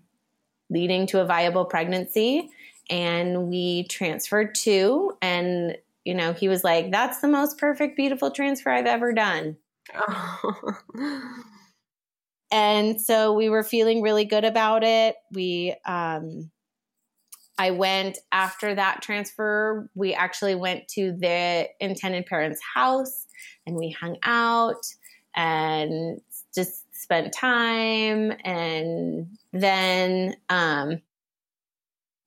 leading 0.71 1.05
to 1.07 1.21
a 1.21 1.25
viable 1.25 1.65
pregnancy. 1.65 2.49
And 2.89 3.49
we 3.49 3.83
transferred 3.83 4.55
two. 4.55 5.15
And, 5.21 5.77
you 6.05 6.15
know, 6.15 6.33
he 6.33 6.47
was 6.47 6.63
like, 6.63 6.91
that's 6.91 7.21
the 7.21 7.27
most 7.27 7.59
perfect, 7.59 7.95
beautiful 7.95 8.31
transfer 8.31 8.71
I've 8.71 8.87
ever 8.87 9.13
done. 9.13 9.57
Oh. 9.95 11.43
And 12.51 13.01
so 13.01 13.33
we 13.33 13.49
were 13.49 13.63
feeling 13.63 14.01
really 14.01 14.25
good 14.25 14.45
about 14.45 14.83
it. 14.83 15.15
We, 15.31 15.75
um, 15.85 16.51
I 17.57 17.71
went 17.71 18.17
after 18.31 18.75
that 18.75 19.01
transfer. 19.01 19.89
We 19.95 20.13
actually 20.13 20.55
went 20.55 20.87
to 20.89 21.13
the 21.17 21.67
intended 21.79 22.25
parents' 22.25 22.61
house 22.73 23.25
and 23.65 23.75
we 23.75 23.91
hung 23.91 24.17
out 24.23 24.83
and 25.35 26.19
just 26.53 26.83
spent 26.93 27.33
time. 27.33 28.33
And 28.43 29.37
then, 29.53 30.35
um, 30.49 31.01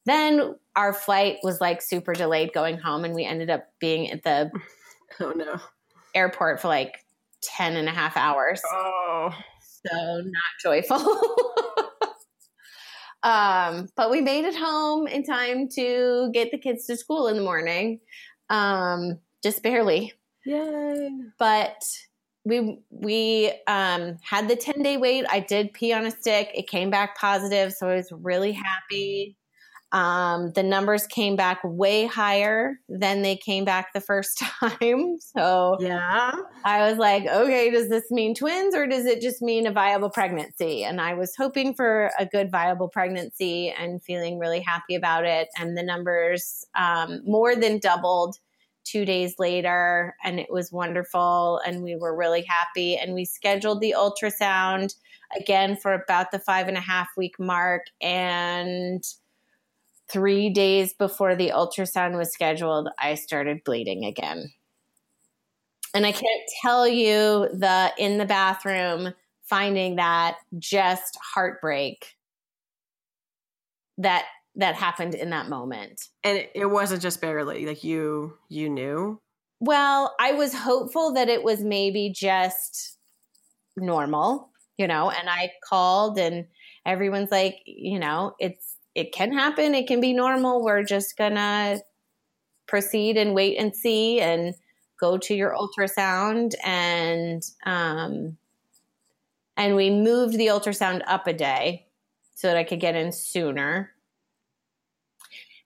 then 0.06 0.54
our 0.74 0.94
flight 0.94 1.36
was 1.42 1.60
like 1.60 1.82
super 1.82 2.14
delayed 2.14 2.52
going 2.54 2.78
home, 2.78 3.04
and 3.04 3.14
we 3.14 3.24
ended 3.24 3.50
up 3.50 3.66
being 3.78 4.10
at 4.10 4.22
the 4.22 4.50
oh 5.20 5.32
no 5.32 5.60
airport 6.14 6.60
for 6.60 6.68
like 6.68 7.04
10 7.42 7.76
and 7.76 7.88
a 7.88 7.92
half 7.92 8.16
hours. 8.16 8.62
Oh 8.72 9.30
so 9.86 10.20
not 10.20 10.52
joyful. 10.62 10.96
um, 13.22 13.88
but 13.96 14.10
we 14.10 14.20
made 14.20 14.44
it 14.44 14.56
home 14.56 15.06
in 15.06 15.22
time 15.22 15.68
to 15.76 16.30
get 16.32 16.50
the 16.50 16.58
kids 16.58 16.86
to 16.86 16.96
school 16.96 17.28
in 17.28 17.36
the 17.36 17.42
morning. 17.42 18.00
Um, 18.50 19.18
just 19.42 19.62
barely. 19.62 20.12
Yay. 20.44 21.10
But 21.38 21.82
we 22.44 22.78
we 22.90 23.52
um, 23.66 24.16
had 24.22 24.48
the 24.48 24.56
10 24.56 24.82
day 24.82 24.96
wait. 24.96 25.26
I 25.28 25.40
did 25.40 25.72
pee 25.74 25.92
on 25.92 26.06
a 26.06 26.10
stick. 26.10 26.50
It 26.54 26.68
came 26.68 26.90
back 26.90 27.18
positive, 27.18 27.72
so 27.72 27.88
I 27.88 27.96
was 27.96 28.10
really 28.10 28.52
happy. 28.52 29.36
Um, 29.90 30.52
the 30.52 30.62
numbers 30.62 31.06
came 31.06 31.34
back 31.34 31.60
way 31.64 32.04
higher 32.04 32.78
than 32.90 33.22
they 33.22 33.36
came 33.36 33.64
back 33.64 33.94
the 33.94 34.02
first 34.02 34.38
time. 34.60 35.16
So 35.20 35.76
yeah, 35.80 36.32
I 36.64 36.88
was 36.88 36.98
like, 36.98 37.26
okay, 37.26 37.70
does 37.70 37.88
this 37.88 38.10
mean 38.10 38.34
twins 38.34 38.74
or 38.74 38.86
does 38.86 39.06
it 39.06 39.22
just 39.22 39.40
mean 39.40 39.66
a 39.66 39.72
viable 39.72 40.10
pregnancy? 40.10 40.84
And 40.84 41.00
I 41.00 41.14
was 41.14 41.34
hoping 41.36 41.74
for 41.74 42.10
a 42.18 42.26
good 42.26 42.50
viable 42.50 42.88
pregnancy 42.88 43.70
and 43.70 44.02
feeling 44.02 44.38
really 44.38 44.60
happy 44.60 44.94
about 44.94 45.24
it. 45.24 45.48
And 45.58 45.76
the 45.76 45.82
numbers 45.82 46.66
um, 46.74 47.22
more 47.24 47.56
than 47.56 47.78
doubled 47.78 48.36
two 48.84 49.04
days 49.04 49.34
later, 49.38 50.14
and 50.24 50.40
it 50.40 50.50
was 50.50 50.72
wonderful. 50.72 51.60
And 51.66 51.82
we 51.82 51.96
were 51.96 52.16
really 52.16 52.42
happy. 52.42 52.96
And 52.96 53.14
we 53.14 53.24
scheduled 53.24 53.80
the 53.80 53.94
ultrasound 53.96 54.94
again 55.38 55.76
for 55.76 55.92
about 55.92 56.30
the 56.30 56.38
five 56.38 56.68
and 56.68 56.76
a 56.76 56.80
half 56.80 57.08
week 57.16 57.38
mark. 57.38 57.82
And 58.00 59.02
three 60.10 60.50
days 60.50 60.92
before 60.94 61.36
the 61.36 61.50
ultrasound 61.50 62.16
was 62.16 62.32
scheduled, 62.32 62.88
I 62.98 63.14
started 63.14 63.64
bleeding 63.64 64.04
again. 64.04 64.52
And 65.94 66.06
I 66.06 66.12
can't 66.12 66.42
tell 66.62 66.86
you 66.86 67.48
the 67.52 67.92
in 67.98 68.18
the 68.18 68.26
bathroom 68.26 69.14
finding 69.44 69.96
that 69.96 70.36
just 70.58 71.18
heartbreak 71.34 72.14
that 73.96 74.26
that 74.56 74.74
happened 74.74 75.14
in 75.14 75.30
that 75.30 75.48
moment. 75.48 76.08
And 76.24 76.38
it, 76.38 76.50
it 76.54 76.66
wasn't 76.66 77.02
just 77.02 77.20
barely 77.20 77.66
like 77.66 77.84
you 77.84 78.34
you 78.48 78.68
knew. 78.68 79.20
Well, 79.60 80.14
I 80.20 80.32
was 80.32 80.54
hopeful 80.54 81.14
that 81.14 81.28
it 81.28 81.42
was 81.42 81.62
maybe 81.62 82.12
just 82.14 82.96
normal, 83.76 84.50
you 84.76 84.86
know, 84.86 85.10
and 85.10 85.28
I 85.28 85.50
called 85.68 86.18
and 86.18 86.46
everyone's 86.86 87.30
like, 87.30 87.56
you 87.64 87.98
know, 87.98 88.34
it's 88.38 88.76
it 88.94 89.12
can 89.12 89.32
happen. 89.32 89.74
It 89.74 89.86
can 89.86 90.00
be 90.00 90.12
normal. 90.12 90.62
We're 90.62 90.82
just 90.82 91.16
gonna 91.16 91.80
proceed 92.66 93.16
and 93.16 93.34
wait 93.34 93.56
and 93.58 93.74
see 93.74 94.20
and 94.20 94.54
go 94.98 95.16
to 95.16 95.34
your 95.34 95.54
ultrasound 95.54 96.54
and 96.64 97.42
um, 97.64 98.36
and 99.56 99.74
we 99.74 99.90
moved 99.90 100.38
the 100.38 100.46
ultrasound 100.46 101.02
up 101.06 101.26
a 101.26 101.32
day 101.32 101.86
so 102.34 102.46
that 102.46 102.56
I 102.56 102.64
could 102.64 102.80
get 102.80 102.94
in 102.94 103.10
sooner. 103.10 103.92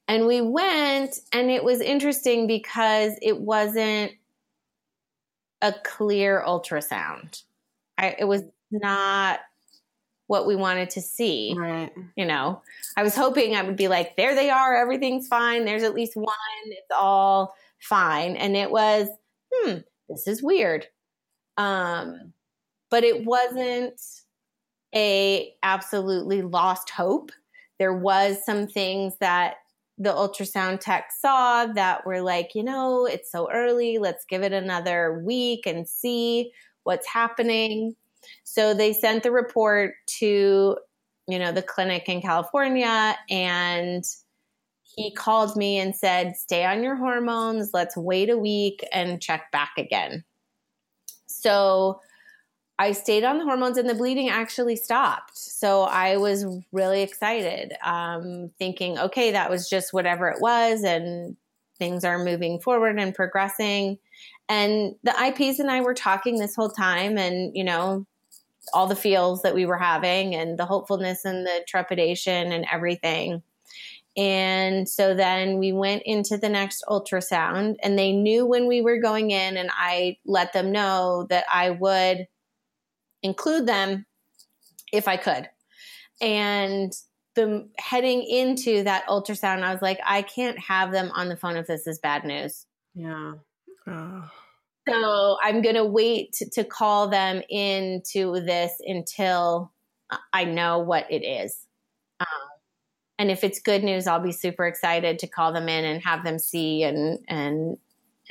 And 0.08 0.26
we 0.26 0.40
went, 0.40 1.18
and 1.32 1.50
it 1.50 1.62
was 1.62 1.80
interesting 1.80 2.46
because 2.46 3.12
it 3.20 3.38
wasn't 3.38 4.12
a 5.60 5.74
clear 5.84 6.42
ultrasound. 6.46 7.42
I, 7.98 8.16
it 8.18 8.24
was 8.24 8.42
not 8.70 9.40
what 10.32 10.46
we 10.46 10.56
wanted 10.56 10.88
to 10.88 11.02
see. 11.02 11.54
Right. 11.54 11.92
You 12.16 12.24
know, 12.24 12.62
I 12.96 13.02
was 13.02 13.14
hoping 13.14 13.54
I 13.54 13.60
would 13.60 13.76
be 13.76 13.88
like, 13.88 14.16
there 14.16 14.34
they 14.34 14.48
are, 14.48 14.74
everything's 14.74 15.28
fine. 15.28 15.66
There's 15.66 15.82
at 15.82 15.92
least 15.92 16.16
one, 16.16 16.34
it's 16.64 16.90
all 16.98 17.54
fine. 17.80 18.36
And 18.36 18.56
it 18.56 18.70
was, 18.70 19.08
hmm, 19.52 19.80
this 20.08 20.26
is 20.26 20.42
weird. 20.42 20.86
Um, 21.58 22.32
but 22.90 23.04
it 23.04 23.26
wasn't 23.26 24.00
a 24.94 25.52
absolutely 25.62 26.40
lost 26.40 26.88
hope. 26.88 27.30
There 27.78 27.92
was 27.92 28.42
some 28.42 28.66
things 28.66 29.18
that 29.20 29.56
the 29.98 30.14
ultrasound 30.14 30.80
tech 30.80 31.10
saw 31.12 31.66
that 31.66 32.06
were 32.06 32.22
like, 32.22 32.54
you 32.54 32.64
know, 32.64 33.04
it's 33.04 33.30
so 33.30 33.50
early. 33.52 33.98
Let's 33.98 34.24
give 34.24 34.42
it 34.42 34.54
another 34.54 35.22
week 35.26 35.66
and 35.66 35.86
see 35.86 36.52
what's 36.84 37.06
happening. 37.06 37.96
So 38.44 38.74
they 38.74 38.92
sent 38.92 39.22
the 39.22 39.30
report 39.30 39.94
to, 40.18 40.76
you 41.28 41.38
know, 41.38 41.52
the 41.52 41.62
clinic 41.62 42.08
in 42.08 42.22
California 42.22 43.16
and 43.30 44.04
he 44.82 45.12
called 45.14 45.56
me 45.56 45.78
and 45.78 45.96
said, 45.96 46.36
stay 46.36 46.64
on 46.64 46.82
your 46.82 46.96
hormones. 46.96 47.70
Let's 47.72 47.96
wait 47.96 48.28
a 48.28 48.36
week 48.36 48.86
and 48.92 49.22
check 49.22 49.50
back 49.50 49.72
again. 49.78 50.24
So 51.26 52.00
I 52.78 52.92
stayed 52.92 53.24
on 53.24 53.38
the 53.38 53.44
hormones 53.44 53.78
and 53.78 53.88
the 53.88 53.94
bleeding 53.94 54.28
actually 54.28 54.76
stopped. 54.76 55.36
So 55.36 55.82
I 55.82 56.16
was 56.16 56.44
really 56.72 57.02
excited, 57.02 57.74
um, 57.84 58.50
thinking, 58.58 58.98
okay, 58.98 59.32
that 59.32 59.50
was 59.50 59.68
just 59.68 59.92
whatever 59.92 60.28
it 60.28 60.40
was, 60.40 60.82
and 60.82 61.36
things 61.78 62.04
are 62.04 62.24
moving 62.24 62.60
forward 62.60 62.98
and 62.98 63.14
progressing. 63.14 63.98
And 64.48 64.94
the 65.04 65.12
IPs 65.12 65.58
and 65.58 65.70
I 65.70 65.80
were 65.80 65.94
talking 65.94 66.38
this 66.38 66.56
whole 66.56 66.70
time, 66.70 67.18
and 67.18 67.56
you 67.56 67.64
know, 67.64 68.06
all 68.72 68.86
the 68.86 68.96
feels 68.96 69.42
that 69.42 69.54
we 69.54 69.66
were 69.66 69.78
having 69.78 70.34
and 70.34 70.58
the 70.58 70.66
hopefulness 70.66 71.24
and 71.24 71.44
the 71.46 71.64
trepidation 71.66 72.52
and 72.52 72.66
everything. 72.72 73.42
And 74.16 74.88
so 74.88 75.14
then 75.14 75.58
we 75.58 75.72
went 75.72 76.02
into 76.04 76.36
the 76.36 76.50
next 76.50 76.84
ultrasound, 76.86 77.76
and 77.82 77.98
they 77.98 78.12
knew 78.12 78.44
when 78.44 78.66
we 78.66 78.82
were 78.82 78.98
going 78.98 79.30
in, 79.30 79.56
and 79.56 79.70
I 79.72 80.18
let 80.26 80.52
them 80.52 80.70
know 80.70 81.26
that 81.30 81.44
I 81.52 81.70
would 81.70 82.28
include 83.22 83.66
them 83.66 84.04
if 84.92 85.08
I 85.08 85.16
could. 85.16 85.48
And 86.20 86.92
the 87.34 87.70
heading 87.78 88.22
into 88.22 88.82
that 88.84 89.06
ultrasound, 89.06 89.62
I 89.62 89.72
was 89.72 89.80
like, 89.80 89.98
I 90.04 90.20
can't 90.20 90.58
have 90.58 90.92
them 90.92 91.10
on 91.14 91.30
the 91.30 91.36
phone 91.36 91.56
if 91.56 91.66
this 91.66 91.86
is 91.86 91.98
bad 91.98 92.24
news. 92.24 92.66
Yeah. 92.94 93.32
Oh. 93.86 94.30
So 94.88 95.38
I'm 95.42 95.62
going 95.62 95.76
to 95.76 95.84
wait 95.84 96.32
to 96.52 96.64
call 96.64 97.08
them 97.08 97.42
into 97.48 98.40
this 98.40 98.72
until 98.80 99.72
I 100.32 100.44
know 100.44 100.78
what 100.80 101.10
it 101.10 101.24
is. 101.24 101.66
Um, 102.20 102.26
and 103.18 103.30
if 103.30 103.44
it's 103.44 103.60
good 103.60 103.84
news, 103.84 104.06
I'll 104.06 104.20
be 104.20 104.32
super 104.32 104.66
excited 104.66 105.20
to 105.20 105.26
call 105.26 105.52
them 105.52 105.68
in 105.68 105.84
and 105.84 106.02
have 106.02 106.24
them 106.24 106.38
see 106.38 106.82
and, 106.82 107.20
and, 107.28 107.78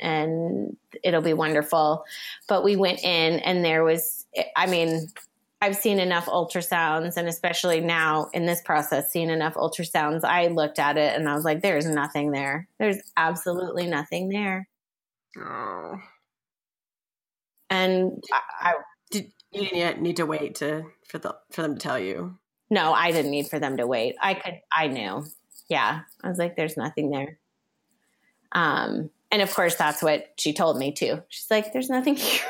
and 0.00 0.76
it'll 1.02 1.22
be 1.22 1.32
wonderful. 1.32 2.04
But 2.48 2.64
we 2.64 2.76
went 2.76 3.02
in 3.02 3.38
and 3.40 3.64
there 3.64 3.84
was, 3.84 4.26
I 4.56 4.66
mean, 4.66 5.08
I've 5.62 5.76
seen 5.76 6.00
enough 6.00 6.26
ultrasounds, 6.26 7.16
and 7.16 7.28
especially 7.28 7.80
now 7.80 8.28
in 8.34 8.46
this 8.46 8.60
process, 8.60 9.12
seen 9.12 9.30
enough 9.30 9.54
ultrasounds. 9.54 10.24
I 10.24 10.48
looked 10.48 10.80
at 10.80 10.96
it 10.98 11.14
and 11.14 11.28
I 11.28 11.36
was 11.36 11.44
like, 11.44 11.62
"There's 11.62 11.86
nothing 11.86 12.32
there. 12.32 12.66
There's 12.80 12.96
absolutely 13.16 13.86
nothing 13.86 14.28
there." 14.28 14.66
Oh. 15.38 16.00
And 17.72 18.22
I, 18.32 18.70
I 18.70 18.74
Did 19.10 19.32
you 19.50 19.68
didn't 19.68 20.02
need 20.02 20.16
to 20.18 20.26
wait 20.26 20.56
to 20.56 20.84
for 21.08 21.18
the 21.18 21.34
for 21.50 21.62
them 21.62 21.74
to 21.74 21.80
tell 21.80 21.98
you? 21.98 22.38
no, 22.70 22.92
I 22.92 23.12
didn't 23.12 23.30
need 23.30 23.48
for 23.48 23.58
them 23.58 23.76
to 23.76 23.86
wait. 23.86 24.14
I 24.20 24.34
could, 24.34 24.60
I 24.74 24.86
knew. 24.88 25.26
Yeah, 25.68 26.00
I 26.22 26.28
was 26.28 26.38
like, 26.38 26.56
"There's 26.56 26.76
nothing 26.76 27.10
there." 27.10 27.38
Um, 28.52 29.10
and 29.30 29.42
of 29.42 29.54
course, 29.54 29.74
that's 29.76 30.02
what 30.02 30.26
she 30.38 30.52
told 30.52 30.78
me 30.78 30.92
too. 30.92 31.22
She's 31.28 31.50
like, 31.50 31.72
"There's 31.72 31.90
nothing 31.90 32.16
here." 32.16 32.44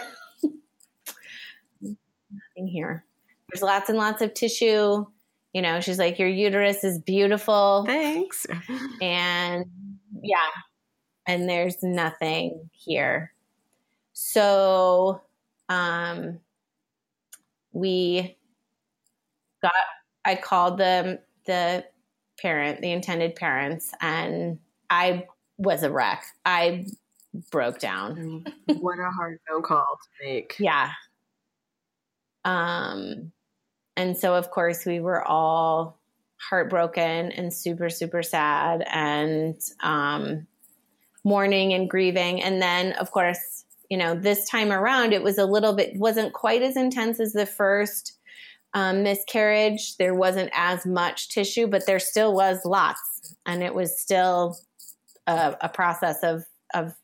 nothing 1.80 2.66
here. 2.66 3.04
There's 3.48 3.62
lots 3.62 3.88
and 3.88 3.98
lots 3.98 4.22
of 4.22 4.34
tissue. 4.34 5.04
You 5.52 5.60
know, 5.62 5.80
she's 5.80 5.98
like, 5.98 6.18
your 6.18 6.28
uterus 6.28 6.82
is 6.84 6.98
beautiful. 6.98 7.84
Thanks. 7.86 8.46
And 9.02 9.66
yeah, 10.22 10.48
and 11.26 11.48
there's 11.48 11.82
nothing 11.82 12.70
here. 12.72 13.32
So 14.24 15.20
um, 15.68 16.38
we 17.72 18.36
got, 19.60 19.72
I 20.24 20.36
called 20.36 20.78
the, 20.78 21.20
the 21.44 21.84
parent, 22.40 22.80
the 22.80 22.92
intended 22.92 23.34
parents, 23.34 23.92
and 24.00 24.60
I 24.88 25.26
was 25.58 25.82
a 25.82 25.90
wreck. 25.90 26.24
I 26.46 26.86
broke 27.50 27.80
down. 27.80 28.44
what 28.66 29.00
a 29.00 29.10
hard 29.10 29.40
phone 29.48 29.62
call 29.62 29.98
to 30.00 30.24
make. 30.24 30.54
Yeah. 30.60 30.92
Um, 32.44 33.32
and 33.96 34.16
so 34.16 34.34
of 34.34 34.52
course 34.52 34.86
we 34.86 35.00
were 35.00 35.22
all 35.22 35.98
heartbroken 36.48 37.32
and 37.32 37.52
super 37.52 37.88
super 37.90 38.22
sad 38.22 38.84
and 38.88 39.60
um, 39.80 40.46
mourning 41.24 41.72
and 41.74 41.90
grieving. 41.90 42.40
And 42.40 42.62
then 42.62 42.92
of 42.92 43.10
course, 43.10 43.64
you 43.92 43.98
know, 43.98 44.14
this 44.14 44.48
time 44.48 44.72
around 44.72 45.12
it 45.12 45.22
was 45.22 45.36
a 45.36 45.44
little 45.44 45.74
bit 45.74 45.94
wasn't 45.96 46.32
quite 46.32 46.62
as 46.62 46.78
intense 46.78 47.20
as 47.20 47.34
the 47.34 47.44
first 47.44 48.18
um, 48.72 49.02
miscarriage. 49.02 49.98
There 49.98 50.14
wasn't 50.14 50.48
as 50.54 50.86
much 50.86 51.28
tissue, 51.28 51.66
but 51.66 51.84
there 51.84 51.98
still 51.98 52.32
was 52.32 52.64
lots, 52.64 53.36
and 53.44 53.62
it 53.62 53.74
was 53.74 54.00
still 54.00 54.56
a, 55.26 55.58
a 55.60 55.68
process 55.68 56.22
of 56.22 56.46
of 56.72 56.94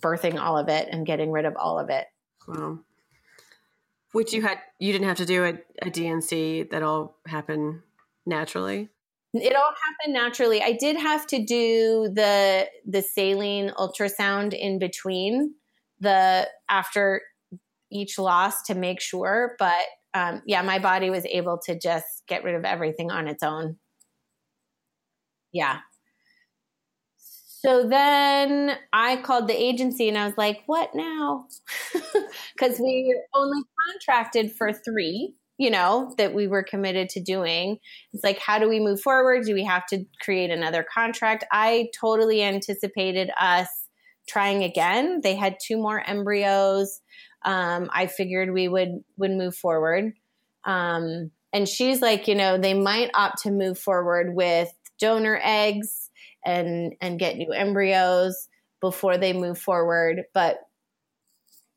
birthing 0.00 0.40
all 0.40 0.56
of 0.56 0.70
it 0.70 0.88
and 0.90 1.04
getting 1.04 1.30
rid 1.30 1.44
of 1.44 1.54
all 1.54 1.78
of 1.78 1.90
it. 1.90 2.06
Wow. 2.48 2.78
Which 4.12 4.32
you 4.32 4.40
had 4.40 4.56
you 4.78 4.92
didn't 4.92 5.08
have 5.08 5.18
to 5.18 5.26
do 5.26 5.44
a, 5.44 5.58
a 5.82 5.90
D&C 5.90 6.62
that 6.70 6.82
all 6.82 7.18
happened 7.26 7.82
naturally. 8.24 8.88
It 9.34 9.54
all 9.54 9.74
happened 9.84 10.14
naturally. 10.14 10.62
I 10.62 10.72
did 10.72 10.96
have 10.96 11.26
to 11.26 11.44
do 11.44 12.08
the 12.10 12.68
the 12.86 13.02
saline 13.02 13.68
ultrasound 13.76 14.54
in 14.54 14.78
between 14.78 15.56
the 16.00 16.48
after 16.68 17.22
each 17.90 18.18
loss 18.18 18.62
to 18.64 18.74
make 18.74 19.00
sure, 19.00 19.56
but 19.58 19.84
um, 20.14 20.42
yeah, 20.46 20.62
my 20.62 20.78
body 20.78 21.10
was 21.10 21.26
able 21.26 21.58
to 21.66 21.78
just 21.78 22.06
get 22.26 22.42
rid 22.42 22.54
of 22.54 22.64
everything 22.64 23.10
on 23.10 23.28
its 23.28 23.42
own. 23.42 23.76
Yeah. 25.52 25.80
So 27.16 27.88
then 27.88 28.76
I 28.92 29.16
called 29.16 29.48
the 29.48 29.60
agency 29.60 30.08
and 30.08 30.16
I 30.16 30.26
was 30.26 30.36
like, 30.36 30.62
what 30.66 30.90
now? 30.94 31.46
Because 32.54 32.78
we 32.78 33.14
only 33.34 33.62
contracted 33.90 34.52
for 34.52 34.72
three, 34.72 35.34
you 35.58 35.70
know, 35.70 36.14
that 36.16 36.32
we 36.32 36.46
were 36.46 36.62
committed 36.62 37.08
to 37.10 37.20
doing. 37.20 37.78
It's 38.12 38.24
like, 38.24 38.38
how 38.38 38.58
do 38.58 38.68
we 38.68 38.80
move 38.80 39.00
forward? 39.00 39.44
Do 39.44 39.52
we 39.52 39.64
have 39.64 39.84
to 39.88 40.04
create 40.20 40.50
another 40.50 40.86
contract? 40.94 41.44
I 41.52 41.88
totally 41.98 42.42
anticipated 42.42 43.30
us 43.38 43.68
trying 44.26 44.64
again. 44.64 45.20
They 45.22 45.34
had 45.34 45.56
two 45.64 45.76
more 45.76 46.02
embryos. 46.06 47.00
Um, 47.44 47.88
I 47.92 48.06
figured 48.06 48.52
we 48.52 48.68
would 48.68 49.04
would 49.16 49.30
move 49.30 49.54
forward. 49.56 50.12
Um, 50.64 51.30
and 51.52 51.68
she's 51.68 52.02
like, 52.02 52.28
you 52.28 52.34
know, 52.34 52.58
they 52.58 52.74
might 52.74 53.10
opt 53.14 53.42
to 53.42 53.50
move 53.50 53.78
forward 53.78 54.34
with 54.34 54.72
donor 54.98 55.38
eggs 55.42 56.10
and 56.44 56.94
and 57.00 57.18
get 57.18 57.36
new 57.36 57.52
embryos 57.52 58.48
before 58.80 59.18
they 59.18 59.32
move 59.32 59.58
forward 59.58 60.24
but 60.32 60.60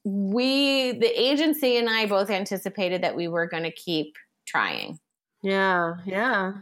we 0.03 0.93
the 0.93 1.21
agency 1.21 1.77
and 1.77 1.89
i 1.89 2.05
both 2.05 2.29
anticipated 2.29 3.01
that 3.03 3.15
we 3.15 3.27
were 3.27 3.47
going 3.47 3.63
to 3.63 3.71
keep 3.71 4.15
trying 4.45 4.99
Yeah, 5.41 5.95
yeah. 6.05 6.53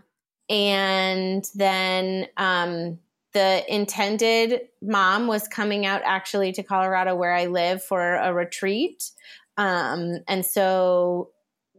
and 0.49 1.45
then 1.55 2.27
um, 2.37 2.99
the 3.37 3.63
intended 3.71 4.61
mom 4.81 5.27
was 5.27 5.47
coming 5.47 5.85
out 5.85 6.01
actually 6.03 6.51
to 6.51 6.63
Colorado 6.63 7.15
where 7.15 7.33
i 7.33 7.45
live 7.45 7.83
for 7.83 8.15
a 8.15 8.33
retreat 8.33 9.11
um, 9.57 10.19
and 10.27 10.43
so 10.43 11.29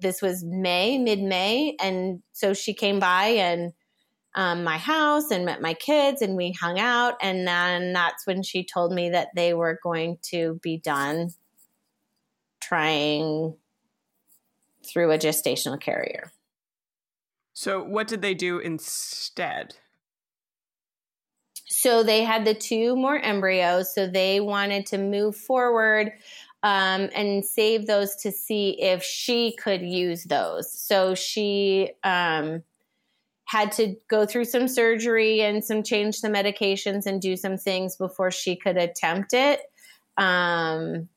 this 0.00 0.22
was 0.22 0.44
may 0.44 0.98
mid-may 0.98 1.76
and 1.80 2.22
so 2.32 2.54
she 2.54 2.74
came 2.74 3.00
by 3.00 3.26
and 3.26 3.72
um, 4.34 4.62
my 4.62 4.78
house 4.78 5.32
and 5.32 5.44
met 5.44 5.60
my 5.60 5.74
kids 5.74 6.22
and 6.22 6.36
we 6.36 6.52
hung 6.52 6.78
out. 6.78 7.14
And 7.20 7.44
then 7.44 7.92
that's 7.92 8.24
when 8.24 8.44
she 8.44 8.62
told 8.62 8.92
me 8.92 9.10
that 9.10 9.30
they 9.34 9.52
were 9.52 9.80
going 9.82 10.18
to 10.30 10.60
be 10.62 10.78
done 10.78 11.30
trying 12.60 13.56
through 14.86 15.10
a 15.10 15.18
gestational 15.18 15.80
carrier. 15.80 16.30
So, 17.52 17.82
what 17.82 18.06
did 18.06 18.22
they 18.22 18.34
do 18.34 18.60
instead? 18.60 19.74
So 21.80 22.02
they 22.02 22.24
had 22.24 22.44
the 22.44 22.54
two 22.54 22.96
more 22.96 23.18
embryos. 23.18 23.94
So 23.94 24.08
they 24.08 24.40
wanted 24.40 24.84
to 24.86 24.98
move 24.98 25.36
forward 25.36 26.12
um, 26.64 27.08
and 27.14 27.44
save 27.44 27.86
those 27.86 28.16
to 28.16 28.32
see 28.32 28.70
if 28.82 29.04
she 29.04 29.54
could 29.62 29.82
use 29.82 30.24
those. 30.24 30.72
So 30.72 31.14
she 31.14 31.92
um, 32.02 32.64
had 33.44 33.70
to 33.72 33.94
go 34.08 34.26
through 34.26 34.46
some 34.46 34.66
surgery 34.66 35.40
and 35.40 35.64
some 35.64 35.84
change 35.84 36.16
some 36.16 36.32
medications 36.32 37.06
and 37.06 37.22
do 37.22 37.36
some 37.36 37.56
things 37.56 37.94
before 37.94 38.32
she 38.32 38.56
could 38.56 38.76
attempt 38.76 39.32
it 39.32 39.60
um, 40.16 41.08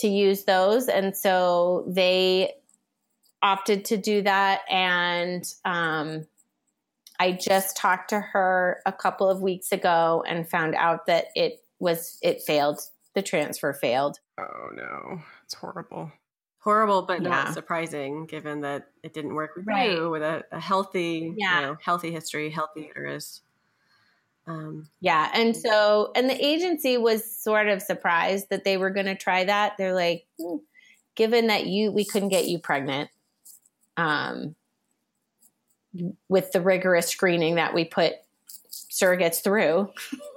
to 0.00 0.08
use 0.08 0.42
those. 0.42 0.88
And 0.88 1.16
so 1.16 1.84
they 1.86 2.54
opted 3.42 3.84
to 3.86 3.96
do 3.96 4.22
that. 4.22 4.62
And 4.68 5.44
um, 5.64 6.26
I 7.20 7.32
just 7.32 7.76
talked 7.76 8.10
to 8.10 8.20
her 8.20 8.80
a 8.86 8.92
couple 8.92 9.28
of 9.28 9.40
weeks 9.42 9.72
ago 9.72 10.24
and 10.26 10.48
found 10.48 10.74
out 10.74 11.06
that 11.06 11.26
it 11.34 11.62
was, 11.78 12.18
it 12.22 12.42
failed. 12.42 12.80
The 13.14 13.22
transfer 13.22 13.72
failed. 13.72 14.18
Oh 14.38 14.68
no, 14.74 15.20
it's 15.44 15.54
horrible. 15.54 16.10
Horrible, 16.60 17.02
but 17.02 17.22
Yeah. 17.22 17.28
not 17.28 17.54
surprising, 17.54 18.24
given 18.26 18.60
that 18.62 18.88
it 19.02 19.12
didn't 19.12 19.34
work 19.34 19.56
with 19.56 19.66
Right. 19.66 19.92
you 19.92 20.08
with 20.10 20.22
a, 20.22 20.44
a 20.52 20.60
healthy, 20.60 21.34
Yeah. 21.36 21.60
you 21.60 21.66
know, 21.66 21.76
healthy 21.82 22.10
history, 22.12 22.50
healthy 22.50 22.82
uterus. 22.88 23.42
Um, 24.46 24.88
Yeah. 25.00 25.30
And 25.34 25.56
so, 25.56 26.10
and 26.16 26.28
the 26.30 26.44
agency 26.44 26.96
was 26.98 27.30
sort 27.36 27.68
of 27.68 27.82
surprised 27.82 28.48
that 28.50 28.64
they 28.64 28.76
were 28.76 28.90
going 28.90 29.06
to 29.06 29.14
try 29.14 29.44
that. 29.44 29.76
They're 29.76 29.94
like, 29.94 30.26
"Hmm, 30.40 30.56
given 31.14 31.48
that 31.48 31.66
you, 31.66 31.92
we 31.92 32.04
couldn't 32.04 32.30
get 32.30 32.48
you 32.48 32.58
pregnant, 32.58 33.10
um, 33.96 34.54
with 36.28 36.52
the 36.52 36.60
rigorous 36.60 37.08
screening 37.08 37.56
that 37.56 37.74
we 37.74 37.84
put 37.84 38.14
surrogates 38.70 39.42
through, 39.42 39.90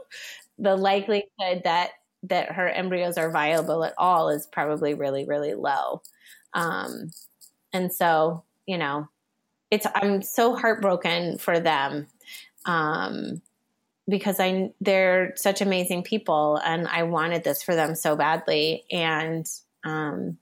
the 0.59 0.75
likelihood 0.75 1.61
that, 1.63 1.91
that 2.23 2.53
her 2.53 2.67
embryos 2.67 3.17
are 3.17 3.31
viable 3.31 3.83
at 3.83 3.93
all 3.97 4.29
is 4.29 4.47
probably 4.47 4.93
really, 4.93 5.25
really 5.25 5.53
low. 5.53 6.01
Um, 6.53 7.11
and 7.73 7.91
so, 7.91 8.43
you 8.65 8.77
know, 8.77 9.07
it's, 9.71 9.87
I'm 9.93 10.21
so 10.21 10.55
heartbroken 10.55 11.37
for 11.37 11.59
them. 11.59 12.07
Um, 12.65 13.41
because 14.07 14.39
I 14.39 14.71
they're 14.81 15.33
such 15.35 15.61
amazing 15.61 16.03
people 16.03 16.59
and 16.63 16.87
I 16.87 17.03
wanted 17.03 17.43
this 17.43 17.63
for 17.63 17.75
them 17.75 17.95
so 17.95 18.15
badly 18.15 18.83
and 18.91 19.47
um 19.83 20.37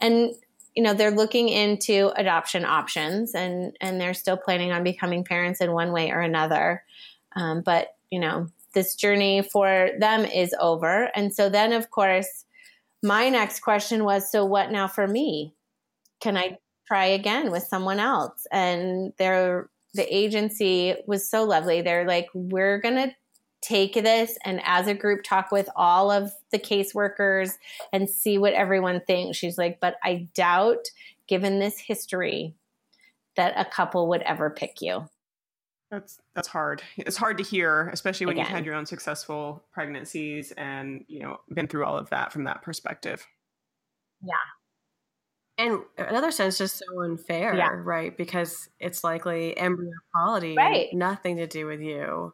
and 0.00 0.32
you 0.78 0.84
know 0.84 0.94
they're 0.94 1.10
looking 1.10 1.48
into 1.48 2.12
adoption 2.14 2.64
options 2.64 3.34
and 3.34 3.76
and 3.80 4.00
they're 4.00 4.14
still 4.14 4.36
planning 4.36 4.70
on 4.70 4.84
becoming 4.84 5.24
parents 5.24 5.60
in 5.60 5.72
one 5.72 5.90
way 5.90 6.12
or 6.12 6.20
another. 6.20 6.84
Um, 7.34 7.62
but 7.62 7.96
you 8.12 8.20
know 8.20 8.46
this 8.74 8.94
journey 8.94 9.42
for 9.42 9.90
them 9.98 10.24
is 10.24 10.54
over. 10.60 11.10
And 11.16 11.34
so 11.34 11.48
then 11.48 11.72
of 11.72 11.90
course 11.90 12.44
my 13.02 13.28
next 13.28 13.58
question 13.58 14.04
was 14.04 14.30
so 14.30 14.44
what 14.44 14.70
now 14.70 14.86
for 14.86 15.08
me? 15.08 15.52
Can 16.20 16.36
I 16.36 16.58
try 16.86 17.06
again 17.06 17.50
with 17.50 17.64
someone 17.64 17.98
else? 17.98 18.46
And 18.52 19.12
they're 19.18 19.68
the 19.94 20.16
agency 20.16 20.94
was 21.08 21.28
so 21.28 21.42
lovely. 21.42 21.82
They're 21.82 22.06
like, 22.06 22.28
we're 22.34 22.78
going 22.78 22.94
to 22.94 23.14
take 23.60 23.94
this 23.94 24.38
and 24.44 24.60
as 24.64 24.86
a 24.86 24.94
group 24.94 25.22
talk 25.24 25.50
with 25.50 25.68
all 25.74 26.10
of 26.10 26.30
the 26.52 26.58
caseworkers 26.58 27.54
and 27.92 28.08
see 28.08 28.38
what 28.38 28.52
everyone 28.54 29.00
thinks. 29.06 29.36
She's 29.36 29.58
like, 29.58 29.80
but 29.80 29.96
I 30.02 30.28
doubt 30.34 30.86
given 31.26 31.58
this 31.58 31.78
history, 31.78 32.54
that 33.36 33.52
a 33.56 33.64
couple 33.64 34.08
would 34.08 34.22
ever 34.22 34.50
pick 34.50 34.80
you. 34.80 35.08
That's 35.90 36.18
that's 36.34 36.48
hard. 36.48 36.82
It's 36.96 37.16
hard 37.16 37.38
to 37.38 37.44
hear, 37.44 37.88
especially 37.90 38.26
when 38.26 38.34
Again. 38.34 38.44
you've 38.46 38.54
had 38.54 38.66
your 38.66 38.74
own 38.74 38.84
successful 38.86 39.62
pregnancies 39.72 40.52
and 40.52 41.04
you 41.08 41.20
know 41.20 41.38
been 41.54 41.66
through 41.66 41.84
all 41.84 41.96
of 41.96 42.10
that 42.10 42.32
from 42.32 42.44
that 42.44 42.62
perspective. 42.62 43.26
Yeah. 44.22 44.34
And 45.56 45.80
another 45.96 46.30
sense, 46.30 46.56
just 46.58 46.78
so 46.78 47.02
unfair, 47.02 47.54
Yeah. 47.54 47.70
right? 47.72 48.16
Because 48.16 48.68
it's 48.78 49.02
likely 49.02 49.56
embryo 49.56 49.90
quality, 50.14 50.54
Right. 50.56 50.92
nothing 50.92 51.36
to 51.38 51.46
do 51.46 51.66
with 51.66 51.80
you. 51.80 52.32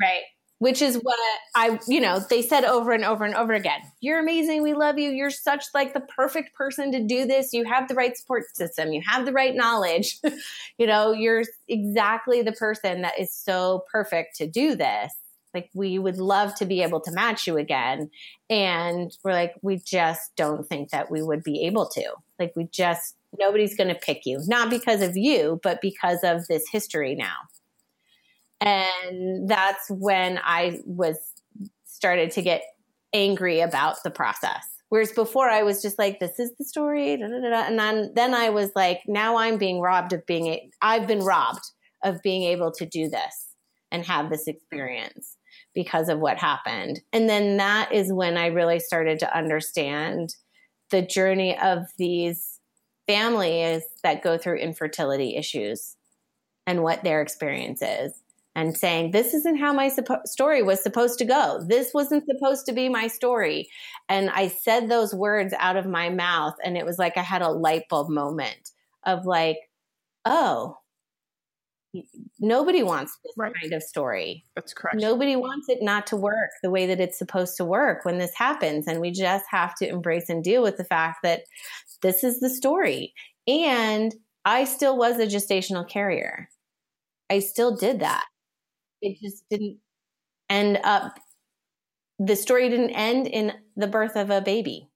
Right. 0.00 0.22
Which 0.58 0.80
is 0.80 0.96
what 0.96 1.18
I, 1.54 1.78
you 1.86 2.00
know, 2.00 2.18
they 2.18 2.40
said 2.40 2.64
over 2.64 2.92
and 2.92 3.04
over 3.04 3.24
and 3.24 3.34
over 3.34 3.52
again. 3.52 3.80
You're 4.00 4.20
amazing. 4.20 4.62
We 4.62 4.72
love 4.72 4.98
you. 4.98 5.10
You're 5.10 5.28
such 5.28 5.64
like 5.74 5.92
the 5.92 6.00
perfect 6.00 6.54
person 6.54 6.92
to 6.92 7.02
do 7.02 7.26
this. 7.26 7.52
You 7.52 7.64
have 7.64 7.88
the 7.88 7.94
right 7.94 8.16
support 8.16 8.44
system. 8.54 8.92
You 8.92 9.02
have 9.06 9.26
the 9.26 9.32
right 9.32 9.54
knowledge. 9.54 10.18
you 10.78 10.86
know, 10.86 11.12
you're 11.12 11.44
exactly 11.68 12.40
the 12.40 12.52
person 12.52 13.02
that 13.02 13.18
is 13.18 13.34
so 13.34 13.84
perfect 13.92 14.36
to 14.36 14.46
do 14.46 14.74
this. 14.76 15.12
Like 15.52 15.68
we 15.74 15.98
would 15.98 16.18
love 16.18 16.54
to 16.56 16.64
be 16.66 16.82
able 16.82 17.00
to 17.00 17.12
match 17.12 17.46
you 17.46 17.58
again. 17.58 18.10
And 18.48 19.14
we're 19.24 19.32
like, 19.32 19.54
we 19.60 19.76
just 19.76 20.36
don't 20.36 20.66
think 20.66 20.90
that 20.90 21.10
we 21.10 21.22
would 21.22 21.42
be 21.42 21.66
able 21.66 21.86
to. 21.88 22.12
Like 22.38 22.54
we 22.56 22.64
just, 22.64 23.14
nobody's 23.38 23.76
going 23.76 23.88
to 23.88 23.94
pick 23.94 24.24
you. 24.24 24.40
Not 24.46 24.70
because 24.70 25.02
of 25.02 25.16
you, 25.18 25.60
but 25.62 25.80
because 25.82 26.20
of 26.22 26.46
this 26.46 26.64
history 26.70 27.14
now 27.14 27.36
and 28.60 29.48
that's 29.48 29.90
when 29.90 30.38
i 30.42 30.80
was 30.84 31.18
started 31.84 32.30
to 32.30 32.42
get 32.42 32.62
angry 33.12 33.60
about 33.60 33.96
the 34.04 34.10
process. 34.10 34.68
Whereas 34.88 35.12
before 35.12 35.48
i 35.48 35.62
was 35.62 35.82
just 35.82 35.98
like 35.98 36.20
this 36.20 36.38
is 36.38 36.52
the 36.58 36.64
story 36.64 37.16
da, 37.16 37.26
da, 37.26 37.40
da, 37.40 37.66
and 37.66 37.78
then 37.78 38.12
then 38.14 38.34
i 38.34 38.50
was 38.50 38.70
like 38.76 39.00
now 39.06 39.36
i'm 39.36 39.58
being 39.58 39.80
robbed 39.80 40.12
of 40.12 40.24
being 40.26 40.46
a, 40.46 40.70
i've 40.80 41.06
been 41.06 41.24
robbed 41.24 41.64
of 42.04 42.22
being 42.22 42.44
able 42.44 42.70
to 42.72 42.86
do 42.86 43.08
this 43.08 43.46
and 43.90 44.04
have 44.04 44.30
this 44.30 44.46
experience 44.46 45.36
because 45.74 46.08
of 46.08 46.18
what 46.18 46.38
happened. 46.38 47.00
And 47.12 47.28
then 47.28 47.58
that 47.58 47.92
is 47.92 48.12
when 48.12 48.36
i 48.36 48.46
really 48.46 48.78
started 48.78 49.18
to 49.20 49.36
understand 49.36 50.34
the 50.90 51.02
journey 51.02 51.58
of 51.58 51.84
these 51.98 52.60
families 53.06 53.82
that 54.02 54.22
go 54.22 54.38
through 54.38 54.58
infertility 54.58 55.36
issues 55.36 55.96
and 56.66 56.82
what 56.82 57.04
their 57.04 57.22
experience 57.22 57.82
is 57.82 58.12
and 58.56 58.76
saying 58.76 59.10
this 59.12 59.34
isn't 59.34 59.58
how 59.58 59.72
my 59.72 59.88
suppo- 59.88 60.26
story 60.26 60.62
was 60.62 60.82
supposed 60.82 61.18
to 61.18 61.24
go. 61.26 61.62
This 61.68 61.92
wasn't 61.94 62.24
supposed 62.26 62.64
to 62.66 62.72
be 62.72 62.88
my 62.88 63.06
story. 63.06 63.68
And 64.08 64.30
i 64.30 64.48
said 64.48 64.88
those 64.88 65.14
words 65.14 65.54
out 65.60 65.76
of 65.76 65.86
my 65.86 66.08
mouth 66.08 66.54
and 66.64 66.76
it 66.76 66.86
was 66.86 66.98
like 66.98 67.16
i 67.16 67.22
had 67.22 67.42
a 67.42 67.50
light 67.50 67.84
bulb 67.90 68.08
moment 68.08 68.70
of 69.04 69.26
like 69.26 69.58
oh 70.24 70.78
nobody 72.40 72.82
wants 72.82 73.18
this 73.24 73.32
Right. 73.36 73.54
kind 73.60 73.72
of 73.72 73.82
story. 73.82 74.44
That's 74.54 74.74
correct. 74.74 74.96
nobody 75.00 75.34
wants 75.36 75.68
it 75.68 75.78
not 75.82 76.06
to 76.08 76.16
work 76.16 76.50
the 76.62 76.70
way 76.70 76.86
that 76.86 77.00
it's 77.00 77.18
supposed 77.18 77.56
to 77.56 77.64
work 77.64 78.04
when 78.04 78.18
this 78.18 78.34
happens 78.34 78.86
and 78.86 79.00
we 79.00 79.10
just 79.10 79.44
have 79.50 79.74
to 79.76 79.88
embrace 79.88 80.28
and 80.28 80.42
deal 80.44 80.62
with 80.62 80.76
the 80.76 80.84
fact 80.84 81.18
that 81.22 81.42
this 82.02 82.22
is 82.24 82.40
the 82.40 82.50
story. 82.50 83.12
And 83.48 84.14
i 84.44 84.64
still 84.64 84.96
was 84.96 85.18
a 85.18 85.26
gestational 85.26 85.88
carrier. 85.88 86.48
I 87.30 87.40
still 87.40 87.74
did 87.76 88.00
that 88.00 88.24
it 89.02 89.18
just 89.22 89.44
didn't 89.50 89.78
end 90.48 90.78
up 90.84 91.18
the 92.18 92.36
story 92.36 92.68
didn't 92.68 92.90
end 92.90 93.26
in 93.26 93.52
the 93.76 93.86
birth 93.86 94.16
of 94.16 94.30
a 94.30 94.40
baby 94.40 94.88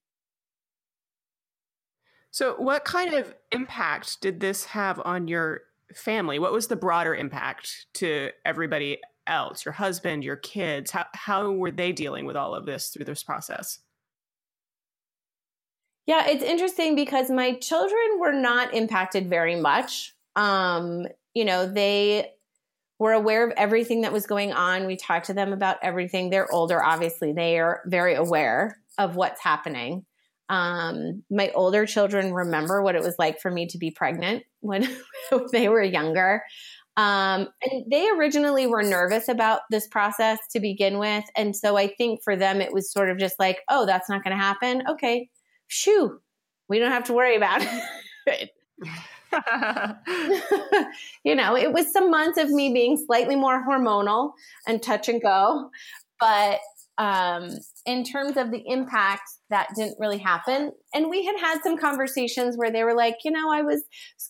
So, 2.30 2.54
what 2.56 2.84
kind 2.84 3.14
of 3.14 3.34
impact 3.52 4.20
did 4.20 4.40
this 4.40 4.64
have 4.66 5.00
on 5.04 5.28
your 5.28 5.62
family? 5.94 6.38
What 6.38 6.52
was 6.52 6.68
the 6.68 6.76
broader 6.76 7.14
impact 7.14 7.86
to 7.94 8.30
everybody 8.44 8.98
else? 9.26 9.64
Your 9.64 9.72
husband, 9.72 10.24
your 10.24 10.36
kids? 10.36 10.92
How 10.92 11.06
how 11.14 11.50
were 11.52 11.72
they 11.72 11.92
dealing 11.92 12.26
with 12.26 12.36
all 12.36 12.54
of 12.54 12.66
this 12.66 12.88
through 12.88 13.06
this 13.06 13.22
process? 13.24 13.80
Yeah, 16.06 16.26
it's 16.26 16.42
interesting 16.42 16.94
because 16.96 17.30
my 17.30 17.54
children 17.54 18.18
were 18.18 18.32
not 18.32 18.74
impacted 18.74 19.28
very 19.28 19.56
much. 19.56 20.14
Um, 20.36 21.06
you 21.34 21.44
know, 21.44 21.66
they 21.66 22.32
were 23.00 23.12
aware 23.12 23.44
of 23.44 23.52
everything 23.56 24.02
that 24.02 24.12
was 24.12 24.26
going 24.26 24.52
on. 24.52 24.86
We 24.86 24.94
talked 24.94 25.26
to 25.26 25.34
them 25.34 25.54
about 25.54 25.78
everything. 25.82 26.28
They're 26.28 26.52
older, 26.52 26.84
obviously. 26.84 27.32
They 27.32 27.58
are 27.58 27.80
very 27.86 28.14
aware 28.14 28.78
of 28.98 29.16
what's 29.16 29.40
happening. 29.40 30.04
Um, 30.50 31.22
my 31.30 31.50
older 31.54 31.86
children 31.86 32.34
remember 32.34 32.82
what 32.82 32.96
it 32.96 33.02
was 33.02 33.14
like 33.18 33.40
for 33.40 33.50
me 33.50 33.66
to 33.68 33.78
be 33.78 33.90
pregnant 33.90 34.44
when 34.60 34.86
they 35.52 35.70
were 35.70 35.82
younger. 35.82 36.42
Um, 36.98 37.48
and 37.62 37.90
they 37.90 38.10
originally 38.10 38.66
were 38.66 38.82
nervous 38.82 39.28
about 39.28 39.62
this 39.70 39.86
process 39.86 40.38
to 40.50 40.60
begin 40.60 40.98
with. 40.98 41.24
And 41.34 41.56
so 41.56 41.78
I 41.78 41.86
think 41.86 42.22
for 42.22 42.36
them, 42.36 42.60
it 42.60 42.72
was 42.72 42.92
sort 42.92 43.08
of 43.08 43.16
just 43.16 43.38
like, 43.38 43.60
oh, 43.70 43.86
that's 43.86 44.10
not 44.10 44.22
going 44.22 44.36
to 44.36 44.42
happen. 44.42 44.82
Okay, 44.86 45.30
shoo, 45.68 46.20
we 46.68 46.78
don't 46.78 46.92
have 46.92 47.04
to 47.04 47.14
worry 47.14 47.36
about 47.36 47.66
it. 48.26 48.50
you 51.24 51.34
know, 51.34 51.56
it 51.56 51.72
was 51.72 51.92
some 51.92 52.10
months 52.10 52.38
of 52.38 52.50
me 52.50 52.72
being 52.72 52.96
slightly 52.96 53.36
more 53.36 53.64
hormonal 53.66 54.32
and 54.66 54.82
touch 54.82 55.08
and 55.08 55.22
go. 55.22 55.70
But 56.18 56.60
um, 56.98 57.48
in 57.86 58.04
terms 58.04 58.36
of 58.36 58.50
the 58.50 58.62
impact, 58.66 59.22
that 59.48 59.68
didn't 59.74 59.98
really 59.98 60.18
happen. 60.18 60.72
And 60.94 61.08
we 61.08 61.24
had 61.24 61.38
had 61.40 61.62
some 61.62 61.78
conversations 61.78 62.56
where 62.56 62.70
they 62.70 62.84
were 62.84 62.94
like, 62.94 63.16
you 63.24 63.30
know, 63.30 63.50
I 63.50 63.62
was 63.62 63.82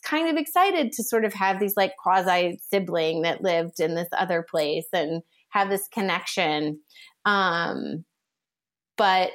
kind 0.04 0.28
of 0.28 0.36
excited 0.36 0.92
to 0.92 1.02
sort 1.02 1.24
of 1.24 1.34
have 1.34 1.58
these 1.58 1.76
like 1.76 1.92
quasi 2.02 2.60
sibling 2.70 3.22
that 3.22 3.42
lived 3.42 3.80
in 3.80 3.96
this 3.96 4.08
other 4.16 4.46
place 4.48 4.86
and 4.92 5.22
have 5.48 5.68
this 5.68 5.88
connection. 5.92 6.78
Um, 7.24 8.04
but 8.96 9.32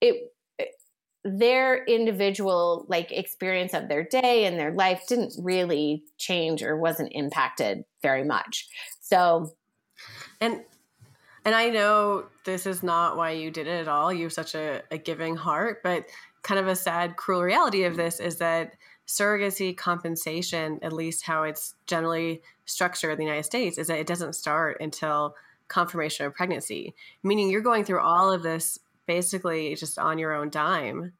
it, 0.00 0.31
their 1.24 1.84
individual 1.84 2.84
like 2.88 3.12
experience 3.12 3.74
of 3.74 3.88
their 3.88 4.04
day 4.04 4.44
and 4.44 4.58
their 4.58 4.72
life 4.72 5.02
didn't 5.08 5.34
really 5.38 6.02
change 6.18 6.62
or 6.62 6.76
wasn't 6.76 7.12
impacted 7.12 7.84
very 8.02 8.24
much. 8.24 8.68
So, 9.00 9.54
And 10.40 10.62
and 11.44 11.54
I 11.54 11.70
know 11.70 12.26
this 12.44 12.66
is 12.66 12.82
not 12.82 13.16
why 13.16 13.30
you 13.30 13.50
did 13.50 13.66
it 13.66 13.80
at 13.80 13.88
all. 13.88 14.12
You 14.12 14.24
have 14.24 14.32
such 14.32 14.54
a, 14.54 14.82
a 14.90 14.98
giving 14.98 15.36
heart, 15.36 15.82
but 15.82 16.06
kind 16.42 16.60
of 16.60 16.68
a 16.68 16.76
sad, 16.76 17.16
cruel 17.16 17.42
reality 17.42 17.84
of 17.84 17.96
this 17.96 18.20
is 18.20 18.36
that 18.36 18.74
surrogacy 19.08 19.76
compensation, 19.76 20.78
at 20.82 20.92
least 20.92 21.24
how 21.24 21.42
it's 21.42 21.74
generally 21.86 22.42
structured 22.64 23.12
in 23.12 23.18
the 23.18 23.24
United 23.24 23.44
States, 23.44 23.76
is 23.76 23.88
that 23.88 23.98
it 23.98 24.06
doesn't 24.06 24.34
start 24.34 24.78
until 24.80 25.34
confirmation 25.68 26.26
of 26.26 26.34
pregnancy, 26.34 26.94
meaning 27.22 27.50
you're 27.50 27.60
going 27.60 27.84
through 27.84 28.00
all 28.00 28.30
of 28.30 28.42
this 28.42 28.78
basically 29.06 29.74
just 29.74 29.98
on 29.98 30.18
your 30.18 30.32
own 30.32 30.50
dime. 30.50 31.12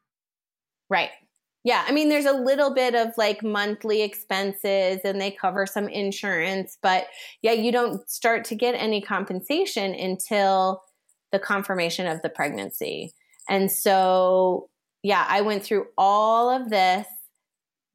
right. 0.89 1.11
Yeah. 1.65 1.85
I 1.87 1.93
mean, 1.93 2.09
there's 2.09 2.27
a 2.27 2.33
little 2.33 2.75
bit 2.75 2.97
of 2.97 3.13
like 3.17 3.45
monthly 3.45 4.03
expenses 4.03 5.01
and 5.05 5.21
they 5.21 5.31
cover 5.31 5.65
some 5.65 5.89
insurance, 5.89 6.77
but 6.83 7.07
yeah, 7.41 7.53
you 7.53 7.71
don't 7.71 8.09
start 8.11 8.45
to 8.47 8.57
get 8.57 8.75
any 8.75 9.01
compensation 9.01 9.95
until 9.95 10.83
the 11.31 11.39
confirmation 11.39 12.07
of 12.09 12.21
the 12.23 12.29
pregnancy. 12.29 13.15
And 13.49 13.71
so, 13.71 14.71
yeah, 15.05 15.25
I 15.29 15.43
went 15.43 15.63
through 15.63 15.87
all 15.97 16.51
of 16.51 16.69
this 16.69 17.07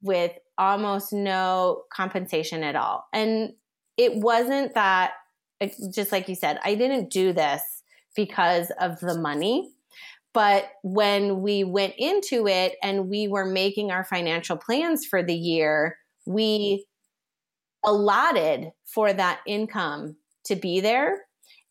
with 0.02 0.32
almost 0.56 1.12
no 1.12 1.82
compensation 1.92 2.62
at 2.62 2.74
all. 2.74 3.06
And 3.12 3.52
it 3.96 4.16
wasn't 4.16 4.74
that, 4.74 5.12
just 5.94 6.10
like 6.10 6.28
you 6.28 6.34
said, 6.34 6.58
I 6.64 6.74
didn't 6.74 7.10
do 7.10 7.32
this 7.32 7.62
because 8.16 8.72
of 8.80 8.98
the 9.00 9.18
money. 9.18 9.72
But 10.34 10.68
when 10.82 11.40
we 11.40 11.64
went 11.64 11.94
into 11.98 12.46
it 12.46 12.76
and 12.82 13.08
we 13.08 13.28
were 13.28 13.46
making 13.46 13.90
our 13.90 14.04
financial 14.04 14.56
plans 14.56 15.06
for 15.06 15.22
the 15.22 15.34
year, 15.34 15.96
we 16.26 16.86
allotted 17.84 18.70
for 18.86 19.12
that 19.12 19.40
income 19.46 20.16
to 20.44 20.56
be 20.56 20.80
there. 20.80 21.24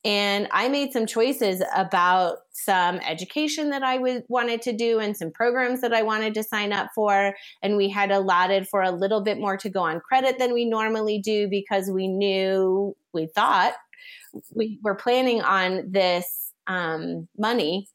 And 0.06 0.48
I 0.52 0.70
made 0.70 0.94
some 0.94 1.06
choices 1.06 1.62
about 1.76 2.38
some 2.52 2.98
education 2.98 3.72
that 3.72 3.84
I 3.84 3.98
would, 3.98 4.24
wanted 4.30 4.62
to 4.64 4.74
do 4.74 5.00
and 5.00 5.18
some 5.18 5.32
programs 5.32 5.82
that 5.82 5.94
I 5.94 6.04
wanted 6.04 6.34
to 6.36 6.44
sign 6.44 6.72
up 6.72 6.90
for. 6.96 7.36
And 7.62 7.76
we 7.76 7.90
had 7.90 8.12
allotted 8.12 8.70
for 8.70 8.82
a 8.82 8.92
little 8.92 9.22
bit 9.22 9.40
more 9.40 9.58
to 9.58 9.70
go 9.70 9.82
on 9.82 10.00
credit 10.00 10.40
than 10.40 10.54
we 10.54 10.66
normally 10.66 11.20
do 11.20 11.50
because 11.50 11.90
we 11.92 12.08
knew, 12.08 12.96
we 13.14 13.28
thought, 13.28 13.74
we 14.56 14.80
were 14.82 14.96
planning 14.96 15.42
on 15.42 15.92
this 15.92 16.54
um, 16.68 17.28
money 17.38 17.90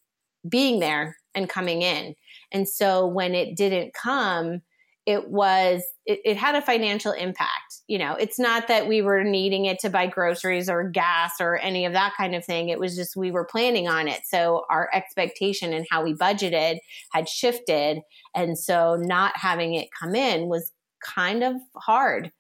being 0.49 0.81
there 0.81 1.17
and 1.35 1.49
coming 1.49 1.83
in. 1.83 2.15
And 2.53 2.69
so 2.69 3.07
when 3.07 3.35
it 3.35 3.57
didn't 3.57 3.95
come, 3.95 4.63
it 5.07 5.29
was 5.29 5.83
it, 6.07 6.21
it, 6.25 6.37
had 6.37 6.55
a 6.55 6.63
financial 6.63 7.13
impact. 7.13 7.81
You 7.89 7.99
know 7.99 8.15
it's 8.15 8.39
not 8.39 8.69
that 8.69 8.87
we 8.87 9.03
were 9.03 9.25
needing 9.25 9.65
it 9.65 9.81
to 9.81 9.91
buy 9.91 10.07
groceries 10.07 10.71
or 10.71 10.89
gas 10.89 11.33
or 11.41 11.59
any 11.59 11.87
of 11.87 11.93
that 11.95 12.15
kind 12.17 12.35
of 12.35 12.45
thing. 12.45 12.69
It 12.69 12.79
was 12.79 12.95
just 12.95 13.17
we 13.17 13.31
were 13.31 13.45
planning 13.45 13.89
on 13.89 14.07
it. 14.07 14.21
So 14.25 14.65
our 14.71 14.89
expectation 14.93 15.73
and 15.73 15.87
how 15.91 16.05
we 16.05 16.15
budgeted 16.15 16.79
had 17.11 17.29
shifted. 17.29 17.99
And 18.35 18.57
so 18.57 18.97
not 18.97 19.37
having 19.37 19.75
it 19.75 19.89
come 19.99 20.15
in 20.15 20.49
was 20.49 20.71
kind 21.05 21.43
of 21.43 21.57
hard. 21.77 22.31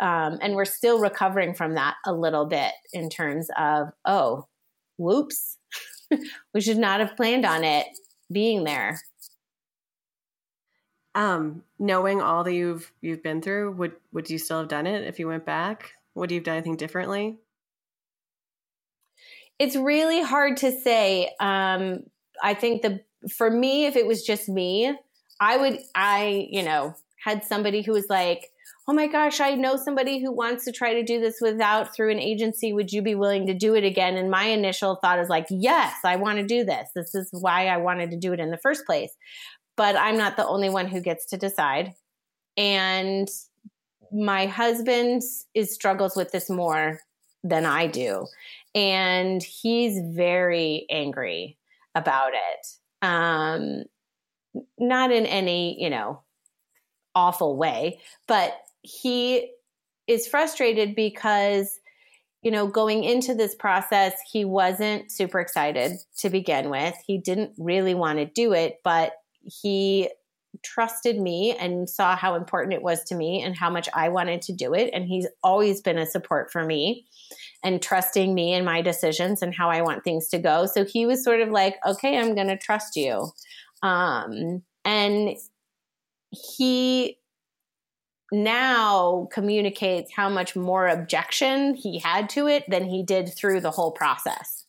Um, 0.00 0.38
and 0.42 0.54
we're 0.54 0.64
still 0.66 0.98
recovering 0.98 1.54
from 1.54 1.74
that 1.74 1.94
a 2.04 2.12
little 2.12 2.46
bit 2.46 2.72
in 2.92 3.08
terms 3.08 3.48
of 3.58 3.88
oh 4.04 4.46
whoops 4.98 5.58
we 6.54 6.60
should 6.60 6.78
not 6.78 7.00
have 7.00 7.16
planned 7.16 7.44
on 7.44 7.64
it 7.64 7.86
being 8.30 8.64
there 8.64 8.98
um, 11.16 11.62
knowing 11.78 12.20
all 12.20 12.44
that 12.44 12.52
you've 12.52 12.92
you've 13.00 13.22
been 13.22 13.40
through, 13.40 13.72
would 13.72 13.92
would 14.12 14.28
you 14.28 14.38
still 14.38 14.60
have 14.60 14.68
done 14.68 14.86
it 14.86 15.04
if 15.04 15.18
you 15.18 15.26
went 15.26 15.46
back? 15.46 15.92
Would 16.14 16.30
you 16.30 16.36
have 16.36 16.44
done 16.44 16.56
anything 16.56 16.76
differently? 16.76 17.38
It's 19.58 19.76
really 19.76 20.22
hard 20.22 20.58
to 20.58 20.70
say. 20.70 21.30
Um, 21.40 22.04
I 22.42 22.52
think 22.52 22.82
the 22.82 23.00
for 23.34 23.50
me, 23.50 23.86
if 23.86 23.96
it 23.96 24.06
was 24.06 24.24
just 24.24 24.46
me, 24.46 24.94
I 25.40 25.56
would 25.56 25.78
I 25.94 26.48
you 26.50 26.62
know 26.62 26.94
had 27.24 27.44
somebody 27.44 27.80
who 27.80 27.92
was 27.92 28.10
like, 28.10 28.50
oh 28.88 28.92
my 28.92 29.08
gosh, 29.08 29.40
I 29.40 29.54
know 29.54 29.76
somebody 29.76 30.20
who 30.20 30.30
wants 30.30 30.64
to 30.64 30.72
try 30.72 30.94
to 30.94 31.02
do 31.02 31.20
this 31.20 31.38
without 31.40 31.94
through 31.94 32.12
an 32.12 32.20
agency. 32.20 32.72
Would 32.72 32.92
you 32.92 33.02
be 33.02 33.16
willing 33.16 33.46
to 33.48 33.54
do 33.54 33.74
it 33.74 33.82
again? 33.82 34.16
And 34.16 34.30
my 34.30 34.44
initial 34.44 34.96
thought 34.96 35.18
is 35.18 35.28
like, 35.28 35.46
yes, 35.50 35.96
I 36.04 36.16
want 36.16 36.38
to 36.38 36.46
do 36.46 36.64
this. 36.64 36.88
This 36.94 37.14
is 37.14 37.28
why 37.32 37.66
I 37.66 37.78
wanted 37.78 38.12
to 38.12 38.16
do 38.16 38.32
it 38.32 38.38
in 38.38 38.52
the 38.52 38.58
first 38.58 38.86
place 38.86 39.10
but 39.76 39.96
I'm 39.96 40.16
not 40.16 40.36
the 40.36 40.46
only 40.46 40.70
one 40.70 40.88
who 40.88 41.00
gets 41.00 41.26
to 41.26 41.36
decide. 41.36 41.94
And 42.56 43.28
my 44.10 44.46
husband 44.46 45.22
is 45.54 45.74
struggles 45.74 46.16
with 46.16 46.32
this 46.32 46.48
more 46.48 47.00
than 47.44 47.66
I 47.66 47.86
do. 47.86 48.26
And 48.74 49.42
he's 49.42 50.00
very 50.14 50.86
angry 50.90 51.58
about 51.94 52.32
it. 52.32 53.06
Um, 53.06 53.84
not 54.78 55.12
in 55.12 55.26
any, 55.26 55.80
you 55.82 55.90
know, 55.90 56.22
awful 57.14 57.56
way, 57.56 58.00
but 58.26 58.56
he 58.86 59.52
is 60.06 60.28
frustrated 60.28 60.94
because 60.94 61.78
you 62.42 62.52
know, 62.52 62.68
going 62.68 63.02
into 63.02 63.34
this 63.34 63.56
process, 63.56 64.12
he 64.30 64.44
wasn't 64.44 65.10
super 65.10 65.40
excited 65.40 65.96
to 66.18 66.30
begin 66.30 66.70
with. 66.70 66.94
He 67.04 67.18
didn't 67.18 67.50
really 67.58 67.94
want 67.94 68.20
to 68.20 68.24
do 68.24 68.52
it, 68.52 68.76
but 68.84 69.14
he 69.42 70.10
trusted 70.62 71.18
me 71.18 71.56
and 71.58 71.90
saw 71.90 72.14
how 72.14 72.36
important 72.36 72.72
it 72.72 72.82
was 72.82 73.02
to 73.04 73.16
me 73.16 73.42
and 73.42 73.56
how 73.56 73.68
much 73.68 73.88
I 73.94 74.10
wanted 74.10 74.42
to 74.42 74.52
do 74.52 74.74
it. 74.74 74.90
And 74.92 75.06
he's 75.06 75.26
always 75.42 75.80
been 75.80 75.98
a 75.98 76.06
support 76.06 76.52
for 76.52 76.64
me 76.64 77.06
and 77.64 77.82
trusting 77.82 78.32
me 78.32 78.52
and 78.52 78.64
my 78.64 78.80
decisions 78.80 79.42
and 79.42 79.52
how 79.52 79.68
I 79.68 79.82
want 79.82 80.04
things 80.04 80.28
to 80.28 80.38
go. 80.38 80.66
So 80.66 80.84
he 80.84 81.04
was 81.04 81.24
sort 81.24 81.40
of 81.40 81.48
like, 81.48 81.74
okay, 81.84 82.16
I'm 82.16 82.36
going 82.36 82.46
to 82.46 82.56
trust 82.56 82.94
you. 82.94 83.28
Um, 83.82 84.62
and 84.84 85.30
he 86.30 87.18
now 88.32 89.28
communicates 89.32 90.12
how 90.12 90.28
much 90.28 90.56
more 90.56 90.88
objection 90.88 91.74
he 91.74 91.98
had 91.98 92.28
to 92.30 92.48
it 92.48 92.64
than 92.68 92.84
he 92.84 93.02
did 93.02 93.32
through 93.32 93.60
the 93.60 93.70
whole 93.70 93.92
process. 93.92 94.64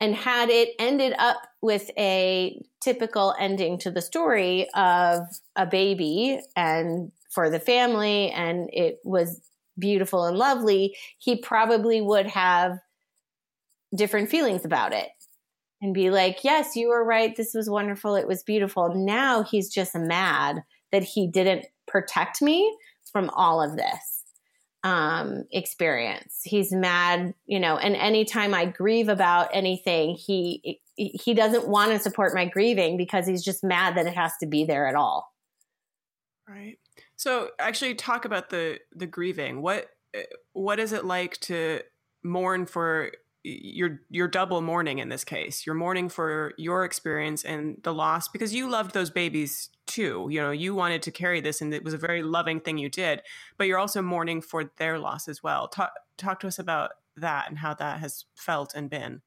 And 0.00 0.16
had 0.16 0.50
it 0.50 0.70
ended 0.78 1.14
up 1.18 1.36
with 1.60 1.90
a 1.96 2.60
typical 2.80 3.34
ending 3.38 3.78
to 3.78 3.90
the 3.90 4.02
story 4.02 4.68
of 4.74 5.20
a 5.54 5.64
baby 5.66 6.40
and 6.56 7.12
for 7.30 7.48
the 7.48 7.60
family, 7.60 8.30
and 8.30 8.68
it 8.72 8.98
was 9.04 9.40
beautiful 9.78 10.24
and 10.24 10.36
lovely, 10.36 10.96
he 11.18 11.36
probably 11.36 12.00
would 12.00 12.26
have 12.26 12.78
different 13.94 14.28
feelings 14.28 14.64
about 14.64 14.92
it 14.92 15.08
and 15.80 15.94
be 15.94 16.10
like, 16.10 16.44
Yes, 16.44 16.74
you 16.76 16.88
were 16.88 17.04
right. 17.04 17.36
This 17.36 17.54
was 17.54 17.70
wonderful. 17.70 18.16
It 18.16 18.26
was 18.26 18.42
beautiful. 18.42 18.94
Now 18.94 19.42
he's 19.42 19.68
just 19.68 19.94
mad 19.94 20.62
that 20.90 21.02
he 21.02 21.26
didn't 21.26 21.66
protect 21.92 22.42
me 22.42 22.76
from 23.12 23.30
all 23.30 23.62
of 23.62 23.76
this 23.76 24.24
um, 24.82 25.44
experience. 25.52 26.40
He's 26.42 26.72
mad, 26.72 27.34
you 27.46 27.60
know, 27.60 27.76
and 27.76 27.94
anytime 27.94 28.54
I 28.54 28.64
grieve 28.64 29.08
about 29.08 29.50
anything, 29.52 30.16
he 30.16 30.80
he 30.96 31.34
doesn't 31.34 31.68
want 31.68 31.92
to 31.92 31.98
support 31.98 32.34
my 32.34 32.46
grieving 32.46 32.96
because 32.96 33.26
he's 33.26 33.42
just 33.42 33.64
mad 33.64 33.96
that 33.96 34.06
it 34.06 34.14
has 34.14 34.32
to 34.40 34.46
be 34.46 34.64
there 34.64 34.86
at 34.86 34.94
all. 34.94 35.32
Right. 36.48 36.78
So 37.16 37.50
actually 37.58 37.94
talk 37.94 38.24
about 38.24 38.50
the 38.50 38.80
the 38.92 39.06
grieving. 39.06 39.62
What 39.62 39.88
what 40.52 40.80
is 40.80 40.92
it 40.92 41.04
like 41.04 41.38
to 41.40 41.80
mourn 42.22 42.66
for 42.66 43.12
you're 43.44 44.00
you're 44.08 44.28
double 44.28 44.60
mourning 44.60 44.98
in 44.98 45.08
this 45.08 45.24
case. 45.24 45.66
You're 45.66 45.74
mourning 45.74 46.08
for 46.08 46.52
your 46.56 46.84
experience 46.84 47.44
and 47.44 47.76
the 47.82 47.92
loss 47.92 48.28
because 48.28 48.54
you 48.54 48.70
loved 48.70 48.94
those 48.94 49.10
babies 49.10 49.70
too. 49.86 50.28
You 50.30 50.40
know, 50.40 50.50
you 50.50 50.74
wanted 50.74 51.02
to 51.02 51.10
carry 51.10 51.40
this 51.40 51.60
and 51.60 51.74
it 51.74 51.84
was 51.84 51.94
a 51.94 51.98
very 51.98 52.22
loving 52.22 52.60
thing 52.60 52.78
you 52.78 52.88
did, 52.88 53.22
but 53.58 53.66
you're 53.66 53.78
also 53.78 54.02
mourning 54.02 54.40
for 54.40 54.70
their 54.76 54.98
loss 54.98 55.28
as 55.28 55.42
well. 55.42 55.68
Talk 55.68 55.92
talk 56.16 56.40
to 56.40 56.46
us 56.46 56.58
about 56.58 56.92
that 57.16 57.48
and 57.48 57.58
how 57.58 57.74
that 57.74 58.00
has 58.00 58.24
felt 58.36 58.74
and 58.74 58.88
been. 58.88 59.22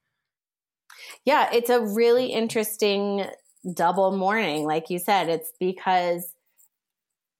Yeah, 1.25 1.49
it's 1.51 1.69
a 1.69 1.81
really 1.81 2.27
interesting 2.27 3.25
double 3.73 4.15
mourning 4.15 4.65
like 4.65 4.89
you 4.89 4.99
said. 4.99 5.27
It's 5.29 5.51
because 5.59 6.34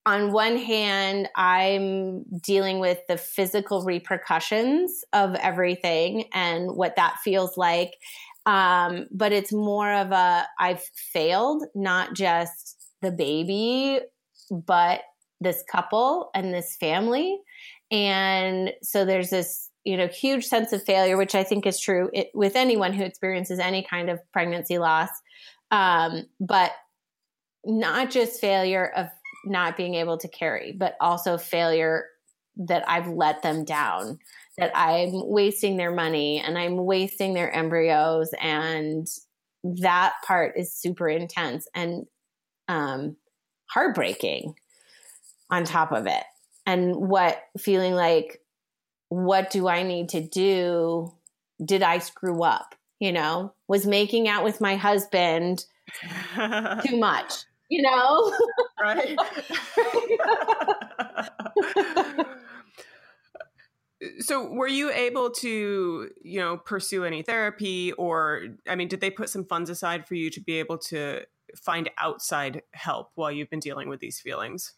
on 0.06 0.32
one 0.32 0.56
hand, 0.56 1.28
I'm 1.34 2.22
dealing 2.40 2.78
with 2.78 3.00
the 3.08 3.18
physical 3.18 3.84
repercussions 3.84 5.04
of 5.12 5.34
everything 5.34 6.26
and 6.32 6.76
what 6.76 6.94
that 6.94 7.16
feels 7.24 7.56
like. 7.56 7.94
Um, 8.46 9.08
but 9.10 9.32
it's 9.32 9.52
more 9.52 9.92
of 9.92 10.12
a 10.12 10.46
I've 10.60 10.84
failed, 11.12 11.64
not 11.74 12.14
just 12.14 12.76
the 13.02 13.10
baby, 13.10 14.00
but 14.50 15.00
this 15.40 15.64
couple 15.70 16.30
and 16.36 16.54
this 16.54 16.76
family. 16.78 17.40
And 17.90 18.72
so 18.82 19.04
there's 19.04 19.30
this, 19.30 19.70
you 19.84 19.96
know, 19.96 20.06
huge 20.06 20.46
sense 20.46 20.72
of 20.72 20.84
failure, 20.84 21.16
which 21.16 21.34
I 21.34 21.42
think 21.42 21.66
is 21.66 21.80
true 21.80 22.10
it, 22.12 22.28
with 22.32 22.54
anyone 22.54 22.92
who 22.92 23.02
experiences 23.02 23.58
any 23.58 23.82
kind 23.82 24.08
of 24.08 24.20
pregnancy 24.32 24.78
loss. 24.78 25.10
Um, 25.72 26.26
but 26.38 26.70
not 27.64 28.10
just 28.10 28.40
failure 28.40 28.92
of 28.96 29.08
not 29.46 29.76
being 29.76 29.94
able 29.94 30.18
to 30.18 30.28
carry, 30.28 30.72
but 30.72 30.96
also 31.00 31.38
failure 31.38 32.06
that 32.56 32.88
I've 32.88 33.08
let 33.08 33.42
them 33.42 33.64
down, 33.64 34.18
that 34.58 34.72
I'm 34.74 35.10
wasting 35.28 35.76
their 35.76 35.92
money 35.92 36.40
and 36.40 36.56
I'm 36.56 36.76
wasting 36.76 37.34
their 37.34 37.52
embryos. 37.52 38.30
And 38.40 39.06
that 39.62 40.14
part 40.26 40.54
is 40.56 40.74
super 40.74 41.08
intense 41.08 41.68
and 41.74 42.06
um, 42.68 43.16
heartbreaking 43.70 44.54
on 45.50 45.64
top 45.64 45.92
of 45.92 46.06
it. 46.06 46.24
And 46.64 46.96
what 46.96 47.42
feeling 47.58 47.94
like, 47.94 48.40
what 49.08 49.50
do 49.50 49.68
I 49.68 49.82
need 49.82 50.08
to 50.10 50.20
do? 50.20 51.12
Did 51.64 51.82
I 51.82 51.98
screw 51.98 52.42
up? 52.42 52.74
You 52.98 53.12
know, 53.12 53.52
was 53.68 53.86
making 53.86 54.26
out 54.26 54.42
with 54.42 54.60
my 54.60 54.76
husband 54.76 55.66
too 56.34 56.96
much? 56.98 57.44
you 57.68 57.82
know? 57.82 58.32
right. 58.80 59.18
so 64.20 64.48
were 64.48 64.68
you 64.68 64.90
able 64.90 65.30
to, 65.30 66.10
you 66.22 66.40
know, 66.40 66.58
pursue 66.58 67.04
any 67.04 67.22
therapy 67.22 67.92
or 67.92 68.42
I 68.68 68.74
mean, 68.74 68.88
did 68.88 69.00
they 69.00 69.10
put 69.10 69.30
some 69.30 69.44
funds 69.44 69.70
aside 69.70 70.06
for 70.06 70.14
you 70.14 70.30
to 70.30 70.40
be 70.40 70.58
able 70.58 70.78
to 70.78 71.22
find 71.56 71.90
outside 71.98 72.62
help 72.72 73.10
while 73.14 73.30
you've 73.30 73.50
been 73.50 73.60
dealing 73.60 73.88
with 73.88 74.00
these 74.00 74.20
feelings? 74.20 74.74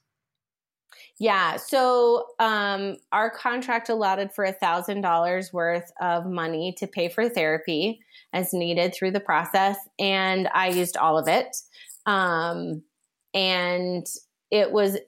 Yeah. 1.19 1.57
So 1.57 2.27
um, 2.39 2.97
our 3.13 3.31
contract 3.31 3.89
allotted 3.89 4.33
for 4.33 4.45
a 4.45 4.53
thousand 4.53 5.03
dollars 5.03 5.53
worth 5.53 5.91
of 6.01 6.27
money 6.27 6.75
to 6.79 6.87
pay 6.87 7.09
for 7.09 7.29
therapy 7.29 8.01
as 8.33 8.53
needed 8.53 8.95
through 8.95 9.11
the 9.11 9.21
process, 9.21 9.77
and 9.99 10.49
I 10.55 10.69
used 10.69 10.97
all 10.97 11.19
of 11.19 11.29
it. 11.29 11.57
Um, 12.07 12.83
and 13.35 14.07
it 14.51 14.73
was 14.73 14.99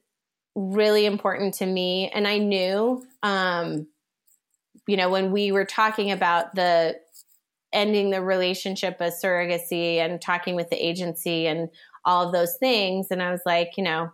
really 0.54 1.06
important 1.06 1.54
to 1.54 1.66
me. 1.66 2.10
And 2.12 2.26
I 2.26 2.38
knew, 2.38 3.06
um, 3.22 3.86
you 4.86 4.96
know, 4.96 5.10
when 5.10 5.32
we 5.32 5.52
were 5.52 5.64
talking 5.64 6.10
about 6.10 6.54
the 6.54 6.98
ending 7.72 8.10
the 8.10 8.20
relationship 8.20 8.96
as 9.00 9.22
surrogacy 9.22 9.96
and 9.96 10.20
talking 10.20 10.56
with 10.56 10.70
the 10.70 10.84
agency 10.84 11.46
and 11.46 11.68
all 12.04 12.26
of 12.26 12.32
those 12.32 12.56
things, 12.56 13.08
and 13.10 13.22
I 13.22 13.30
was 13.30 13.42
like, 13.46 13.76
you 13.76 13.84
know, 13.84 14.10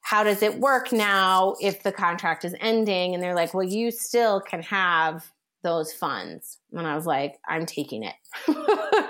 how 0.00 0.24
does 0.24 0.42
it 0.42 0.58
work 0.58 0.92
now 0.92 1.54
if 1.60 1.82
the 1.82 1.92
contract 1.92 2.44
is 2.44 2.54
ending? 2.60 3.14
And 3.14 3.22
they're 3.22 3.34
like, 3.34 3.52
well, 3.54 3.66
you 3.66 3.90
still 3.90 4.40
can 4.40 4.62
have 4.62 5.30
those 5.62 5.92
funds. 5.92 6.58
And 6.72 6.86
I 6.86 6.96
was 6.96 7.06
like, 7.06 7.38
I'm 7.46 7.66
taking 7.66 8.04
it 8.04 8.14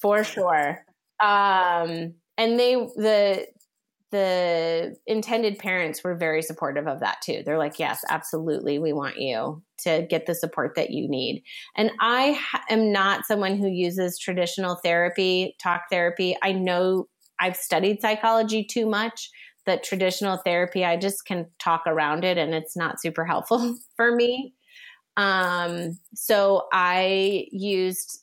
for 0.00 0.24
sure. 0.24 0.84
Um, 1.22 2.14
and 2.36 2.58
they 2.58 2.74
the 2.74 3.46
the 4.10 4.96
intended 5.08 5.58
parents 5.58 6.04
were 6.04 6.14
very 6.14 6.40
supportive 6.40 6.86
of 6.86 7.00
that 7.00 7.20
too. 7.20 7.42
They're 7.44 7.58
like, 7.58 7.80
yes, 7.80 8.04
absolutely. 8.08 8.78
We 8.78 8.92
want 8.92 9.18
you 9.18 9.60
to 9.78 10.06
get 10.08 10.26
the 10.26 10.36
support 10.36 10.76
that 10.76 10.90
you 10.90 11.08
need. 11.08 11.42
And 11.76 11.90
I 12.00 12.38
am 12.70 12.92
not 12.92 13.26
someone 13.26 13.56
who 13.56 13.66
uses 13.66 14.16
traditional 14.16 14.76
therapy, 14.84 15.56
talk 15.60 15.86
therapy. 15.90 16.36
I 16.44 16.52
know 16.52 17.08
I've 17.40 17.56
studied 17.56 18.00
psychology 18.00 18.62
too 18.62 18.86
much 18.86 19.30
that 19.66 19.82
traditional 19.82 20.36
therapy, 20.38 20.84
I 20.84 20.96
just 20.96 21.24
can 21.24 21.46
talk 21.58 21.82
around 21.86 22.24
it 22.24 22.38
and 22.38 22.54
it's 22.54 22.76
not 22.76 23.00
super 23.00 23.24
helpful 23.24 23.76
for 23.96 24.14
me. 24.14 24.54
Um, 25.16 25.98
so 26.14 26.66
I 26.72 27.46
used 27.50 28.20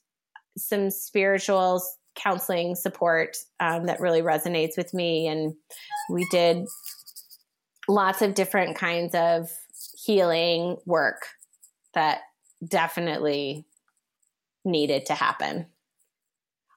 some 0.58 0.90
spiritual 0.90 1.82
counseling 2.16 2.76
support 2.76 3.38
um, 3.60 3.86
that 3.86 4.00
really 4.00 4.22
resonates 4.22 4.78
with 4.78 4.94
me. 4.94 5.28
And 5.28 5.54
we 6.10 6.28
did 6.32 6.66
lots 7.88 8.22
of 8.22 8.34
different 8.34 8.78
kinds 8.78 9.16
of 9.16 9.50
healing 10.04 10.78
work 10.86 11.28
that 11.94 12.22
definitely 12.68 13.66
needed 14.64 15.06
to 15.08 15.14
happen. 15.14 15.66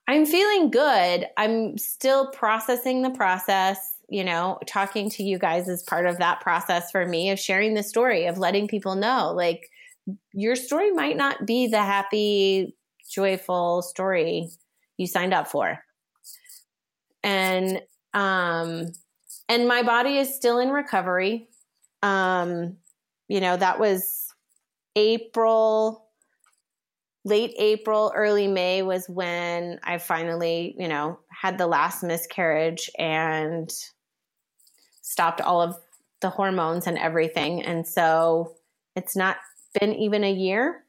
I'm 0.07 0.25
feeling 0.25 0.69
good. 0.69 1.25
I'm 1.37 1.77
still 1.77 2.31
processing 2.31 3.01
the 3.01 3.09
process. 3.09 3.79
You 4.07 4.23
know, 4.23 4.59
talking 4.67 5.09
to 5.11 5.23
you 5.23 5.39
guys 5.39 5.67
is 5.67 5.81
part 5.81 6.05
of 6.05 6.19
that 6.19 6.41
process 6.41 6.91
for 6.91 7.07
me 7.07 7.31
of 7.31 7.39
sharing 7.39 7.73
the 7.73 7.81
story, 7.81 8.27
of 8.27 8.37
letting 8.37 8.67
people 8.67 8.95
know 8.95 9.33
like 9.35 9.67
your 10.33 10.55
story 10.55 10.91
might 10.91 11.17
not 11.17 11.47
be 11.47 11.65
the 11.65 11.81
happy, 11.81 12.75
joyful 13.09 13.81
story 13.81 14.49
you 14.97 15.07
signed 15.07 15.33
up 15.33 15.47
for. 15.47 15.79
And 17.23 17.81
um 18.13 18.87
and 19.47 19.67
my 19.67 19.83
body 19.83 20.17
is 20.17 20.33
still 20.33 20.59
in 20.59 20.69
recovery. 20.69 21.47
Um 22.01 22.77
you 23.27 23.41
know, 23.41 23.57
that 23.57 23.79
was 23.79 24.27
April 24.95 26.05
late 27.25 27.55
April, 27.57 28.13
early 28.15 28.47
May 28.47 28.83
was 28.83 29.09
when 29.09 29.79
I 29.83 29.97
finally, 29.97 30.75
you 30.77 30.87
know, 30.87 31.19
had 31.29 31.57
the 31.57 31.67
last 31.67 32.03
miscarriage 32.03 32.89
and 32.97 33.69
stopped 35.01 35.41
all 35.41 35.61
of 35.61 35.75
the 36.21 36.29
hormones 36.29 36.87
and 36.87 36.97
everything. 36.97 37.63
And 37.63 37.85
so 37.85 38.55
it's 38.95 39.15
not 39.15 39.37
been 39.79 39.93
even 39.95 40.23
a 40.23 40.31
year 40.31 40.84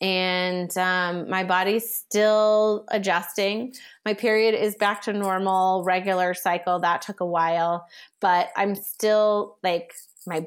and 0.00 0.76
um, 0.76 1.28
my 1.30 1.44
body's 1.44 1.92
still 1.94 2.84
adjusting. 2.90 3.72
My 4.04 4.14
period 4.14 4.54
is 4.54 4.76
back 4.76 5.02
to 5.02 5.12
normal, 5.12 5.84
regular 5.84 6.34
cycle. 6.34 6.80
That 6.80 7.02
took 7.02 7.20
a 7.20 7.26
while, 7.26 7.86
but 8.20 8.48
I'm 8.56 8.74
still 8.74 9.58
like 9.62 9.94
my 10.26 10.46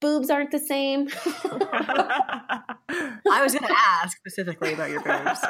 boobs 0.00 0.30
aren't 0.30 0.50
the 0.50 0.58
same. 0.58 1.08
I 3.30 3.42
was 3.42 3.54
going 3.54 3.68
to 3.68 3.76
ask 3.76 4.16
specifically 4.16 4.72
about 4.72 4.90
your 4.90 5.02
boobs. 5.02 5.40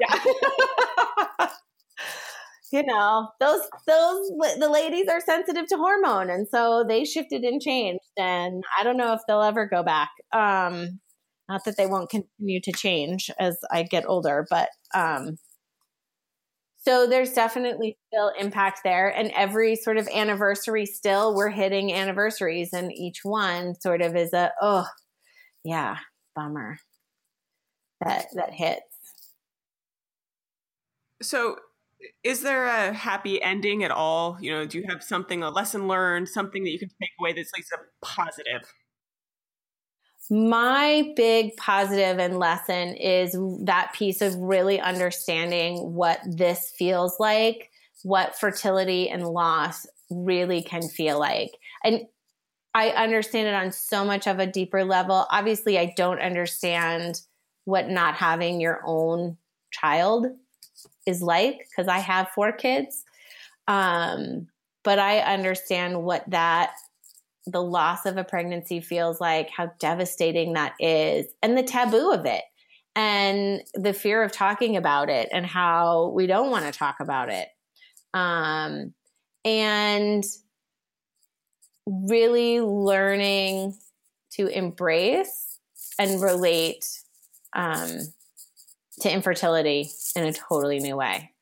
Yeah. 0.00 1.48
you 2.72 2.82
know, 2.84 3.28
those 3.40 3.60
those 3.86 4.28
the 4.58 4.68
ladies 4.70 5.08
are 5.08 5.20
sensitive 5.20 5.66
to 5.68 5.76
hormone, 5.76 6.30
and 6.30 6.46
so 6.48 6.84
they 6.86 7.04
shifted 7.04 7.42
and 7.42 7.60
changed, 7.60 8.04
and 8.18 8.62
I 8.78 8.84
don't 8.84 8.96
know 8.96 9.14
if 9.14 9.20
they'll 9.26 9.42
ever 9.42 9.66
go 9.66 9.82
back. 9.82 10.10
Um, 10.32 11.00
not 11.48 11.64
that 11.64 11.76
they 11.76 11.86
won't 11.86 12.10
continue 12.10 12.60
to 12.60 12.72
change 12.72 13.30
as 13.38 13.58
I 13.70 13.82
get 13.82 14.04
older, 14.06 14.46
but 14.50 14.68
um, 14.94 15.38
so 16.88 17.06
there's 17.06 17.32
definitely 17.32 17.98
still 18.06 18.32
impact 18.38 18.80
there. 18.84 19.08
And 19.08 19.30
every 19.32 19.76
sort 19.76 19.98
of 19.98 20.08
anniversary, 20.08 20.86
still 20.86 21.34
we're 21.34 21.50
hitting 21.50 21.92
anniversaries, 21.92 22.72
and 22.72 22.92
each 22.92 23.20
one 23.24 23.74
sort 23.80 24.00
of 24.00 24.16
is 24.16 24.32
a 24.32 24.52
oh, 24.62 24.86
yeah, 25.64 25.98
bummer 26.34 26.78
that 28.04 28.26
that 28.34 28.54
hits. 28.54 28.82
So 31.20 31.56
is 32.22 32.42
there 32.42 32.66
a 32.66 32.92
happy 32.92 33.42
ending 33.42 33.82
at 33.82 33.90
all? 33.90 34.38
You 34.40 34.52
know, 34.52 34.64
do 34.64 34.78
you 34.78 34.84
have 34.88 35.02
something, 35.02 35.42
a 35.42 35.50
lesson 35.50 35.88
learned, 35.88 36.28
something 36.28 36.62
that 36.64 36.70
you 36.70 36.78
can 36.78 36.88
take 36.88 37.10
away 37.20 37.32
that's 37.32 37.50
like 37.52 37.64
a 37.74 38.06
positive? 38.06 38.72
My 40.30 41.12
big 41.16 41.56
positive 41.56 42.18
and 42.18 42.38
lesson 42.38 42.94
is 42.94 43.36
that 43.64 43.92
piece 43.94 44.20
of 44.20 44.34
really 44.36 44.80
understanding 44.80 45.94
what 45.94 46.20
this 46.26 46.70
feels 46.76 47.18
like, 47.18 47.70
what 48.02 48.38
fertility 48.38 49.08
and 49.08 49.26
loss 49.26 49.86
really 50.10 50.62
can 50.62 50.82
feel 50.82 51.18
like. 51.18 51.52
And 51.82 52.02
I 52.74 52.90
understand 52.90 53.48
it 53.48 53.54
on 53.54 53.72
so 53.72 54.04
much 54.04 54.26
of 54.26 54.38
a 54.38 54.46
deeper 54.46 54.84
level. 54.84 55.26
Obviously, 55.30 55.78
I 55.78 55.94
don't 55.96 56.20
understand 56.20 57.20
what 57.64 57.88
not 57.88 58.14
having 58.14 58.60
your 58.60 58.82
own 58.84 59.36
child 59.70 60.26
is 61.06 61.22
like 61.22 61.66
because 61.70 61.88
I 61.88 61.98
have 61.98 62.28
four 62.34 62.52
kids. 62.52 63.04
Um, 63.66 64.48
but 64.84 64.98
I 64.98 65.20
understand 65.20 66.02
what 66.02 66.28
that 66.30 66.72
the 67.50 67.62
loss 67.62 68.06
of 68.06 68.16
a 68.16 68.24
pregnancy 68.24 68.80
feels 68.80 69.20
like, 69.20 69.50
how 69.50 69.72
devastating 69.78 70.54
that 70.54 70.74
is, 70.80 71.26
and 71.42 71.56
the 71.56 71.62
taboo 71.62 72.12
of 72.12 72.26
it, 72.26 72.44
and 72.94 73.62
the 73.74 73.92
fear 73.92 74.22
of 74.22 74.32
talking 74.32 74.76
about 74.76 75.08
it, 75.08 75.28
and 75.32 75.46
how 75.46 76.08
we 76.14 76.26
don't 76.26 76.50
want 76.50 76.64
to 76.64 76.78
talk 76.78 76.96
about 77.00 77.30
it. 77.30 77.48
Um, 78.14 78.94
and 79.44 80.24
really 81.86 82.60
learning 82.60 83.74
to 84.32 84.46
embrace 84.46 85.58
and 85.98 86.20
relate 86.20 86.84
um, 87.54 87.88
to 89.00 89.12
infertility 89.12 89.90
in 90.14 90.24
a 90.24 90.32
totally 90.32 90.80
new 90.80 90.96
way 90.96 91.32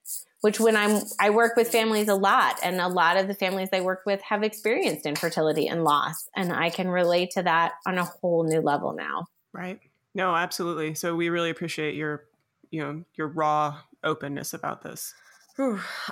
which 0.47 0.61
when 0.61 0.77
I'm 0.77 1.03
I 1.19 1.31
work 1.31 1.57
with 1.57 1.73
families 1.73 2.07
a 2.07 2.15
lot 2.15 2.61
and 2.63 2.81
a 2.81 2.87
lot 2.87 3.17
of 3.17 3.27
the 3.27 3.35
families 3.35 3.69
I 3.73 3.81
work 3.81 4.03
with 4.07 4.23
have 4.23 4.45
experienced 4.45 5.05
infertility 5.05 5.67
and 5.67 5.83
loss 5.83 6.29
and 6.37 6.53
I 6.53 6.71
can 6.71 6.87
relate 6.87 7.33
to 7.33 7.43
that 7.43 7.73
on 7.85 7.99
a 7.99 8.05
whole 8.05 8.45
new 8.45 8.61
level 8.61 8.93
now. 8.93 9.27
Right. 9.53 9.81
No, 10.15 10.37
absolutely. 10.37 10.95
So 10.95 11.17
we 11.17 11.31
really 11.31 11.51
appreciate 11.51 11.97
your 11.97 12.27
you 12.71 12.81
know, 12.81 13.03
your 13.17 13.27
raw 13.27 13.81
openness 14.05 14.55
about 14.55 14.83
this. 14.83 15.15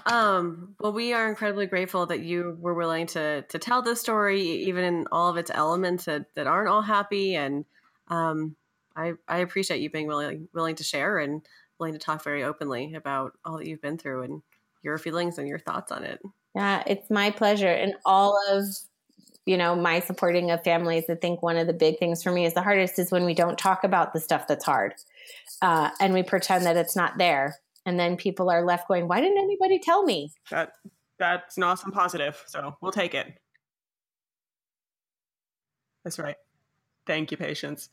Um, 0.05 0.75
well, 0.81 0.93
we 0.93 1.13
are 1.13 1.29
incredibly 1.29 1.67
grateful 1.67 2.07
that 2.07 2.19
you 2.19 2.59
were 2.59 2.75
willing 2.75 3.07
to 3.09 3.43
to 3.43 3.59
tell 3.61 3.83
this 3.83 4.01
story, 4.01 4.43
even 4.43 4.83
in 4.83 5.07
all 5.13 5.31
of 5.31 5.37
its 5.37 5.53
elements 5.55 6.07
that, 6.07 6.27
that 6.35 6.49
aren't 6.49 6.69
all 6.69 6.83
happy. 6.83 7.37
And 7.37 7.67
um, 8.09 8.57
I 8.97 9.13
I 9.29 9.39
appreciate 9.39 9.81
you 9.81 9.91
being 9.91 10.09
willing 10.09 10.49
willing 10.53 10.75
to 10.75 10.83
share 10.83 11.21
and 11.21 11.43
willing 11.79 11.95
to 11.95 11.99
talk 11.99 12.23
very 12.23 12.45
openly 12.45 12.95
about 12.95 13.33
all 13.45 13.59
that 13.59 13.67
you've 13.67 13.83
been 13.83 13.99
through 13.99 14.23
and 14.23 14.43
your 14.83 14.99
feelings 14.99 15.39
and 15.39 15.49
your 15.49 15.59
thoughts 15.59 15.91
on 15.91 16.05
it. 16.05 16.21
Yeah, 16.55 16.83
it's 16.87 17.11
my 17.11 17.31
pleasure. 17.31 17.73
And 17.73 17.95
all 18.05 18.39
of 18.51 18.65
you 19.47 19.59
know 19.59 19.77
my 19.77 20.01
supporting 20.01 20.51
of 20.51 20.65
families 20.65 21.05
i 21.11 21.15
think 21.15 21.43
one 21.43 21.59
of 21.59 21.67
the 21.67 21.75
big 21.75 21.99
things 21.99 22.23
for 22.23 22.33
me 22.33 22.47
is 22.47 22.55
the 22.55 22.63
hardest 22.63 22.99
is 22.99 23.11
when 23.11 23.27
we 23.27 23.35
don't 23.35 23.59
talk 23.59 23.85
about 23.85 24.15
the 24.15 24.19
stuff 24.19 24.47
that's 24.49 24.65
hard 24.65 24.95
uh, 25.63 25.91
and 26.01 26.13
we 26.13 26.23
pretend 26.23 26.67
that 26.67 26.77
it's 26.77 26.97
not 26.97 27.19
there. 27.19 27.57
And 27.87 27.99
then 27.99 28.17
people 28.17 28.51
are 28.51 28.65
left 28.65 28.89
going 28.89 29.09
why 29.09 29.21
didn't 29.21 29.39
anybody 29.39 29.79
tell 29.79 30.03
me? 30.05 30.33
That 30.51 30.73
that's 31.19 31.57
an 31.57 31.63
awesome 31.63 31.91
positive. 31.91 32.43
So 32.47 32.77
we'll 32.81 32.93
take 32.93 33.15
it. 33.15 33.39
That's 36.03 36.19
right. 36.19 36.37
Thank 37.07 37.31
you 37.31 37.37
Patience 37.37 37.91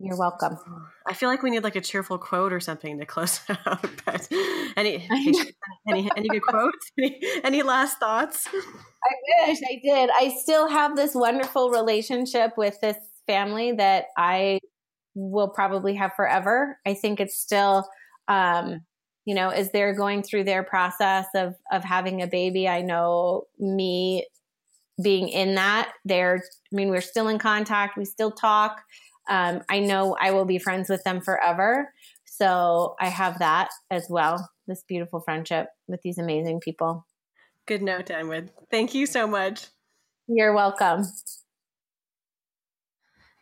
you're 0.00 0.18
welcome. 0.18 0.58
I 1.06 1.14
feel 1.14 1.28
like 1.28 1.42
we 1.42 1.50
need 1.50 1.62
like 1.62 1.76
a 1.76 1.80
cheerful 1.80 2.18
quote 2.18 2.52
or 2.52 2.60
something 2.60 2.98
to 2.98 3.06
close 3.06 3.40
out. 3.66 3.86
But 4.04 4.28
any 4.76 5.06
any 5.88 6.10
any 6.16 6.28
good 6.28 6.42
quotes? 6.42 6.90
Any, 6.98 7.20
any 7.44 7.62
last 7.62 7.98
thoughts? 7.98 8.48
I 8.52 9.46
wish 9.46 9.58
I 9.62 9.80
did. 9.82 10.10
I 10.10 10.34
still 10.40 10.68
have 10.68 10.96
this 10.96 11.14
wonderful 11.14 11.70
relationship 11.70 12.52
with 12.56 12.80
this 12.80 12.96
family 13.26 13.72
that 13.72 14.06
I 14.16 14.60
will 15.14 15.48
probably 15.48 15.94
have 15.94 16.12
forever. 16.14 16.78
I 16.84 16.94
think 16.94 17.20
it's 17.20 17.36
still 17.36 17.88
um, 18.28 18.80
you 19.24 19.34
know, 19.34 19.48
as 19.48 19.70
they're 19.70 19.94
going 19.94 20.22
through 20.22 20.44
their 20.44 20.64
process 20.64 21.26
of 21.34 21.54
of 21.70 21.84
having 21.84 22.20
a 22.20 22.26
baby, 22.26 22.68
I 22.68 22.82
know 22.82 23.44
me 23.58 24.26
being 25.02 25.28
in 25.28 25.54
that, 25.54 25.92
they're 26.04 26.42
I 26.72 26.76
mean, 26.76 26.88
we're 26.88 27.00
still 27.00 27.28
in 27.28 27.38
contact, 27.38 27.96
we 27.96 28.04
still 28.04 28.32
talk 28.32 28.82
um, 29.28 29.62
I 29.68 29.80
know 29.80 30.16
I 30.20 30.32
will 30.32 30.44
be 30.44 30.58
friends 30.58 30.88
with 30.88 31.04
them 31.04 31.20
forever. 31.20 31.92
So 32.24 32.96
I 33.00 33.08
have 33.08 33.38
that 33.38 33.68
as 33.90 34.06
well 34.10 34.50
this 34.66 34.82
beautiful 34.82 35.20
friendship 35.20 35.68
with 35.88 36.02
these 36.02 36.18
amazing 36.18 36.60
people. 36.60 37.06
Good 37.66 37.82
note 37.82 38.06
to 38.06 38.18
end 38.18 38.28
with. 38.28 38.50
Thank 38.70 38.94
you 38.94 39.06
so 39.06 39.26
much. 39.26 39.66
You're 40.26 40.54
welcome. 40.54 41.04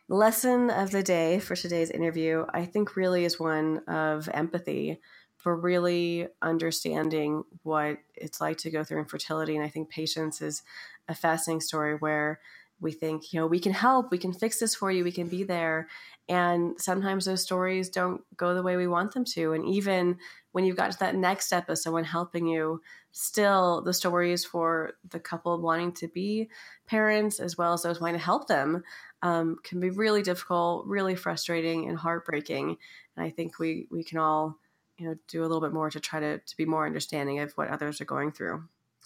Lesson 0.09 0.69
of 0.69 0.91
the 0.91 1.03
day 1.03 1.39
for 1.39 1.55
today's 1.55 1.89
interview, 1.89 2.45
I 2.53 2.65
think, 2.65 2.95
really 2.95 3.25
is 3.25 3.39
one 3.39 3.79
of 3.87 4.29
empathy 4.33 4.99
for 5.37 5.55
really 5.55 6.27
understanding 6.41 7.43
what 7.63 7.97
it's 8.15 8.39
like 8.39 8.57
to 8.59 8.71
go 8.71 8.83
through 8.83 8.99
infertility. 8.99 9.55
And 9.55 9.65
I 9.65 9.69
think 9.69 9.89
Patience 9.89 10.41
is 10.41 10.61
a 11.07 11.15
fascinating 11.15 11.61
story 11.61 11.95
where 11.95 12.39
we 12.83 12.91
think, 12.91 13.33
you 13.33 13.39
know, 13.39 13.47
we 13.47 13.59
can 13.59 13.71
help, 13.71 14.11
we 14.11 14.17
can 14.17 14.33
fix 14.33 14.59
this 14.59 14.75
for 14.75 14.91
you, 14.91 15.03
we 15.03 15.11
can 15.11 15.27
be 15.27 15.43
there. 15.43 15.87
And 16.29 16.79
sometimes 16.79 17.25
those 17.25 17.41
stories 17.41 17.89
don't 17.89 18.21
go 18.37 18.53
the 18.53 18.63
way 18.63 18.77
we 18.77 18.87
want 18.87 19.13
them 19.13 19.25
to. 19.25 19.53
And 19.53 19.65
even 19.65 20.17
when 20.51 20.65
you've 20.65 20.77
got 20.77 20.91
to 20.91 20.99
that 20.99 21.15
next 21.15 21.47
step 21.47 21.67
of 21.69 21.77
someone 21.77 22.03
helping 22.03 22.47
you, 22.47 22.81
still 23.11 23.81
the 23.81 23.93
stories 23.93 24.45
for 24.45 24.93
the 25.09 25.19
couple 25.19 25.59
wanting 25.59 25.93
to 25.93 26.07
be 26.07 26.49
parents 26.87 27.39
as 27.39 27.57
well 27.57 27.73
as 27.73 27.83
those 27.83 27.99
wanting 27.99 28.19
to 28.19 28.25
help 28.25 28.47
them 28.47 28.83
um, 29.21 29.57
can 29.63 29.79
be 29.79 29.89
really 29.89 30.21
difficult, 30.21 30.85
really 30.85 31.15
frustrating, 31.15 31.87
and 31.87 31.97
heartbreaking. 31.97 32.77
And 33.15 33.25
I 33.25 33.29
think 33.29 33.59
we 33.59 33.87
we 33.89 34.03
can 34.03 34.17
all 34.17 34.57
you 34.97 35.07
know 35.07 35.15
do 35.27 35.41
a 35.41 35.47
little 35.47 35.61
bit 35.61 35.73
more 35.73 35.89
to 35.89 35.99
try 35.99 36.19
to 36.19 36.39
to 36.39 36.57
be 36.57 36.65
more 36.65 36.85
understanding 36.85 37.39
of 37.39 37.53
what 37.53 37.69
others 37.69 38.01
are 38.01 38.05
going 38.05 38.31
through. 38.31 38.63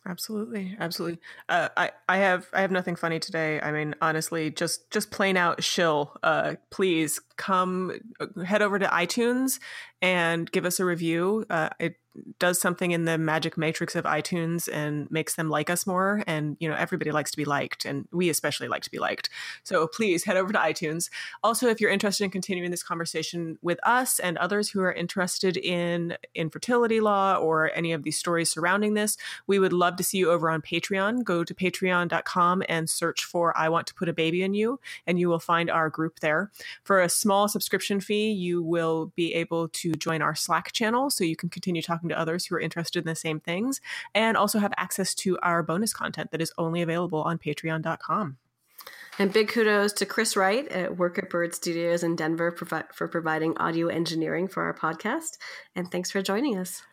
Absolutely, 0.09 0.73
absolutely. 0.79 1.19
Uh, 1.49 1.67
I 1.75 1.91
I 2.07 2.17
have 2.17 2.47
I 2.53 2.61
have 2.61 2.71
nothing 2.71 2.95
funny 2.95 3.19
today. 3.19 3.59
I 3.59 3.73
mean, 3.73 3.93
honestly, 4.01 4.49
just 4.49 4.89
just 4.89 5.11
plain 5.11 5.35
out 5.35 5.61
shill. 5.61 6.15
Uh, 6.23 6.55
please 6.69 7.19
come 7.35 7.91
uh, 8.21 8.43
head 8.43 8.61
over 8.61 8.79
to 8.79 8.85
iTunes 8.87 9.59
and 10.01 10.51
give 10.51 10.65
us 10.65 10.79
a 10.79 10.85
review. 10.85 11.45
Uh, 11.49 11.69
it 11.79 11.97
does 12.39 12.59
something 12.59 12.91
in 12.91 13.05
the 13.05 13.17
magic 13.17 13.57
matrix 13.57 13.95
of 13.95 14.05
iTunes 14.05 14.69
and 14.71 15.09
makes 15.11 15.35
them 15.35 15.49
like 15.49 15.69
us 15.69 15.85
more. 15.85 16.23
And, 16.27 16.57
you 16.59 16.69
know, 16.69 16.75
everybody 16.75 17.11
likes 17.11 17.31
to 17.31 17.37
be 17.37 17.45
liked, 17.45 17.85
and 17.85 18.07
we 18.11 18.29
especially 18.29 18.67
like 18.67 18.83
to 18.83 18.91
be 18.91 18.99
liked. 18.99 19.29
So 19.63 19.87
please 19.87 20.23
head 20.23 20.37
over 20.37 20.51
to 20.53 20.59
iTunes. 20.59 21.09
Also, 21.43 21.67
if 21.67 21.79
you're 21.79 21.91
interested 21.91 22.23
in 22.23 22.29
continuing 22.29 22.71
this 22.71 22.83
conversation 22.83 23.57
with 23.61 23.79
us 23.85 24.19
and 24.19 24.37
others 24.37 24.69
who 24.69 24.81
are 24.81 24.91
interested 24.91 25.57
in 25.57 26.17
infertility 26.35 26.99
law 26.99 27.35
or 27.35 27.71
any 27.75 27.93
of 27.93 28.03
these 28.03 28.17
stories 28.17 28.51
surrounding 28.51 28.93
this, 28.93 29.17
we 29.45 29.59
would 29.59 29.73
love 29.73 29.95
to 29.97 30.03
see 30.03 30.17
you 30.17 30.31
over 30.31 30.49
on 30.49 30.61
Patreon. 30.61 31.23
Go 31.23 31.43
to 31.43 31.53
patreon.com 31.53 32.63
and 32.67 32.89
search 32.89 33.25
for 33.25 33.57
I 33.57 33.69
Want 33.69 33.87
to 33.87 33.93
Put 33.93 34.09
a 34.09 34.13
Baby 34.13 34.43
in 34.43 34.53
You, 34.53 34.79
and 35.05 35.19
you 35.19 35.29
will 35.29 35.39
find 35.39 35.69
our 35.69 35.89
group 35.89 36.19
there. 36.19 36.51
For 36.83 37.01
a 37.01 37.09
small 37.09 37.47
subscription 37.47 37.99
fee, 37.99 38.31
you 38.31 38.61
will 38.63 39.11
be 39.15 39.33
able 39.33 39.69
to 39.69 39.86
join 39.93 40.21
our 40.21 40.35
Slack 40.35 40.71
channel 40.71 41.09
so 41.09 41.23
you 41.23 41.35
can 41.35 41.49
continue 41.49 41.81
talking 41.81 42.09
to 42.09 42.19
others 42.19 42.45
who 42.45 42.55
are 42.55 42.59
interested 42.59 42.99
in 42.99 43.07
the 43.07 43.15
same 43.15 43.39
things, 43.39 43.81
and 44.13 44.37
also 44.37 44.59
have 44.59 44.73
access 44.77 45.13
to 45.15 45.37
our 45.41 45.63
bonus 45.63 45.93
content 45.93 46.31
that 46.31 46.41
is 46.41 46.53
only 46.57 46.81
available 46.81 47.21
on 47.21 47.37
patreon.com. 47.37 48.37
And 49.19 49.33
big 49.33 49.49
kudos 49.49 49.93
to 49.93 50.05
Chris 50.05 50.37
Wright 50.37 50.67
at 50.67 50.97
Work 50.97 51.17
at 51.17 51.29
Bird 51.29 51.55
Studios 51.55 52.03
in 52.03 52.15
Denver 52.15 52.51
for 52.51 53.07
providing 53.07 53.57
audio 53.57 53.87
engineering 53.87 54.47
for 54.47 54.63
our 54.63 54.73
podcast. 54.75 55.37
And 55.75 55.91
thanks 55.91 56.11
for 56.11 56.21
joining 56.21 56.57
us. 56.57 56.83